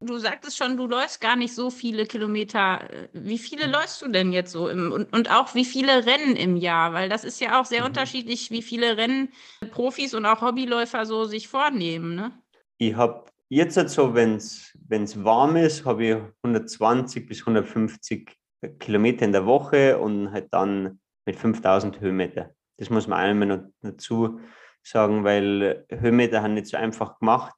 Du 0.03 0.17
sagtest 0.17 0.57
schon, 0.57 0.79
du 0.79 0.87
läufst 0.87 1.21
gar 1.21 1.37
nicht 1.37 1.55
so 1.55 1.69
viele 1.69 2.07
Kilometer. 2.07 2.89
Wie 3.13 3.39
viele 3.39 3.67
mhm. 3.67 3.73
läufst 3.73 4.01
du 4.01 4.09
denn 4.09 4.33
jetzt 4.33 4.53
so? 4.53 4.69
Im, 4.69 4.93
und, 4.93 5.13
und 5.13 5.31
auch 5.31 5.55
wie 5.55 5.67
viele 5.67 6.07
Rennen 6.07 6.37
im 6.37 6.57
Jahr? 6.57 6.95
Weil 6.95 7.11
das 7.11 7.23
ist 7.23 7.39
ja 7.41 7.61
auch 7.61 7.67
sehr 7.67 7.81
mhm. 7.81 7.89
unterschiedlich, 7.89 8.51
wie 8.51 8.63
viele 8.63 8.97
Rennen 8.97 9.31
Profis 9.71 10.15
und 10.15 10.25
auch 10.25 10.41
Hobbyläufer 10.41 11.05
so 11.05 11.25
sich 11.25 11.49
vornehmen. 11.49 12.15
Ne? 12.15 12.33
Ich 12.79 12.95
habe 12.95 13.27
jetzt 13.51 13.77
halt 13.77 13.91
so, 13.91 14.15
wenn 14.15 14.37
es 14.37 14.73
warm 14.89 15.57
ist, 15.57 15.85
habe 15.85 16.05
ich 16.05 16.17
120 16.45 17.27
bis 17.27 17.41
150 17.41 18.40
Kilometer 18.79 19.25
in 19.25 19.33
der 19.33 19.47
Woche 19.47 19.99
und 19.99 20.33
halt 20.33 20.49
dann 20.53 21.01
mit 21.27 21.37
5000 21.37 22.01
Höhenmeter. 22.01 22.51
Das 22.77 22.91
muss 22.91 23.07
man 23.07 23.19
einmal 23.19 23.49
noch 23.49 23.65
dazu 23.83 24.41
sagen, 24.83 25.25
weil 25.25 25.85
Höhenmeter 25.91 26.43
haben 26.43 26.55
nicht 26.55 26.67
so 26.67 26.77
einfach 26.77 27.19
gemacht 27.19 27.55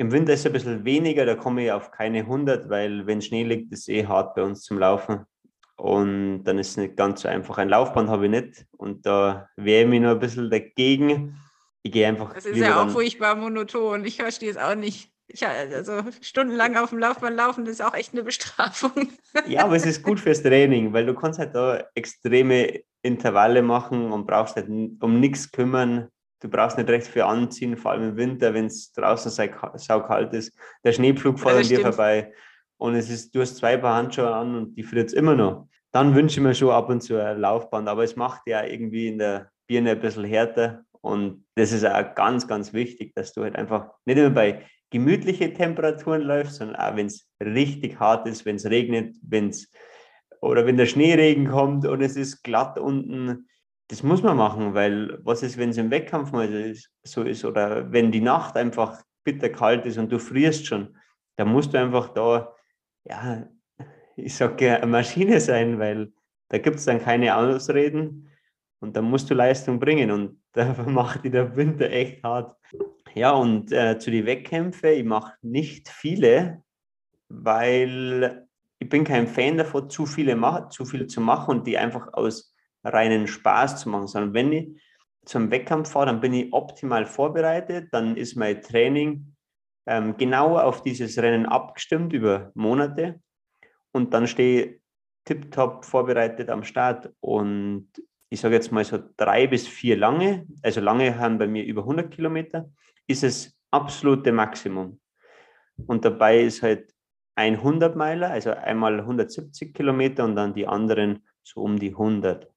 im 0.00 0.12
Winter 0.12 0.32
ist 0.32 0.40
es 0.40 0.46
ein 0.46 0.52
bisschen 0.54 0.84
weniger, 0.86 1.26
da 1.26 1.34
komme 1.34 1.62
ich 1.62 1.72
auf 1.72 1.90
keine 1.90 2.20
100, 2.20 2.70
weil 2.70 3.06
wenn 3.06 3.20
Schnee 3.20 3.44
liegt, 3.44 3.70
ist 3.70 3.80
es 3.80 3.88
eh 3.88 4.06
hart 4.06 4.34
bei 4.34 4.42
uns 4.42 4.62
zum 4.62 4.78
Laufen. 4.78 5.26
Und 5.76 6.44
dann 6.44 6.58
ist 6.58 6.70
es 6.70 6.76
nicht 6.78 6.96
ganz 6.96 7.20
so 7.20 7.28
einfach. 7.28 7.58
Ein 7.58 7.68
Laufband 7.68 8.08
habe 8.08 8.24
ich 8.24 8.30
nicht 8.30 8.64
und 8.78 9.04
da 9.04 9.50
wehre 9.56 9.82
ich 9.82 9.88
mich 9.88 10.00
noch 10.00 10.12
ein 10.12 10.18
bisschen 10.18 10.48
dagegen. 10.48 11.38
Ich 11.82 11.92
gehe 11.92 12.08
einfach. 12.08 12.32
Das 12.32 12.46
ist 12.46 12.56
ja 12.56 12.82
auch 12.82 12.88
furchtbar 12.88 13.36
monoton. 13.36 14.06
Ich 14.06 14.16
verstehe 14.16 14.50
es 14.50 14.56
auch 14.56 14.74
nicht. 14.74 15.12
Ich, 15.32 15.46
also 15.46 16.02
stundenlang 16.20 16.76
auf 16.76 16.90
dem 16.90 16.98
Laufband 16.98 17.36
laufen, 17.36 17.64
das 17.64 17.74
ist 17.74 17.82
auch 17.82 17.94
echt 17.94 18.12
eine 18.12 18.24
Bestrafung. 18.24 19.12
Ja, 19.46 19.64
aber 19.64 19.76
es 19.76 19.86
ist 19.86 20.02
gut 20.02 20.18
fürs 20.18 20.42
Training, 20.42 20.92
weil 20.92 21.06
du 21.06 21.14
kannst 21.14 21.38
halt 21.38 21.54
da 21.54 21.84
extreme 21.94 22.80
Intervalle 23.02 23.62
machen 23.62 24.10
und 24.12 24.26
brauchst 24.26 24.56
halt 24.56 24.68
um 24.68 25.20
nichts 25.20 25.50
kümmern. 25.52 26.08
du 26.40 26.48
brauchst 26.48 26.78
nicht 26.78 26.88
recht 26.88 27.06
viel 27.06 27.22
anziehen, 27.22 27.76
vor 27.76 27.92
allem 27.92 28.10
im 28.10 28.16
Winter, 28.16 28.54
wenn 28.54 28.66
es 28.66 28.92
draußen 28.92 29.30
saukalt 29.76 30.32
ist. 30.32 30.52
Der 30.84 30.92
Schneepflug 30.92 31.38
fährt 31.38 31.56
an 31.56 31.68
dir 31.68 31.80
vorbei 31.80 32.32
und 32.78 32.94
es 32.94 33.10
ist, 33.10 33.34
du 33.34 33.40
hast 33.40 33.56
zwei 33.56 33.76
Paar 33.76 33.96
Handschuhe 33.96 34.34
an 34.34 34.54
und 34.56 34.74
die 34.74 34.82
friert 34.82 35.08
es 35.08 35.12
immer 35.12 35.36
noch. 35.36 35.68
Dann 35.92 36.14
wünsche 36.14 36.40
ich 36.40 36.42
mir 36.42 36.54
schon 36.54 36.70
ab 36.70 36.88
und 36.88 37.02
zu 37.02 37.22
ein 37.22 37.38
Laufband, 37.38 37.88
aber 37.88 38.04
es 38.04 38.16
macht 38.16 38.42
ja 38.46 38.64
irgendwie 38.64 39.08
in 39.08 39.18
der 39.18 39.50
Birne 39.66 39.92
ein 39.92 40.00
bisschen 40.00 40.24
härter 40.24 40.84
und 41.00 41.44
das 41.54 41.72
ist 41.72 41.84
auch 41.84 42.14
ganz, 42.14 42.46
ganz 42.46 42.72
wichtig, 42.72 43.14
dass 43.14 43.32
du 43.32 43.42
halt 43.42 43.56
einfach 43.56 43.90
nicht 44.04 44.18
immer 44.18 44.30
bei 44.30 44.66
gemütlichen 44.90 45.54
Temperaturen 45.54 46.22
läufst, 46.22 46.56
sondern 46.56 46.76
auch 46.76 46.96
wenn 46.96 47.06
es 47.06 47.28
richtig 47.40 47.98
hart 47.98 48.26
ist, 48.26 48.44
wenn 48.44 48.56
es 48.56 48.66
regnet, 48.66 49.16
wenn 49.22 49.48
es 49.48 49.70
oder 50.40 50.66
wenn 50.66 50.76
der 50.76 50.86
Schneeregen 50.86 51.48
kommt 51.48 51.86
und 51.86 52.00
es 52.00 52.16
ist 52.16 52.42
glatt 52.42 52.78
unten, 52.78 53.46
das 53.88 54.02
muss 54.02 54.22
man 54.22 54.36
machen, 54.36 54.74
weil 54.74 55.18
was 55.22 55.42
ist, 55.42 55.58
wenn 55.58 55.70
es 55.70 55.76
im 55.76 55.90
Wettkampf 55.90 56.32
mal 56.32 56.74
so 57.02 57.22
ist 57.22 57.44
oder 57.44 57.92
wenn 57.92 58.12
die 58.12 58.20
Nacht 58.20 58.56
einfach 58.56 59.02
bitterkalt 59.24 59.84
ist 59.86 59.98
und 59.98 60.10
du 60.10 60.18
frierst 60.18 60.66
schon, 60.66 60.96
dann 61.36 61.48
musst 61.48 61.74
du 61.74 61.78
einfach 61.78 62.08
da, 62.10 62.54
ja, 63.04 63.46
ich 64.16 64.34
sage 64.34 64.76
eine 64.76 64.86
Maschine 64.86 65.40
sein, 65.40 65.78
weil 65.78 66.12
da 66.48 66.58
gibt 66.58 66.76
es 66.76 66.84
dann 66.84 67.00
keine 67.00 67.36
Ausreden 67.36 68.30
und 68.80 68.96
da 68.96 69.02
musst 69.02 69.30
du 69.30 69.34
Leistung 69.34 69.78
bringen 69.78 70.10
und 70.10 70.42
da 70.52 70.74
macht 70.86 71.24
die 71.24 71.30
der 71.30 71.56
Winter 71.56 71.90
echt 71.90 72.22
hart. 72.22 72.56
Ja, 73.14 73.32
und 73.32 73.72
äh, 73.72 73.98
zu 73.98 74.10
den 74.10 74.26
Wettkämpfen, 74.26 74.90
ich 74.90 75.04
mache 75.04 75.34
nicht 75.42 75.88
viele, 75.88 76.62
weil 77.28 78.46
ich 78.78 78.88
bin 78.88 79.04
kein 79.04 79.26
Fan 79.26 79.58
davon, 79.58 79.90
zu 79.90 80.06
viele 80.06 80.36
machen, 80.36 80.70
zu 80.70 80.84
viel 80.84 81.06
zu 81.06 81.20
machen 81.20 81.58
und 81.58 81.66
die 81.66 81.76
einfach 81.76 82.12
aus 82.12 82.54
reinen 82.84 83.26
Spaß 83.26 83.80
zu 83.80 83.88
machen, 83.88 84.06
sondern 84.06 84.34
wenn 84.34 84.52
ich 84.52 84.82
zum 85.24 85.50
Wettkampf 85.50 85.90
fahre, 85.90 86.06
dann 86.06 86.20
bin 86.20 86.32
ich 86.32 86.52
optimal 86.52 87.04
vorbereitet, 87.04 87.88
dann 87.92 88.16
ist 88.16 88.36
mein 88.36 88.62
Training 88.62 89.36
ähm, 89.86 90.16
genau 90.16 90.56
auf 90.58 90.82
dieses 90.82 91.18
Rennen 91.18 91.46
abgestimmt 91.46 92.12
über 92.12 92.52
Monate. 92.54 93.20
Und 93.92 94.14
dann 94.14 94.26
stehe 94.26 94.64
ich 94.64 94.80
tiptop 95.24 95.84
vorbereitet 95.84 96.48
am 96.48 96.64
Start. 96.64 97.12
Und 97.20 97.88
ich 98.30 98.40
sage 98.40 98.54
jetzt 98.54 98.72
mal 98.72 98.84
so 98.84 98.98
drei 99.16 99.46
bis 99.46 99.66
vier 99.66 99.96
lange, 99.96 100.46
also 100.62 100.80
lange 100.80 101.18
haben 101.18 101.38
bei 101.38 101.48
mir 101.48 101.64
über 101.64 101.82
100 101.82 102.10
Kilometer, 102.10 102.70
ist 103.10 103.24
es 103.24 103.58
absolute 103.70 104.32
Maximum. 104.32 105.00
Und 105.86 106.04
dabei 106.04 106.40
ist 106.40 106.62
halt 106.62 106.94
ein 107.34 107.54
100 107.54 107.96
Meiler, 107.96 108.30
also 108.30 108.50
einmal 108.50 109.00
170 109.00 109.74
Kilometer 109.74 110.24
und 110.24 110.36
dann 110.36 110.54
die 110.54 110.66
anderen 110.66 111.26
so 111.42 111.62
um 111.62 111.78
die 111.78 111.90
100. 111.90 112.48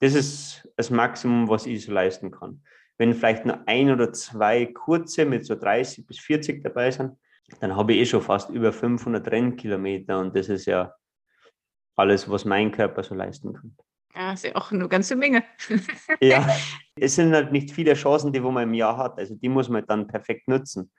Das 0.00 0.14
ist 0.14 0.68
das 0.76 0.90
Maximum, 0.90 1.48
was 1.48 1.66
ich 1.66 1.84
so 1.84 1.92
leisten 1.92 2.30
kann. 2.30 2.62
Wenn 2.98 3.14
vielleicht 3.14 3.44
nur 3.44 3.60
ein 3.66 3.90
oder 3.90 4.12
zwei 4.12 4.66
kurze 4.66 5.24
mit 5.24 5.44
so 5.44 5.54
30 5.54 6.06
bis 6.06 6.18
40 6.18 6.62
dabei 6.62 6.90
sind, 6.90 7.16
dann 7.60 7.76
habe 7.76 7.92
ich 7.92 8.00
eh 8.00 8.06
schon 8.06 8.22
fast 8.22 8.50
über 8.50 8.72
500 8.72 9.30
Rennkilometer 9.30 10.18
und 10.18 10.34
das 10.34 10.48
ist 10.48 10.66
ja 10.66 10.94
alles, 11.94 12.28
was 12.28 12.44
mein 12.44 12.72
Körper 12.72 13.02
so 13.02 13.14
leisten 13.14 13.52
kann. 13.52 13.76
Ja, 14.16 14.32
ist 14.32 14.44
ja 14.44 14.56
auch 14.56 14.72
eine 14.72 14.88
ganze 14.88 15.14
Menge. 15.14 15.44
ja, 16.20 16.48
es 16.98 17.16
sind 17.16 17.34
halt 17.34 17.52
nicht 17.52 17.70
viele 17.70 17.92
Chancen, 17.94 18.32
die 18.32 18.42
wo 18.42 18.50
man 18.50 18.62
im 18.62 18.74
Jahr 18.74 18.96
hat. 18.96 19.18
Also 19.18 19.34
die 19.34 19.48
muss 19.48 19.68
man 19.68 19.84
dann 19.86 20.06
perfekt 20.06 20.48
nutzen. 20.48 20.90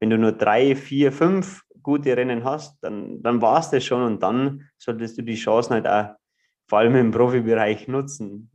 Wenn 0.00 0.10
du 0.10 0.18
nur 0.18 0.32
drei, 0.32 0.76
vier, 0.76 1.12
fünf 1.12 1.62
gute 1.82 2.14
Rennen 2.16 2.44
hast, 2.44 2.78
dann, 2.82 3.22
dann 3.22 3.40
war 3.40 3.60
es 3.60 3.70
das 3.70 3.84
schon 3.84 4.02
und 4.02 4.22
dann 4.22 4.68
solltest 4.76 5.16
du 5.16 5.22
die 5.22 5.34
Chancen 5.34 5.72
halt 5.72 5.86
auch 5.86 6.14
vor 6.68 6.80
allem 6.80 6.94
im 6.96 7.10
Profibereich 7.10 7.88
nutzen. 7.88 8.50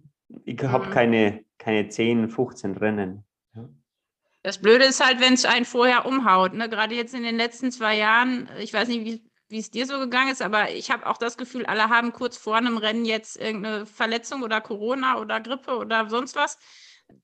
Ich 0.46 0.62
habe 0.62 0.88
mhm. 0.88 0.92
keine, 0.92 1.46
keine 1.58 1.90
10, 1.90 2.30
15 2.30 2.78
Rennen. 2.78 3.24
Das 4.44 4.60
Blöde 4.60 4.86
ist 4.86 5.06
halt, 5.06 5.20
wenn 5.20 5.34
es 5.34 5.46
einen 5.46 5.66
vorher 5.66 6.06
umhaut. 6.06 6.54
Ne? 6.54 6.70
Gerade 6.70 6.96
jetzt 6.96 7.14
in 7.14 7.24
den 7.24 7.36
letzten 7.36 7.72
zwei 7.72 7.98
Jahren, 7.98 8.48
ich 8.60 8.74
weiß 8.74 8.88
nicht, 8.88 9.04
wie, 9.04 9.27
wie 9.50 9.60
es 9.60 9.72
dir 9.72 9.86
so 9.86 10.00
gegangen 10.00 10.32
ist, 10.32 10.42
aber 10.42 10.72
ich 10.72 10.92
habe 10.92 11.06
auch 11.06 11.18
das 11.18 11.38
Gefühl, 11.38 11.66
alle 11.66 11.90
haben 11.90 12.12
kurz 12.12 12.38
vor 12.38 12.56
einem 12.56 12.78
Rennen 12.78 13.06
jetzt 13.06 13.38
irgendeine 13.38 13.86
Verletzung 13.86 14.44
oder 14.44 14.62
Corona 14.62 15.20
oder 15.20 15.40
Grippe 15.40 15.78
oder 15.78 16.10
sonst 16.10 16.36
was. 16.36 16.58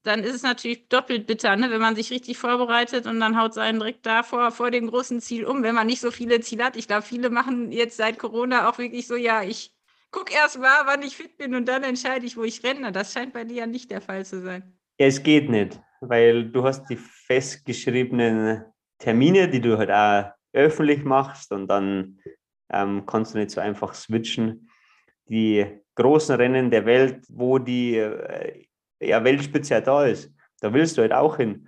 Dann 0.04 0.24
ist 0.24 0.36
es 0.36 0.44
natürlich 0.44 0.88
doppelt 0.88 1.28
bitter, 1.28 1.58
ne? 1.58 1.70
wenn 1.70 1.82
man 1.82 1.96
sich 1.96 2.10
richtig 2.12 2.38
vorbereitet 2.38 3.06
und 3.06 3.20
dann 3.20 3.38
haut 3.38 3.54
seinen 3.54 3.80
direkt 3.80 4.06
da 4.06 4.24
vor, 4.24 4.52
vor 4.52 4.72
dem 4.72 4.88
großen 4.88 5.20
Ziel 5.20 5.44
um, 5.44 5.62
wenn 5.62 5.76
man 5.76 5.88
nicht 5.88 6.00
so 6.00 6.10
viele 6.12 6.40
Ziele 6.40 6.64
hat. 6.64 6.78
Ich 6.78 6.88
glaube, 6.88 7.02
viele 7.02 7.30
machen 7.30 7.74
jetzt 7.74 7.98
seit 7.98 8.18
Corona 8.18 8.70
auch 8.70 8.78
wirklich 8.78 9.08
so, 9.08 9.18
ja, 9.18 9.44
ich 9.44 9.74
gucke 10.10 10.34
erst 10.34 10.58
mal, 10.60 10.86
wann 10.86 11.02
ich 11.02 11.18
fit 11.18 11.38
bin 11.38 11.54
und 11.54 11.68
dann 11.68 11.84
entscheide 11.84 12.26
ich, 12.26 12.38
wo 12.38 12.44
ich 12.44 12.64
renne. 12.64 12.94
Das 12.94 13.12
scheint 13.12 13.34
bei 13.34 13.44
dir 13.44 13.58
ja 13.58 13.66
nicht 13.66 13.92
der 13.92 14.00
Fall 14.00 14.26
zu 14.26 14.42
sein. 14.42 14.80
Ja, 14.98 15.08
es 15.08 15.22
geht 15.22 15.50
nicht, 15.50 15.82
weil 16.00 16.50
du 16.50 16.64
hast 16.64 16.86
die 16.86 16.96
festgeschriebenen 16.96 18.64
Termine, 19.00 19.50
die 19.50 19.60
du 19.60 19.78
halt 19.78 19.92
auch 19.92 20.32
öffentlich 20.54 21.04
machst 21.04 21.52
und 21.52 21.68
dann 21.68 22.20
ähm, 22.70 23.06
kannst 23.06 23.34
du 23.34 23.40
nicht 23.40 23.52
so 23.52 23.62
einfach 23.62 23.94
switchen. 23.94 24.70
Die 25.26 25.66
großen 25.96 26.36
Rennen 26.36 26.72
der 26.72 26.86
Welt, 26.86 27.26
wo 27.30 27.60
die 27.60 27.98
äh, 27.98 28.66
ja, 29.00 29.24
Weltspitze 29.24 29.76
ja 29.76 29.82
da 29.82 30.06
ist, 30.06 30.32
da 30.62 30.74
willst 30.74 30.98
du 30.98 31.02
halt 31.02 31.14
auch 31.14 31.38
hin. 31.38 31.68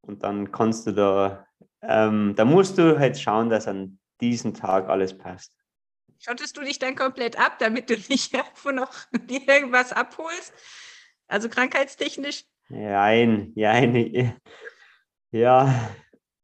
Und 0.00 0.22
dann 0.22 0.52
kannst 0.52 0.86
du 0.86 0.92
da, 0.92 1.46
ähm, 1.82 2.34
da 2.36 2.44
musst 2.44 2.78
du 2.78 2.98
halt 2.98 3.18
schauen, 3.18 3.50
dass 3.50 3.66
an 3.66 3.98
diesem 4.20 4.54
Tag 4.54 4.88
alles 4.88 5.16
passt. 5.16 5.56
Schottest 6.18 6.56
du 6.56 6.62
dich 6.62 6.78
dann 6.78 6.96
komplett 6.96 7.38
ab, 7.38 7.58
damit 7.58 7.90
du 7.90 7.94
nicht 8.08 8.32
irgendwo 8.34 8.70
noch 8.70 8.92
dir 9.12 9.46
irgendwas 9.46 9.92
abholst? 9.92 10.52
Also 11.28 11.48
krankheitstechnisch? 11.48 12.44
Nein, 12.68 13.52
nein. 13.54 14.40
Ja, 15.30 15.90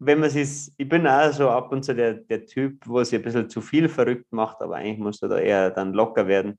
wenn 0.05 0.19
man 0.21 0.29
es 0.29 0.73
ich 0.77 0.89
bin 0.89 1.07
auch 1.07 1.33
so 1.33 1.49
ab 1.49 1.71
und 1.71 1.85
zu 1.85 1.95
der, 1.95 2.15
der 2.15 2.45
Typ, 2.45 2.83
wo 2.87 3.03
sich 3.05 3.19
ein 3.19 3.23
bisschen 3.23 3.49
zu 3.49 3.61
viel 3.61 3.89
verrückt 3.89 4.33
macht, 4.33 4.61
aber 4.61 4.77
eigentlich 4.77 4.99
muss 4.99 5.21
du 5.21 5.29
da 5.29 5.39
eher 5.39 5.71
dann 5.71 5.93
locker 5.93 6.27
werden. 6.27 6.59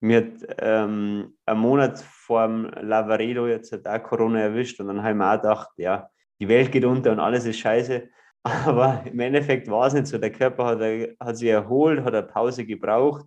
Mir 0.00 0.18
hat 0.18 0.56
ähm, 0.58 1.36
einen 1.46 1.60
Monat 1.60 1.98
vor 2.00 2.46
dem 2.46 2.70
Lavaredo 2.80 3.46
jetzt 3.46 3.72
hat 3.72 3.86
auch 3.86 4.02
Corona 4.02 4.40
erwischt 4.40 4.80
und 4.80 4.88
dann 4.88 5.00
habe 5.02 5.10
ich 5.10 5.16
mir 5.16 5.30
auch 5.30 5.40
gedacht, 5.40 5.68
ja, 5.76 6.10
die 6.40 6.48
Welt 6.48 6.72
geht 6.72 6.84
unter 6.84 7.12
und 7.12 7.20
alles 7.20 7.44
ist 7.44 7.60
scheiße. 7.60 8.08
Aber 8.42 9.04
im 9.06 9.20
Endeffekt 9.20 9.68
war 9.70 9.86
es 9.86 9.92
nicht 9.92 10.08
so. 10.08 10.18
Der 10.18 10.32
Körper 10.32 10.64
hat, 10.66 10.80
hat 11.20 11.36
sich 11.36 11.48
erholt, 11.48 12.04
hat 12.04 12.14
eine 12.14 12.26
Pause 12.26 12.66
gebraucht. 12.66 13.24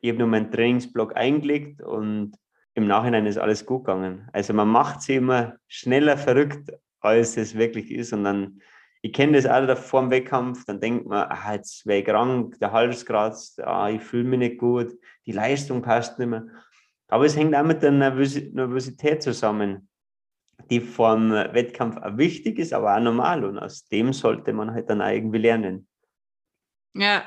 Ich 0.00 0.10
habe 0.10 0.18
nur 0.18 0.28
meinen 0.28 0.50
Trainingsblock 0.50 1.16
eingelegt 1.16 1.80
und 1.80 2.32
im 2.74 2.88
Nachhinein 2.88 3.26
ist 3.26 3.38
alles 3.38 3.64
gut 3.64 3.84
gegangen. 3.84 4.28
Also 4.32 4.52
man 4.52 4.68
macht 4.68 5.02
sich 5.02 5.16
immer 5.16 5.54
schneller 5.68 6.18
verrückt, 6.18 6.72
als 7.00 7.36
es 7.36 7.56
wirklich 7.56 7.92
ist. 7.92 8.12
Und 8.12 8.24
dann 8.24 8.60
ich 9.06 9.12
kenne 9.12 9.40
das 9.40 9.46
auch 9.46 9.78
vor 9.78 10.00
dem 10.00 10.10
Wettkampf, 10.10 10.64
dann 10.64 10.80
denkt 10.80 11.06
man, 11.06 11.30
ah, 11.30 11.54
jetzt 11.54 11.86
wäre 11.86 12.00
ich 12.00 12.04
krank, 12.04 12.58
der 12.58 12.72
Hals 12.72 13.06
kratzt, 13.06 13.60
ah, 13.60 13.88
ich 13.88 14.02
fühle 14.02 14.24
mich 14.24 14.38
nicht 14.40 14.58
gut, 14.58 14.98
die 15.26 15.32
Leistung 15.32 15.80
passt 15.80 16.18
nicht 16.18 16.26
mehr. 16.26 16.48
Aber 17.06 17.24
es 17.24 17.36
hängt 17.36 17.54
auch 17.54 17.62
mit 17.62 17.82
der 17.82 17.92
Nervosität 17.92 19.22
zusammen, 19.22 19.88
die 20.70 20.80
vor 20.80 21.14
dem 21.14 21.30
Wettkampf 21.30 21.98
auch 21.98 22.16
wichtig 22.16 22.58
ist, 22.58 22.72
aber 22.72 22.96
auch 22.96 23.00
normal. 23.00 23.44
Und 23.44 23.60
aus 23.60 23.86
dem 23.86 24.12
sollte 24.12 24.52
man 24.52 24.72
halt 24.72 24.90
dann 24.90 25.00
irgendwie 25.00 25.38
lernen. 25.38 25.86
Ja. 26.94 27.22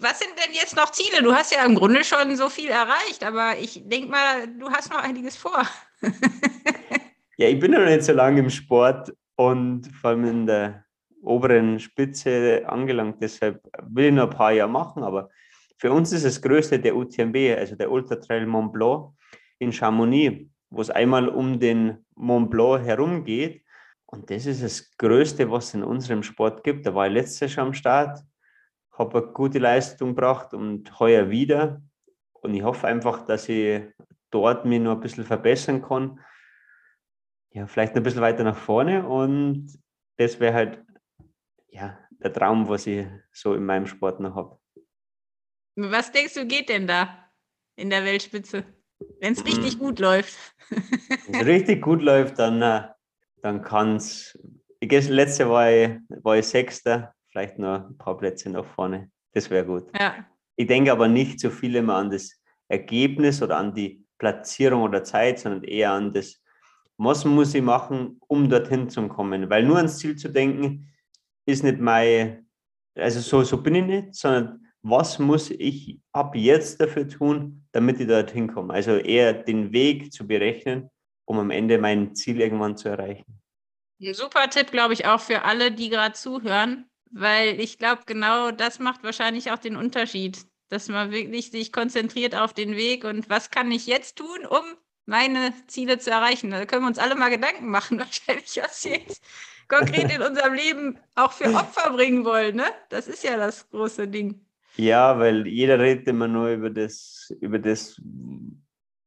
Was 0.00 0.18
sind 0.18 0.32
denn 0.36 0.52
jetzt 0.52 0.74
noch 0.74 0.90
Ziele? 0.90 1.22
Du 1.22 1.32
hast 1.32 1.52
ja 1.52 1.64
im 1.64 1.76
Grunde 1.76 2.02
schon 2.02 2.34
so 2.36 2.48
viel 2.48 2.70
erreicht, 2.70 3.22
aber 3.22 3.56
ich 3.56 3.82
denke 3.84 4.08
mal, 4.08 4.48
du 4.48 4.68
hast 4.70 4.90
noch 4.90 5.02
einiges 5.02 5.36
vor. 5.36 5.64
ja, 7.36 7.48
ich 7.48 7.58
bin 7.58 7.70
noch 7.70 7.84
nicht 7.84 8.02
so 8.02 8.12
lange 8.12 8.40
im 8.40 8.50
Sport 8.50 9.12
und 9.36 9.86
vor 9.94 10.10
allem 10.10 10.24
in 10.24 10.46
der 10.46 10.84
oberen 11.22 11.78
Spitze 11.78 12.62
angelangt. 12.66 13.16
Deshalb 13.20 13.62
will 13.82 14.06
ich 14.06 14.12
noch 14.12 14.30
ein 14.30 14.36
paar 14.36 14.52
Jahre 14.52 14.70
machen, 14.70 15.02
aber 15.02 15.30
für 15.78 15.92
uns 15.92 16.12
ist 16.12 16.24
das 16.24 16.42
Größte 16.42 16.78
der 16.78 16.94
UTMB, 16.94 17.56
also 17.56 17.74
der 17.74 17.90
Ultra 17.90 18.16
Trail 18.16 18.46
Mont 18.46 18.72
Blanc 18.72 19.14
in 19.58 19.72
Chamonix, 19.72 20.46
wo 20.68 20.82
es 20.82 20.90
einmal 20.90 21.28
um 21.28 21.58
den 21.58 22.04
Mont 22.14 22.50
Blanc 22.50 22.84
herum 22.84 23.24
geht. 23.24 23.64
Und 24.06 24.30
das 24.30 24.44
ist 24.46 24.62
das 24.62 24.96
Größte, 24.98 25.50
was 25.50 25.68
es 25.68 25.74
in 25.74 25.84
unserem 25.84 26.22
Sport 26.22 26.64
gibt. 26.64 26.84
Da 26.84 26.94
war 26.94 27.06
ich 27.06 27.12
letztes 27.12 27.40
Jahr 27.40 27.48
schon 27.48 27.66
am 27.68 27.74
Start, 27.74 28.20
habe 28.92 29.22
eine 29.22 29.32
gute 29.32 29.58
Leistung 29.58 30.10
gebracht 30.10 30.52
und 30.52 30.98
heuer 30.98 31.30
wieder. 31.30 31.80
Und 32.32 32.54
ich 32.54 32.62
hoffe 32.62 32.86
einfach, 32.86 33.24
dass 33.24 33.48
ich 33.48 33.82
dort 34.30 34.64
mich 34.64 34.80
noch 34.80 34.96
ein 34.96 35.00
bisschen 35.00 35.24
verbessern 35.24 35.80
kann. 35.80 36.20
Ja, 37.52 37.66
vielleicht 37.66 37.96
ein 37.96 38.02
bisschen 38.02 38.20
weiter 38.20 38.44
nach 38.44 38.56
vorne. 38.56 39.06
Und 39.06 39.80
das 40.16 40.40
wäre 40.40 40.54
halt 40.54 40.84
ja, 41.70 41.98
der 42.10 42.32
Traum, 42.32 42.68
was 42.68 42.86
ich 42.86 43.06
so 43.32 43.54
in 43.54 43.64
meinem 43.64 43.86
Sport 43.86 44.20
noch 44.20 44.34
habe. 44.34 44.58
Was 45.76 46.12
denkst 46.12 46.34
du, 46.34 46.46
geht 46.46 46.68
denn 46.68 46.86
da 46.86 47.30
in 47.76 47.90
der 47.90 48.04
Weltspitze, 48.04 48.64
wenn 49.20 49.32
es 49.32 49.44
richtig 49.44 49.74
hm. 49.74 49.78
gut 49.78 49.98
läuft? 49.98 50.36
Wenn 51.26 51.40
es 51.40 51.46
richtig 51.46 51.82
gut 51.82 52.02
läuft, 52.02 52.38
dann, 52.38 52.60
äh, 52.62 52.88
dann 53.42 53.62
kann 53.62 53.96
es. 53.96 54.38
Letztes 54.82 55.38
Jahr 55.38 55.50
war 55.50 55.70
ich, 55.70 55.90
war 56.22 56.36
ich 56.36 56.46
Sechster, 56.46 57.14
vielleicht 57.28 57.58
noch 57.58 57.88
ein 57.88 57.98
paar 57.98 58.16
Plätze 58.16 58.50
nach 58.50 58.64
vorne. 58.64 59.10
Das 59.32 59.50
wäre 59.50 59.66
gut. 59.66 59.88
Ja. 59.98 60.26
Ich 60.56 60.66
denke 60.66 60.92
aber 60.92 61.08
nicht 61.08 61.40
so 61.40 61.50
viel 61.50 61.76
immer 61.76 61.96
an 61.96 62.10
das 62.10 62.40
Ergebnis 62.68 63.42
oder 63.42 63.58
an 63.58 63.74
die 63.74 64.04
Platzierung 64.18 64.82
oder 64.82 65.04
Zeit, 65.04 65.38
sondern 65.38 65.64
eher 65.64 65.92
an 65.92 66.12
das, 66.12 66.42
was 66.98 67.24
muss 67.24 67.54
ich 67.54 67.62
machen, 67.62 68.20
um 68.26 68.48
dorthin 68.48 68.88
zu 68.88 69.06
kommen? 69.08 69.48
Weil 69.48 69.64
nur 69.64 69.78
ans 69.78 69.98
Ziel 69.98 70.16
zu 70.16 70.28
denken, 70.28 70.90
ist 71.46 71.64
nicht 71.64 71.78
mein, 71.78 72.46
also 72.94 73.20
so, 73.20 73.42
so 73.42 73.62
bin 73.62 73.74
ich 73.74 73.84
nicht, 73.84 74.14
sondern 74.14 74.66
was 74.82 75.18
muss 75.18 75.50
ich 75.50 75.98
ab 76.12 76.34
jetzt 76.34 76.80
dafür 76.80 77.06
tun, 77.08 77.64
damit 77.72 78.00
ich 78.00 78.06
dorthin 78.06 78.52
komme? 78.52 78.72
Also 78.72 78.96
eher 78.96 79.32
den 79.32 79.72
Weg 79.72 80.12
zu 80.12 80.26
berechnen, 80.26 80.90
um 81.26 81.38
am 81.38 81.50
Ende 81.50 81.78
mein 81.78 82.14
Ziel 82.14 82.40
irgendwann 82.40 82.76
zu 82.76 82.88
erreichen. 82.88 83.40
Ein 84.02 84.14
super 84.14 84.48
Tipp, 84.48 84.70
glaube 84.70 84.94
ich, 84.94 85.06
auch 85.06 85.20
für 85.20 85.42
alle, 85.42 85.72
die 85.72 85.90
gerade 85.90 86.14
zuhören, 86.14 86.86
weil 87.10 87.60
ich 87.60 87.76
glaube, 87.76 88.02
genau 88.06 88.50
das 88.50 88.78
macht 88.78 89.02
wahrscheinlich 89.02 89.50
auch 89.50 89.58
den 89.58 89.76
Unterschied, 89.76 90.46
dass 90.70 90.88
man 90.88 91.10
wirklich 91.10 91.50
sich 91.50 91.72
konzentriert 91.72 92.34
auf 92.34 92.54
den 92.54 92.76
Weg 92.76 93.04
und 93.04 93.28
was 93.28 93.50
kann 93.50 93.70
ich 93.70 93.86
jetzt 93.86 94.16
tun, 94.16 94.46
um 94.48 94.62
meine 95.04 95.52
Ziele 95.66 95.98
zu 95.98 96.10
erreichen. 96.10 96.50
Da 96.50 96.64
können 96.64 96.84
wir 96.84 96.88
uns 96.88 96.98
alle 96.98 97.16
mal 97.16 97.28
Gedanken 97.28 97.68
machen, 97.68 97.98
wahrscheinlich, 97.98 98.58
was 98.62 98.84
jetzt 98.84 99.22
konkret 99.70 100.12
in 100.14 100.20
unserem 100.20 100.52
Leben 100.52 100.98
auch 101.14 101.32
für 101.32 101.48
Opfer 101.54 101.90
bringen 101.94 102.24
wollen. 102.24 102.56
Ne? 102.56 102.66
Das 102.90 103.08
ist 103.08 103.24
ja 103.24 103.36
das 103.36 103.70
große 103.70 104.06
Ding. 104.08 104.44
Ja, 104.76 105.18
weil 105.18 105.46
jeder 105.46 105.78
redet 105.78 106.06
immer 106.08 106.28
nur 106.28 106.50
über 106.50 106.70
das, 106.70 107.32
über 107.40 107.58
das, 107.58 108.00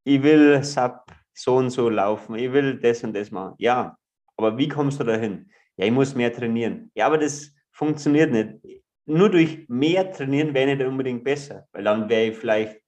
ich 0.03 0.23
will 0.23 0.63
SAP 0.63 1.11
so 1.33 1.55
und 1.55 1.69
so 1.69 1.89
laufen, 1.89 2.35
ich 2.35 2.51
will 2.51 2.79
das 2.79 3.03
und 3.03 3.13
das 3.15 3.31
machen. 3.31 3.55
Ja, 3.57 3.97
aber 4.37 4.57
wie 4.57 4.67
kommst 4.67 4.99
du 4.99 5.03
dahin? 5.03 5.49
Ja, 5.77 5.85
ich 5.85 5.91
muss 5.91 6.15
mehr 6.15 6.33
trainieren. 6.33 6.91
Ja, 6.95 7.07
aber 7.07 7.17
das 7.17 7.51
funktioniert 7.71 8.31
nicht. 8.31 8.83
Nur 9.05 9.29
durch 9.29 9.65
mehr 9.67 10.11
trainieren 10.11 10.53
wäre 10.53 10.75
nicht 10.75 10.85
unbedingt 10.85 11.23
besser, 11.23 11.67
weil 11.73 11.83
dann 11.83 12.07
wäre 12.07 12.27
ich 12.27 12.37
vielleicht 12.37 12.79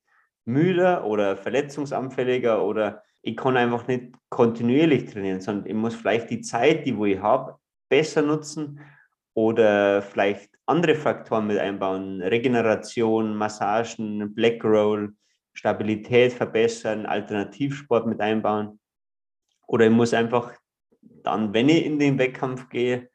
müder 0.45 1.05
oder 1.05 1.35
verletzungsanfälliger 1.35 2.63
oder 2.63 3.03
ich 3.21 3.35
kann 3.35 3.57
einfach 3.57 3.87
nicht 3.87 4.13
kontinuierlich 4.29 5.11
trainieren, 5.11 5.41
sondern 5.41 5.65
ich 5.65 5.73
muss 5.73 5.95
vielleicht 5.95 6.29
die 6.29 6.41
Zeit, 6.41 6.85
die 6.85 6.95
wo 6.95 7.05
ich 7.05 7.19
habe, 7.19 7.57
besser 7.89 8.21
nutzen 8.21 8.79
oder 9.33 10.01
vielleicht 10.01 10.51
andere 10.65 10.95
Faktoren 10.95 11.47
mit 11.47 11.57
einbauen, 11.57 12.21
Regeneration, 12.21 13.35
Massagen, 13.35 14.33
Black 14.33 14.63
Roll, 14.63 15.13
Stabilität 15.53 16.33
verbessern, 16.33 17.05
Alternativsport 17.05 18.07
mit 18.07 18.19
einbauen. 18.19 18.79
Oder 19.67 19.85
ich 19.85 19.91
muss 19.91 20.13
einfach 20.13 20.53
dann, 21.01 21.53
wenn 21.53 21.69
ich 21.69 21.85
in 21.85 21.99
den 21.99 22.17
Wettkampf 22.17 22.69
gehe, 22.69 23.09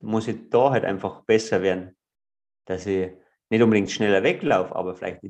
muss 0.00 0.28
ich 0.28 0.48
da 0.50 0.70
halt 0.70 0.84
einfach 0.84 1.22
besser 1.24 1.62
werden. 1.62 1.96
Dass 2.64 2.86
ich 2.86 3.10
nicht 3.50 3.62
unbedingt 3.62 3.90
schneller 3.90 4.22
weglaufe, 4.22 4.74
aber 4.74 4.94
vielleicht 4.94 5.20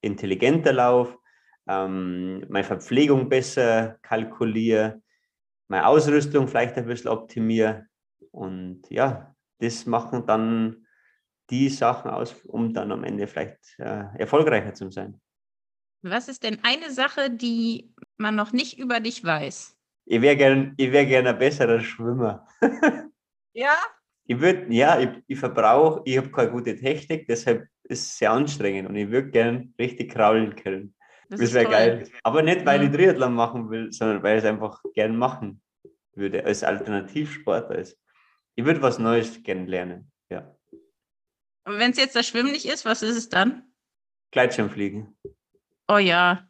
intelligenter 0.00 0.72
laufe, 0.72 1.16
ähm, 1.68 2.44
meine 2.48 2.64
Verpflegung 2.64 3.28
besser 3.28 3.98
kalkuliere, 4.02 5.02
meine 5.68 5.86
Ausrüstung 5.86 6.48
vielleicht 6.48 6.76
ein 6.76 6.86
bisschen 6.86 7.10
optimiere. 7.10 7.87
Und 8.38 8.82
ja, 8.88 9.34
das 9.58 9.84
machen 9.84 10.24
dann 10.24 10.86
die 11.50 11.68
Sachen 11.68 12.10
aus, 12.10 12.34
um 12.44 12.72
dann 12.72 12.92
am 12.92 13.02
Ende 13.02 13.26
vielleicht 13.26 13.58
äh, 13.78 14.04
erfolgreicher 14.16 14.74
zu 14.74 14.90
sein. 14.90 15.20
Was 16.02 16.28
ist 16.28 16.44
denn 16.44 16.58
eine 16.62 16.92
Sache, 16.92 17.30
die 17.30 17.92
man 18.16 18.36
noch 18.36 18.52
nicht 18.52 18.78
über 18.78 19.00
dich 19.00 19.24
weiß? 19.24 19.76
Ich 20.06 20.22
wäre 20.22 20.36
gerne 20.36 20.72
wär 20.76 21.06
gern 21.06 21.26
ein 21.26 21.38
besserer 21.38 21.80
Schwimmer. 21.80 22.46
ja? 23.52 23.74
Ich 24.26 24.38
würde, 24.38 24.72
ja, 24.72 25.00
ich, 25.00 25.08
ich 25.26 25.38
verbrauche, 25.38 26.02
ich 26.04 26.16
habe 26.16 26.30
keine 26.30 26.52
gute 26.52 26.76
Technik, 26.76 27.26
deshalb 27.26 27.66
ist 27.84 28.02
es 28.02 28.18
sehr 28.18 28.30
anstrengend 28.30 28.88
und 28.88 28.94
ich 28.94 29.10
würde 29.10 29.30
gerne 29.30 29.72
richtig 29.78 30.12
kraulen 30.12 30.54
können. 30.54 30.94
Das, 31.28 31.40
das 31.40 31.54
wäre 31.54 31.68
geil. 31.68 32.08
Aber 32.22 32.42
nicht, 32.42 32.64
weil 32.64 32.84
ich 32.84 32.92
Triathlon 32.92 33.34
machen 33.34 33.68
will, 33.68 33.90
sondern 33.90 34.22
weil 34.22 34.38
ich 34.38 34.44
es 34.44 34.48
einfach 34.48 34.80
gern 34.94 35.16
machen 35.16 35.60
würde, 36.14 36.44
als 36.44 36.62
Alternativsportler. 36.62 37.78
Ist. 37.78 37.98
Ich 38.58 38.64
würde 38.64 38.82
was 38.82 38.98
Neues 38.98 39.40
kennenlernen, 39.44 40.10
ja. 40.30 40.52
Und 41.64 41.78
wenn 41.78 41.92
es 41.92 41.96
jetzt 41.96 42.16
das 42.16 42.26
Schwimmen 42.26 42.50
nicht 42.50 42.66
ist, 42.66 42.84
was 42.84 43.04
ist 43.04 43.14
es 43.14 43.28
dann? 43.28 43.62
Gleitschirmfliegen. 44.32 45.16
Oh 45.86 45.98
ja. 45.98 46.48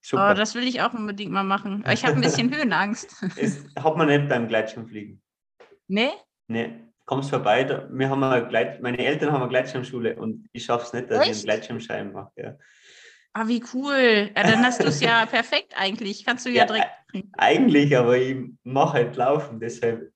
Super. 0.00 0.30
Oh, 0.30 0.34
das 0.34 0.54
will 0.54 0.66
ich 0.66 0.80
auch 0.80 0.94
unbedingt 0.94 1.32
mal 1.32 1.44
machen. 1.44 1.84
Ich 1.92 2.02
habe 2.02 2.14
ein 2.14 2.22
bisschen 2.22 2.50
Höhenangst. 2.56 3.22
Ist, 3.36 3.66
hat 3.78 3.94
man 3.98 4.08
nicht 4.08 4.26
beim 4.26 4.48
Gleitschirmfliegen. 4.48 5.20
Nee? 5.86 6.12
Nee. 6.46 6.80
Kommst 7.04 7.28
vorbei, 7.28 7.64
da, 7.64 7.90
wir 7.90 8.08
haben 8.08 8.24
eine 8.24 8.48
Gleit, 8.48 8.80
meine 8.80 8.96
Eltern 8.96 9.30
haben 9.30 9.42
eine 9.42 9.50
Gleitschirmschule 9.50 10.16
und 10.16 10.48
ich 10.52 10.64
schaffe 10.64 10.86
es 10.86 10.92
nicht, 10.94 11.10
dass 11.10 11.18
Echt? 11.18 11.30
ich 11.30 11.36
einen 11.36 11.44
Gleitschirmschein 11.44 12.12
mache. 12.14 12.32
Ja. 12.36 12.56
Ah, 13.34 13.46
wie 13.46 13.62
cool. 13.74 14.30
Ja, 14.34 14.44
dann 14.44 14.64
hast 14.64 14.82
du 14.82 14.86
es 14.86 15.02
ja 15.02 15.26
perfekt 15.30 15.74
eigentlich. 15.76 16.24
Kannst 16.24 16.46
du 16.46 16.48
ja, 16.48 16.62
ja 16.62 16.64
direkt. 16.64 16.88
Eigentlich, 17.36 17.94
aber 17.94 18.16
ich 18.16 18.46
mache 18.62 18.94
halt 18.94 19.16
laufen, 19.16 19.60
deshalb. 19.60 20.13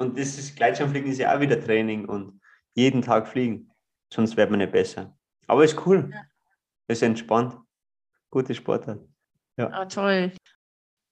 Und 0.00 0.18
das 0.18 0.38
ist, 0.38 0.56
Gleitschirmfliegen 0.56 1.10
ist 1.10 1.18
ja 1.18 1.36
auch 1.36 1.40
wieder 1.40 1.62
Training 1.62 2.06
und 2.06 2.40
jeden 2.74 3.02
Tag 3.02 3.28
fliegen 3.28 3.70
sonst 4.12 4.36
wird 4.36 4.50
man 4.50 4.58
nicht 4.58 4.72
besser. 4.72 5.16
Aber 5.46 5.64
ist 5.64 5.86
cool. 5.86 6.10
Ja. 6.12 6.22
Ist 6.88 7.02
entspannt. 7.02 7.56
Gute 8.30 8.54
Sportart. 8.54 9.00
Ja. 9.56 9.82
Oh, 9.82 9.84
toll. 9.86 10.32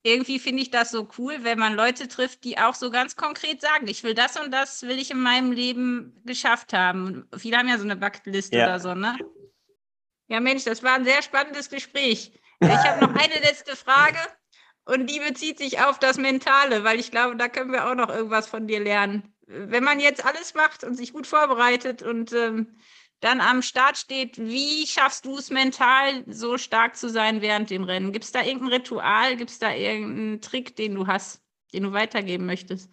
Irgendwie 0.04 0.38
finde 0.38 0.62
ich 0.62 0.70
das 0.70 0.90
so 0.90 1.08
cool, 1.18 1.38
wenn 1.42 1.58
man 1.58 1.74
Leute 1.74 2.08
trifft, 2.08 2.44
die 2.44 2.56
auch 2.56 2.74
so 2.74 2.90
ganz 2.90 3.16
konkret 3.16 3.60
sagen, 3.60 3.88
ich 3.88 4.04
will 4.04 4.14
das 4.14 4.40
und 4.40 4.52
das 4.52 4.82
will 4.82 4.98
ich 4.98 5.10
in 5.10 5.20
meinem 5.20 5.52
Leben 5.52 6.22
geschafft 6.24 6.72
haben. 6.72 7.26
Und 7.30 7.40
viele 7.40 7.58
haben 7.58 7.68
ja 7.68 7.78
so 7.78 7.84
eine 7.84 7.96
Bucketliste 7.96 8.56
ja. 8.56 8.66
oder 8.66 8.80
so, 8.80 8.94
ne? 8.94 9.16
Ja, 10.28 10.40
Mensch, 10.40 10.64
das 10.64 10.82
war 10.82 10.94
ein 10.94 11.04
sehr 11.04 11.22
spannendes 11.22 11.68
Gespräch. 11.68 12.32
Ich 12.60 12.68
habe 12.68 13.04
noch 13.04 13.14
eine 13.14 13.34
letzte 13.34 13.76
Frage 13.76 14.18
und 14.88 15.08
die 15.08 15.20
bezieht 15.20 15.58
sich 15.58 15.80
auf 15.80 15.98
das 15.98 16.18
Mentale, 16.18 16.82
weil 16.82 16.98
ich 16.98 17.10
glaube, 17.10 17.36
da 17.36 17.48
können 17.48 17.72
wir 17.72 17.88
auch 17.88 17.94
noch 17.94 18.08
irgendwas 18.08 18.48
von 18.48 18.66
dir 18.66 18.80
lernen 18.80 19.32
wenn 19.48 19.84
man 19.84 19.98
jetzt 19.98 20.24
alles 20.24 20.54
macht 20.54 20.84
und 20.84 20.94
sich 20.94 21.12
gut 21.12 21.26
vorbereitet 21.26 22.02
und 22.02 22.32
ähm, 22.32 22.76
dann 23.20 23.40
am 23.40 23.62
Start 23.62 23.96
steht, 23.96 24.38
wie 24.38 24.86
schaffst 24.86 25.24
du 25.24 25.38
es 25.38 25.50
mental, 25.50 26.22
so 26.28 26.56
stark 26.56 26.96
zu 26.96 27.08
sein 27.08 27.40
während 27.40 27.70
dem 27.70 27.82
Rennen? 27.82 28.12
Gibt 28.12 28.26
es 28.26 28.32
da 28.32 28.42
irgendein 28.42 28.74
Ritual, 28.74 29.36
gibt 29.36 29.50
es 29.50 29.58
da 29.58 29.74
irgendeinen 29.74 30.40
Trick, 30.40 30.76
den 30.76 30.94
du 30.94 31.06
hast, 31.06 31.42
den 31.72 31.82
du 31.82 31.92
weitergeben 31.92 32.46
möchtest? 32.46 32.90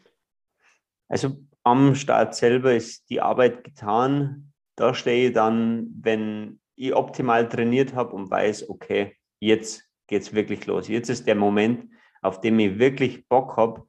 Also 1.07 1.37
am 1.63 1.93
Start 1.93 2.33
selber 2.35 2.73
ist 2.73 3.09
die 3.09 3.21
Arbeit 3.21 3.63
getan. 3.63 4.51
Da 4.75 4.95
stehe 4.95 5.27
ich 5.27 5.33
dann, 5.33 5.93
wenn 6.01 6.59
ich 6.75 6.95
optimal 6.95 7.47
trainiert 7.47 7.93
habe 7.93 8.15
und 8.15 8.31
weiß, 8.31 8.69
okay, 8.69 9.15
jetzt 9.39 9.84
geht 10.07 10.21
es 10.21 10.33
wirklich 10.33 10.65
los. 10.65 10.87
Jetzt 10.87 11.09
ist 11.09 11.27
der 11.27 11.35
Moment, 11.35 11.89
auf 12.21 12.41
den 12.41 12.59
ich 12.59 12.79
wirklich 12.79 13.27
Bock 13.27 13.57
habe 13.57 13.85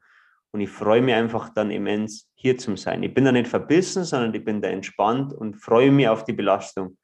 und 0.53 0.61
ich 0.61 0.71
freue 0.71 1.03
mich 1.03 1.15
einfach 1.15 1.51
dann 1.51 1.71
immens, 1.71 2.31
hier 2.35 2.57
zu 2.57 2.77
sein. 2.77 3.03
Ich 3.03 3.13
bin 3.13 3.25
da 3.25 3.33
nicht 3.33 3.49
verbissen, 3.49 4.05
sondern 4.05 4.33
ich 4.35 4.45
bin 4.45 4.63
da 4.63 4.69
entspannt 4.69 5.33
und 5.33 5.57
freue 5.57 5.91
mich 5.91 6.09
auf 6.09 6.25
die 6.25 6.33
Belastung. 6.33 6.97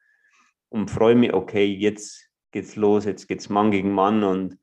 Und 0.69 0.89
freue 0.89 1.13
mich, 1.13 1.33
okay, 1.33 1.65
jetzt 1.65 2.31
geht's 2.51 2.75
los, 2.75 3.05
jetzt 3.05 3.27
geht's 3.27 3.49
Mann 3.49 3.69
gegen 3.69 3.91
Mann 3.91 4.23
und 4.23 4.57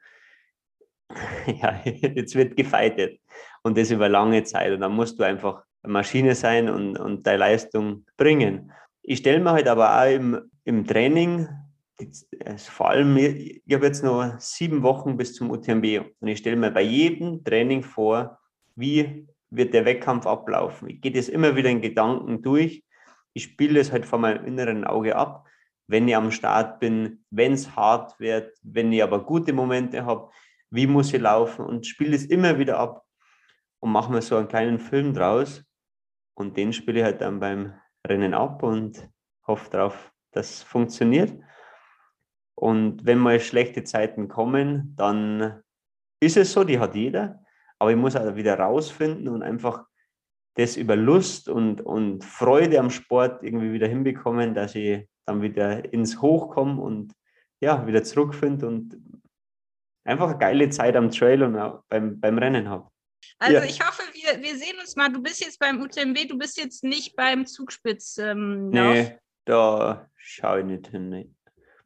ja, 1.47 1.81
jetzt 1.85 2.35
wird 2.35 2.57
gefeitet. 2.57 3.21
Und 3.63 3.79
das 3.79 3.93
über 3.93 4.09
lange 4.09 4.43
Zeit. 4.43 4.73
Und 4.73 4.81
dann 4.81 4.97
musst 4.97 5.21
du 5.21 5.23
einfach 5.23 5.63
eine 5.83 5.93
Maschine 5.93 6.35
sein 6.35 6.69
und, 6.69 6.99
und 6.99 7.27
deine 7.27 7.39
Leistung 7.39 8.07
bringen. 8.17 8.73
Ich 9.03 9.21
stelle 9.21 9.39
mir 9.39 9.53
halt 9.53 9.69
aber 9.69 10.01
auch 10.01 10.11
im, 10.11 10.51
im 10.65 10.87
Training, 10.87 11.49
vor 12.59 12.91
allem, 12.91 13.17
ich 13.17 13.63
habe 13.73 13.87
jetzt 13.87 14.03
noch 14.03 14.39
sieben 14.39 14.83
Wochen 14.83 15.17
bis 15.17 15.35
zum 15.35 15.51
UTMB 15.51 16.13
und 16.21 16.29
ich 16.29 16.39
stelle 16.39 16.57
mir 16.57 16.71
bei 16.71 16.83
jedem 16.83 17.45
Training 17.45 17.83
vor, 17.83 18.39
wie 18.77 19.27
wird 19.51 19.75
der 19.75 19.85
Wettkampf 19.85 20.27
ablaufen. 20.27 20.89
Ich 20.89 21.01
gehe 21.01 21.13
das 21.13 21.29
immer 21.29 21.57
wieder 21.57 21.69
in 21.69 21.81
Gedanken 21.81 22.43
durch. 22.43 22.85
Ich 23.33 23.45
spiele 23.45 23.81
es 23.81 23.93
halt 23.93 24.07
vor 24.07 24.19
meinem 24.19 24.45
inneren 24.45 24.85
Auge 24.85 25.17
ab, 25.17 25.47
wenn 25.87 26.09
ich 26.09 26.17
am 26.17 26.31
Start 26.31 26.81
bin, 26.81 27.25
wenn 27.31 27.53
es 27.53 27.75
hart 27.75 28.19
wird, 28.21 28.57
wenn 28.63 28.93
ich 28.93 29.03
aber 29.03 29.25
gute 29.25 29.53
Momente 29.53 30.05
habe, 30.05 30.31
wie 30.71 30.87
muss 30.87 31.13
ich 31.13 31.21
laufen 31.21 31.65
und 31.65 31.87
spiele 31.87 32.15
es 32.15 32.27
immer 32.27 32.59
wieder 32.59 32.79
ab 32.79 33.05
und 33.81 33.91
mache 33.91 34.13
mir 34.13 34.23
so 34.23 34.37
einen 34.37 34.49
kleinen 34.49 34.79
Film 34.79 35.13
draus 35.15 35.65
und 36.35 36.57
den 36.57 36.73
spiele 36.73 37.01
ich 37.01 37.05
halt 37.05 37.21
dann 37.21 37.41
beim 37.41 37.75
Rennen 38.07 38.35
ab 38.35 38.63
und 38.63 39.09
hoffe 39.47 39.69
darauf, 39.71 40.13
dass 40.33 40.51
es 40.51 40.63
funktioniert. 40.63 41.33
Und 42.61 43.07
wenn 43.07 43.17
mal 43.17 43.41
schlechte 43.41 43.85
Zeiten 43.85 44.29
kommen, 44.29 44.95
dann 44.95 45.63
ist 46.23 46.37
es 46.37 46.53
so, 46.53 46.63
die 46.63 46.79
hat 46.79 46.95
jeder. 46.95 47.43
Aber 47.79 47.91
ich 47.91 47.97
muss 47.97 48.17
also 48.17 48.37
wieder 48.37 48.59
rausfinden 48.59 49.29
und 49.29 49.43
einfach 49.43 49.87
das 50.57 50.77
über 50.77 50.95
Lust 50.95 51.49
und, 51.49 51.81
und 51.81 52.23
Freude 52.23 52.79
am 52.79 52.91
Sport 52.91 53.43
irgendwie 53.43 53.73
wieder 53.73 53.89
hinbekommen, 53.89 54.53
dass 54.53 54.75
ich 54.75 55.09
dann 55.25 55.41
wieder 55.41 55.91
ins 55.91 56.21
Hoch 56.21 56.51
komme 56.51 56.83
und 56.83 57.15
ja, 57.63 57.87
wieder 57.87 58.05
zurückfinde 58.05 58.67
und 58.67 58.99
einfach 60.05 60.29
eine 60.29 60.39
geile 60.39 60.69
Zeit 60.69 60.97
am 60.97 61.11
Trail 61.11 61.43
und 61.43 61.57
auch 61.57 61.83
beim, 61.89 62.21
beim 62.21 62.37
Rennen 62.37 62.69
habe. 62.69 62.91
Also 63.39 63.57
ja. 63.57 63.65
ich 63.65 63.81
hoffe, 63.81 64.03
wir, 64.13 64.43
wir 64.43 64.59
sehen 64.59 64.79
uns 64.79 64.97
mal. 64.97 65.11
Du 65.11 65.23
bist 65.23 65.43
jetzt 65.43 65.59
beim 65.59 65.81
UTMB, 65.81 66.29
du 66.29 66.37
bist 66.37 66.59
jetzt 66.59 66.85
nicht 66.85 67.17
beim 67.17 67.47
Zugspitz. 67.47 68.19
Ähm, 68.19 68.69
nee, 68.69 69.17
da 69.47 70.11
schaue 70.17 70.61
ich 70.61 70.67
nicht 70.67 70.89
hin. 70.89 71.09
Nee. 71.09 71.31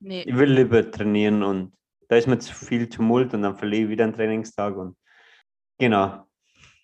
Nee. 0.05 0.23
Ich 0.23 0.37
will 0.37 0.53
lieber 0.53 0.91
trainieren 0.91 1.43
und 1.43 1.73
da 2.09 2.17
ist 2.17 2.27
mir 2.27 2.39
zu 2.39 2.55
viel 2.55 2.89
Tumult 2.89 3.33
und 3.35 3.43
dann 3.43 3.57
verliere 3.57 3.85
ich 3.85 3.89
wieder 3.89 4.05
einen 4.05 4.13
Trainingstag 4.13 4.77
und 4.77 4.97
Genau. 5.79 6.27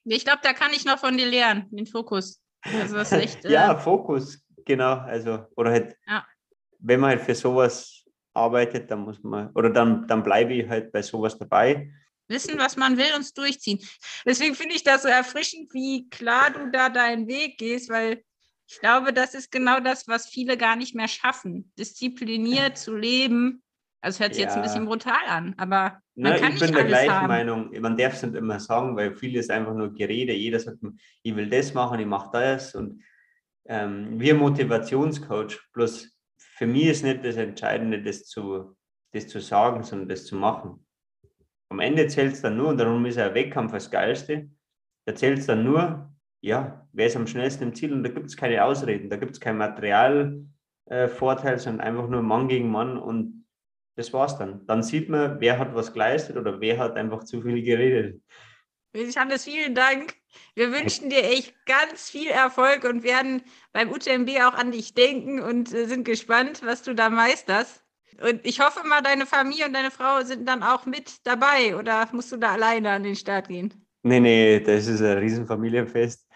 Ich 0.05 0.25
glaube, 0.25 0.41
da 0.43 0.53
kann 0.53 0.73
ich 0.73 0.85
noch 0.85 0.99
von 0.99 1.17
dir 1.17 1.27
lernen, 1.27 1.69
den 1.71 1.87
Fokus. 1.87 2.43
Also 2.63 2.97
das 2.97 3.13
echt, 3.13 3.45
äh, 3.45 3.53
ja, 3.53 3.77
Fokus, 3.77 4.45
genau. 4.65 4.99
Also, 4.99 5.47
oder 5.57 5.71
halt, 5.71 5.97
ja. 6.07 6.27
wenn 6.79 7.01
man 7.01 7.11
halt 7.11 7.23
für 7.23 7.35
sowas 7.35 8.05
arbeitet, 8.33 8.91
dann 8.91 9.01
muss 9.01 9.23
man, 9.23 9.51
oder 9.55 9.71
dann, 9.71 10.07
dann 10.07 10.23
bleibe 10.23 10.55
ich 10.55 10.69
halt 10.69 10.93
bei 10.93 11.03
sowas 11.03 11.39
dabei. 11.39 11.93
Wissen, 12.29 12.59
was 12.59 12.77
man 12.77 12.97
will 12.97 13.13
und 13.15 13.23
es 13.23 13.33
durchziehen. 13.33 13.81
Deswegen 14.25 14.55
finde 14.55 14.77
ich 14.77 14.85
das 14.85 15.03
so 15.03 15.09
erfrischend, 15.09 15.73
wie 15.75 16.09
klar 16.11 16.51
du 16.51 16.71
da 16.71 16.89
deinen 16.89 17.27
Weg 17.27 17.59
gehst, 17.59 17.91
weil 17.91 18.23
ich 18.71 18.79
glaube, 18.79 19.13
das 19.13 19.35
ist 19.35 19.51
genau 19.51 19.81
das, 19.81 20.07
was 20.07 20.29
viele 20.29 20.57
gar 20.57 20.77
nicht 20.77 20.95
mehr 20.95 21.09
schaffen. 21.09 21.73
Diszipliniert 21.77 22.79
zu 22.79 22.97
leben. 22.97 23.65
Also 24.01 24.21
hört 24.21 24.35
sich 24.35 24.45
ja. 24.45 24.49
jetzt 24.49 24.57
ein 24.57 24.63
bisschen 24.63 24.87
brutal 24.87 25.27
an, 25.29 25.55
aber 25.59 26.01
man 26.15 26.33
Na, 26.33 26.39
kann 26.39 26.53
ich 26.53 26.61
bin 26.61 26.73
der 26.73 26.85
gleichen 26.85 27.13
haben. 27.13 27.27
Meinung. 27.27 27.81
Man 27.81 27.97
darf 27.97 28.15
es 28.15 28.23
nicht 28.23 28.37
immer 28.37 28.61
sagen, 28.61 28.97
weil 28.97 29.17
vieles 29.17 29.51
einfach 29.51 29.75
nur 29.75 29.93
Gerede. 29.93 30.33
Jeder 30.33 30.61
sagt, 30.61 30.79
ich 31.23 31.35
will 31.35 31.51
das 31.51 31.75
machen, 31.75 31.99
ich 31.99 32.07
mache 32.07 32.31
das. 32.33 32.77
Und 32.77 33.03
ähm, 33.67 34.21
wir 34.21 34.37
Motivationscoach, 34.37 35.59
bloß 35.73 36.17
für 36.37 36.67
mich 36.67 36.87
ist 36.87 37.03
nicht 37.03 37.25
das 37.25 37.37
Entscheidende, 37.37 38.01
das 38.01 38.25
zu, 38.25 38.77
das 39.13 39.27
zu 39.27 39.41
sagen, 39.41 39.83
sondern 39.83 40.09
das 40.09 40.27
zu 40.27 40.37
machen. 40.37 40.87
Am 41.71 41.81
Ende 41.81 42.07
zählt 42.07 42.35
es 42.35 42.43
dann 42.43 42.57
nur, 42.57 42.69
und 42.69 42.79
darum 42.79 43.05
ist 43.05 43.19
ein 43.19 43.35
Wettkampf 43.35 43.73
das 43.73 43.91
Geilste. 43.91 44.49
Da 45.07 45.15
zählt 45.15 45.41
es 45.41 45.47
dann 45.47 45.65
nur, 45.65 46.10
ja, 46.41 46.87
wer 46.93 47.07
ist 47.07 47.17
am 47.17 47.27
schnellsten 47.27 47.65
im 47.65 47.75
Ziel 47.75 47.93
und 47.93 48.03
da 48.03 48.09
gibt 48.11 48.27
es 48.27 48.37
keine 48.37 48.65
Ausreden, 48.65 49.11
da 49.11 49.17
gibt 49.17 49.33
es 49.33 49.41
keinen 49.41 49.59
Materialvorteil, 49.59 51.55
äh, 51.55 51.59
sondern 51.59 51.87
einfach 51.87 52.09
nur 52.09 52.23
Mann 52.23 52.49
gegen 52.49 52.71
Mann 52.71 52.97
und 52.97 53.47
das 53.97 54.13
war's 54.13 54.39
dann. 54.39 54.67
Dann 54.67 54.83
sieht 54.83 55.09
man, 55.11 55.41
wer 55.41 55.59
hat 55.59 55.75
was 55.75 55.93
geleistet 55.93 56.37
oder 56.37 56.61
wer 56.61 56.79
hat 56.79 56.97
einfach 56.97 57.25
zu 57.25 57.43
viel 57.43 57.63
geredet. 57.63 58.23
Hannes, 58.95 59.45
vielen 59.45 59.75
Dank. 59.75 60.15
Wir 60.55 60.73
wünschen 60.73 61.11
dir 61.11 61.25
echt 61.25 61.55
ganz 61.67 62.09
viel 62.09 62.29
Erfolg 62.29 62.85
und 62.85 63.03
werden 63.03 63.43
beim 63.73 63.91
UTMB 63.91 64.31
auch 64.43 64.55
an 64.55 64.73
dich 64.73 64.95
denken 64.95 65.41
und 65.41 65.73
äh, 65.75 65.87
sind 65.87 66.05
gespannt, 66.05 66.63
was 66.65 66.83
du 66.83 66.95
da 66.95 67.11
meisterst. 67.11 67.85
Und 68.23 68.45
ich 68.45 68.61
hoffe 68.61 68.87
mal, 68.87 69.03
deine 69.03 69.27
Familie 69.27 69.67
und 69.67 69.73
deine 69.73 69.91
Frau 69.91 70.23
sind 70.23 70.47
dann 70.47 70.63
auch 70.63 70.87
mit 70.87 71.27
dabei 71.27 71.77
oder 71.77 72.09
musst 72.13 72.33
du 72.33 72.37
da 72.37 72.53
alleine 72.53 72.91
an 72.91 73.03
den 73.03 73.17
Start 73.17 73.49
gehen? 73.49 73.75
Nee, 74.03 74.21
nee, 74.21 74.61
das 74.61 74.87
ist 74.87 75.03
ein 75.03 75.19
Riesenfamilienfest 75.19 76.30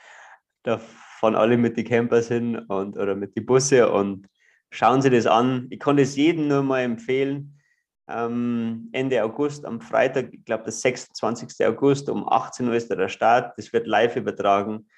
da 0.65 0.79
fahren 0.79 1.37
alle 1.37 1.57
mit 1.57 1.77
den 1.77 1.85
Campers 1.85 2.29
hin 2.29 2.57
und, 2.57 2.97
oder 2.97 3.15
mit 3.15 3.37
den 3.37 3.47
Busse 3.47 3.91
und 3.91 4.29
schauen 4.71 5.01
Sie 5.01 5.11
das 5.11 5.27
an. 5.27 5.69
Ich 5.71 5.79
kann 5.79 5.97
das 5.97 6.17
jedem 6.17 6.49
nur 6.49 6.63
mal 6.63 6.81
empfehlen. 6.81 7.61
Ähm, 8.09 8.89
Ende 8.93 9.23
August, 9.23 9.65
am 9.65 9.81
Freitag, 9.81 10.33
ich 10.33 10.45
glaube, 10.45 10.65
das 10.65 10.81
26. 10.83 11.65
August 11.67 12.09
um 12.11 12.29
18 12.29 12.69
Uhr 12.69 12.75
ist 12.75 12.91
der 12.91 13.09
Start. 13.09 13.57
Das 13.57 13.73
wird 13.73 13.87
live 13.87 14.17
übertragen. 14.17 14.89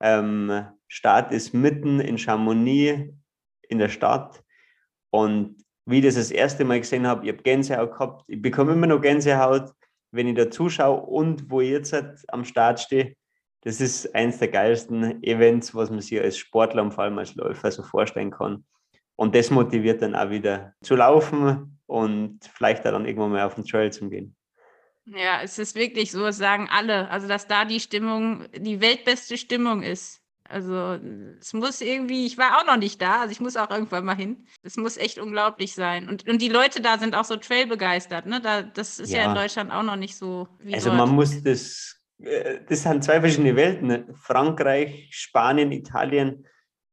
Ähm, 0.00 0.66
Start 0.88 1.32
ist 1.32 1.52
mitten 1.52 2.00
in 2.00 2.16
Chamonix 2.16 3.10
in 3.68 3.78
der 3.78 3.88
Stadt. 3.88 4.42
Und 5.10 5.56
wie 5.86 5.98
ich 5.98 6.04
das 6.04 6.14
das 6.14 6.30
erste 6.30 6.64
Mal 6.64 6.80
gesehen 6.80 7.06
habe, 7.06 7.26
ich 7.26 7.32
habe 7.32 7.42
Gänsehaut 7.42 7.92
gehabt. 7.92 8.24
Ich 8.28 8.40
bekomme 8.40 8.72
immer 8.72 8.86
noch 8.86 9.00
Gänsehaut, 9.00 9.72
wenn 10.12 10.28
ich 10.28 10.34
da 10.34 10.50
zuschaue 10.50 11.00
und 11.00 11.50
wo 11.50 11.60
ich 11.60 11.70
jetzt 11.70 11.94
am 12.28 12.44
Start 12.44 12.80
stehe 12.80 13.14
das 13.64 13.80
ist 13.80 14.14
eines 14.14 14.38
der 14.38 14.48
geilsten 14.48 15.22
Events, 15.22 15.74
was 15.74 15.90
man 15.90 16.00
sich 16.00 16.20
als 16.20 16.36
Sportler 16.36 16.82
und 16.82 16.92
vor 16.92 17.04
allem 17.04 17.18
als 17.18 17.34
Läufer 17.34 17.70
so 17.70 17.82
vorstellen 17.82 18.30
kann. 18.30 18.64
Und 19.16 19.34
das 19.34 19.50
motiviert 19.50 20.02
dann 20.02 20.14
auch 20.14 20.30
wieder 20.30 20.74
zu 20.82 20.96
laufen 20.96 21.78
und 21.86 22.40
vielleicht 22.52 22.84
dann 22.84 23.06
irgendwann 23.06 23.32
mal 23.32 23.44
auf 23.44 23.54
den 23.54 23.64
Trail 23.64 23.90
zu 23.90 24.08
gehen. 24.10 24.36
Ja, 25.06 25.40
es 25.42 25.58
ist 25.58 25.74
wirklich 25.74 26.10
so, 26.10 26.24
das 26.24 26.36
sagen 26.36 26.68
alle. 26.70 27.10
Also, 27.10 27.26
dass 27.26 27.46
da 27.46 27.64
die 27.64 27.80
Stimmung, 27.80 28.46
die 28.56 28.80
weltbeste 28.80 29.38
Stimmung 29.38 29.82
ist. 29.82 30.20
Also, 30.46 30.98
es 31.40 31.54
muss 31.54 31.80
irgendwie, 31.80 32.26
ich 32.26 32.36
war 32.36 32.58
auch 32.58 32.66
noch 32.66 32.76
nicht 32.76 33.00
da, 33.00 33.22
also 33.22 33.32
ich 33.32 33.40
muss 33.40 33.56
auch 33.56 33.70
irgendwann 33.70 34.04
mal 34.04 34.16
hin. 34.16 34.46
Es 34.62 34.76
muss 34.76 34.98
echt 34.98 35.18
unglaublich 35.18 35.74
sein. 35.74 36.08
Und, 36.08 36.28
und 36.28 36.42
die 36.42 36.48
Leute 36.48 36.82
da 36.82 36.98
sind 36.98 37.14
auch 37.14 37.24
so 37.24 37.36
Trail 37.36 37.66
begeistert, 37.66 38.26
ne? 38.26 38.40
Da, 38.40 38.62
das 38.62 38.98
ist 38.98 39.10
ja. 39.10 39.22
ja 39.22 39.28
in 39.30 39.34
Deutschland 39.34 39.72
auch 39.72 39.82
noch 39.82 39.96
nicht 39.96 40.16
so. 40.16 40.48
also, 40.70 40.90
dort. 40.90 40.98
man 40.98 41.14
muss 41.14 41.42
das 41.42 42.03
das 42.68 42.82
sind 42.82 43.04
zwei 43.04 43.20
verschiedene 43.20 43.56
Welten. 43.56 43.88
Ne? 43.88 44.06
Frankreich, 44.14 45.08
Spanien, 45.10 45.72
Italien, 45.72 46.46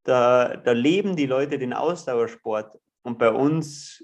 da, 0.03 0.55
da 0.57 0.71
leben 0.71 1.15
die 1.15 1.25
Leute 1.25 1.57
den 1.57 1.73
Ausdauersport. 1.73 2.77
Und 3.03 3.17
bei 3.17 3.31
uns 3.31 4.03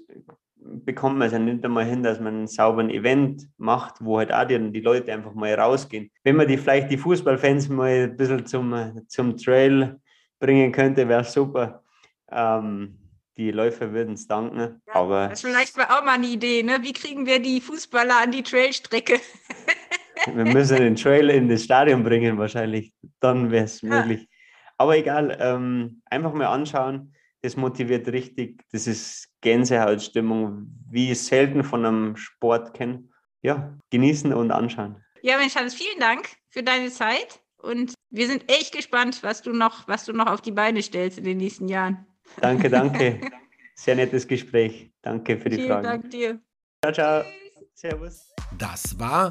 bekommt 0.56 1.18
man 1.18 1.26
es 1.26 1.32
ja 1.32 1.38
nicht 1.38 1.64
einmal 1.64 1.84
hin, 1.84 2.02
dass 2.02 2.20
man 2.20 2.34
einen 2.34 2.46
sauberen 2.46 2.90
Event 2.90 3.48
macht, 3.56 3.96
wo 4.00 4.18
halt 4.18 4.32
auch 4.32 4.44
die, 4.44 4.72
die 4.72 4.80
Leute 4.80 5.12
einfach 5.12 5.34
mal 5.34 5.54
rausgehen. 5.54 6.10
Wenn 6.24 6.36
man 6.36 6.48
die 6.48 6.58
vielleicht 6.58 6.90
die 6.90 6.98
Fußballfans 6.98 7.68
mal 7.68 8.04
ein 8.04 8.16
bisschen 8.16 8.46
zum, 8.46 9.02
zum 9.06 9.36
Trail 9.36 10.00
bringen 10.38 10.72
könnte, 10.72 11.08
wäre 11.08 11.24
super. 11.24 11.82
Ähm, 12.30 12.98
die 13.36 13.52
Läufer 13.52 13.92
würden 13.92 14.14
es 14.14 14.26
danken. 14.26 14.82
Ja, 14.86 14.94
aber 14.94 15.28
das 15.28 15.44
ist 15.44 15.48
vielleicht 15.48 15.78
auch 15.78 16.04
mal 16.04 16.14
eine 16.14 16.26
Idee, 16.26 16.64
ne? 16.64 16.78
Wie 16.82 16.92
kriegen 16.92 17.24
wir 17.24 17.40
die 17.40 17.60
Fußballer 17.60 18.22
an 18.22 18.32
die 18.32 18.42
Trailstrecke? 18.42 19.20
Wir 20.26 20.44
müssen 20.44 20.78
den 20.78 20.96
Trail 20.96 21.30
in 21.30 21.48
das 21.48 21.64
Stadion 21.64 22.02
bringen, 22.02 22.38
wahrscheinlich. 22.38 22.92
Dann 23.20 23.50
wäre 23.50 23.64
es 23.64 23.82
möglich. 23.82 24.28
Aber 24.76 24.96
egal, 24.96 25.36
ähm, 25.40 26.02
einfach 26.06 26.32
mal 26.32 26.46
anschauen. 26.46 27.14
Das 27.42 27.56
motiviert 27.56 28.08
richtig. 28.08 28.64
Das 28.72 28.86
ist 28.86 29.28
Gänsehautstimmung, 29.40 30.66
wie 30.90 31.12
ich 31.12 31.20
selten 31.20 31.62
von 31.62 31.86
einem 31.86 32.16
Sport 32.16 32.74
kenne. 32.74 33.04
Ja, 33.42 33.78
genießen 33.90 34.32
und 34.32 34.50
anschauen. 34.50 35.04
Ja, 35.22 35.38
Mensch, 35.38 35.54
Hans, 35.54 35.74
vielen 35.74 36.00
Dank 36.00 36.28
für 36.48 36.62
deine 36.62 36.90
Zeit. 36.90 37.40
Und 37.58 37.94
wir 38.10 38.26
sind 38.26 38.50
echt 38.50 38.74
gespannt, 38.74 39.22
was 39.22 39.42
du 39.42 39.52
noch, 39.52 39.86
was 39.86 40.04
du 40.04 40.12
noch 40.12 40.26
auf 40.26 40.40
die 40.40 40.52
Beine 40.52 40.82
stellst 40.82 41.18
in 41.18 41.24
den 41.24 41.38
nächsten 41.38 41.68
Jahren. 41.68 42.06
Danke, 42.40 42.68
danke. 42.68 43.20
Sehr 43.74 43.94
nettes 43.94 44.26
Gespräch. 44.26 44.90
Danke 45.02 45.38
für 45.38 45.48
die 45.48 45.56
Vielen 45.56 45.68
Fragen. 45.68 45.88
Vielen 45.88 46.00
Dank 46.02 46.10
dir. 46.10 46.40
Ciao, 46.82 46.92
ciao. 46.92 47.24
Servus. 47.74 48.34
Das 48.58 48.98
war 48.98 49.30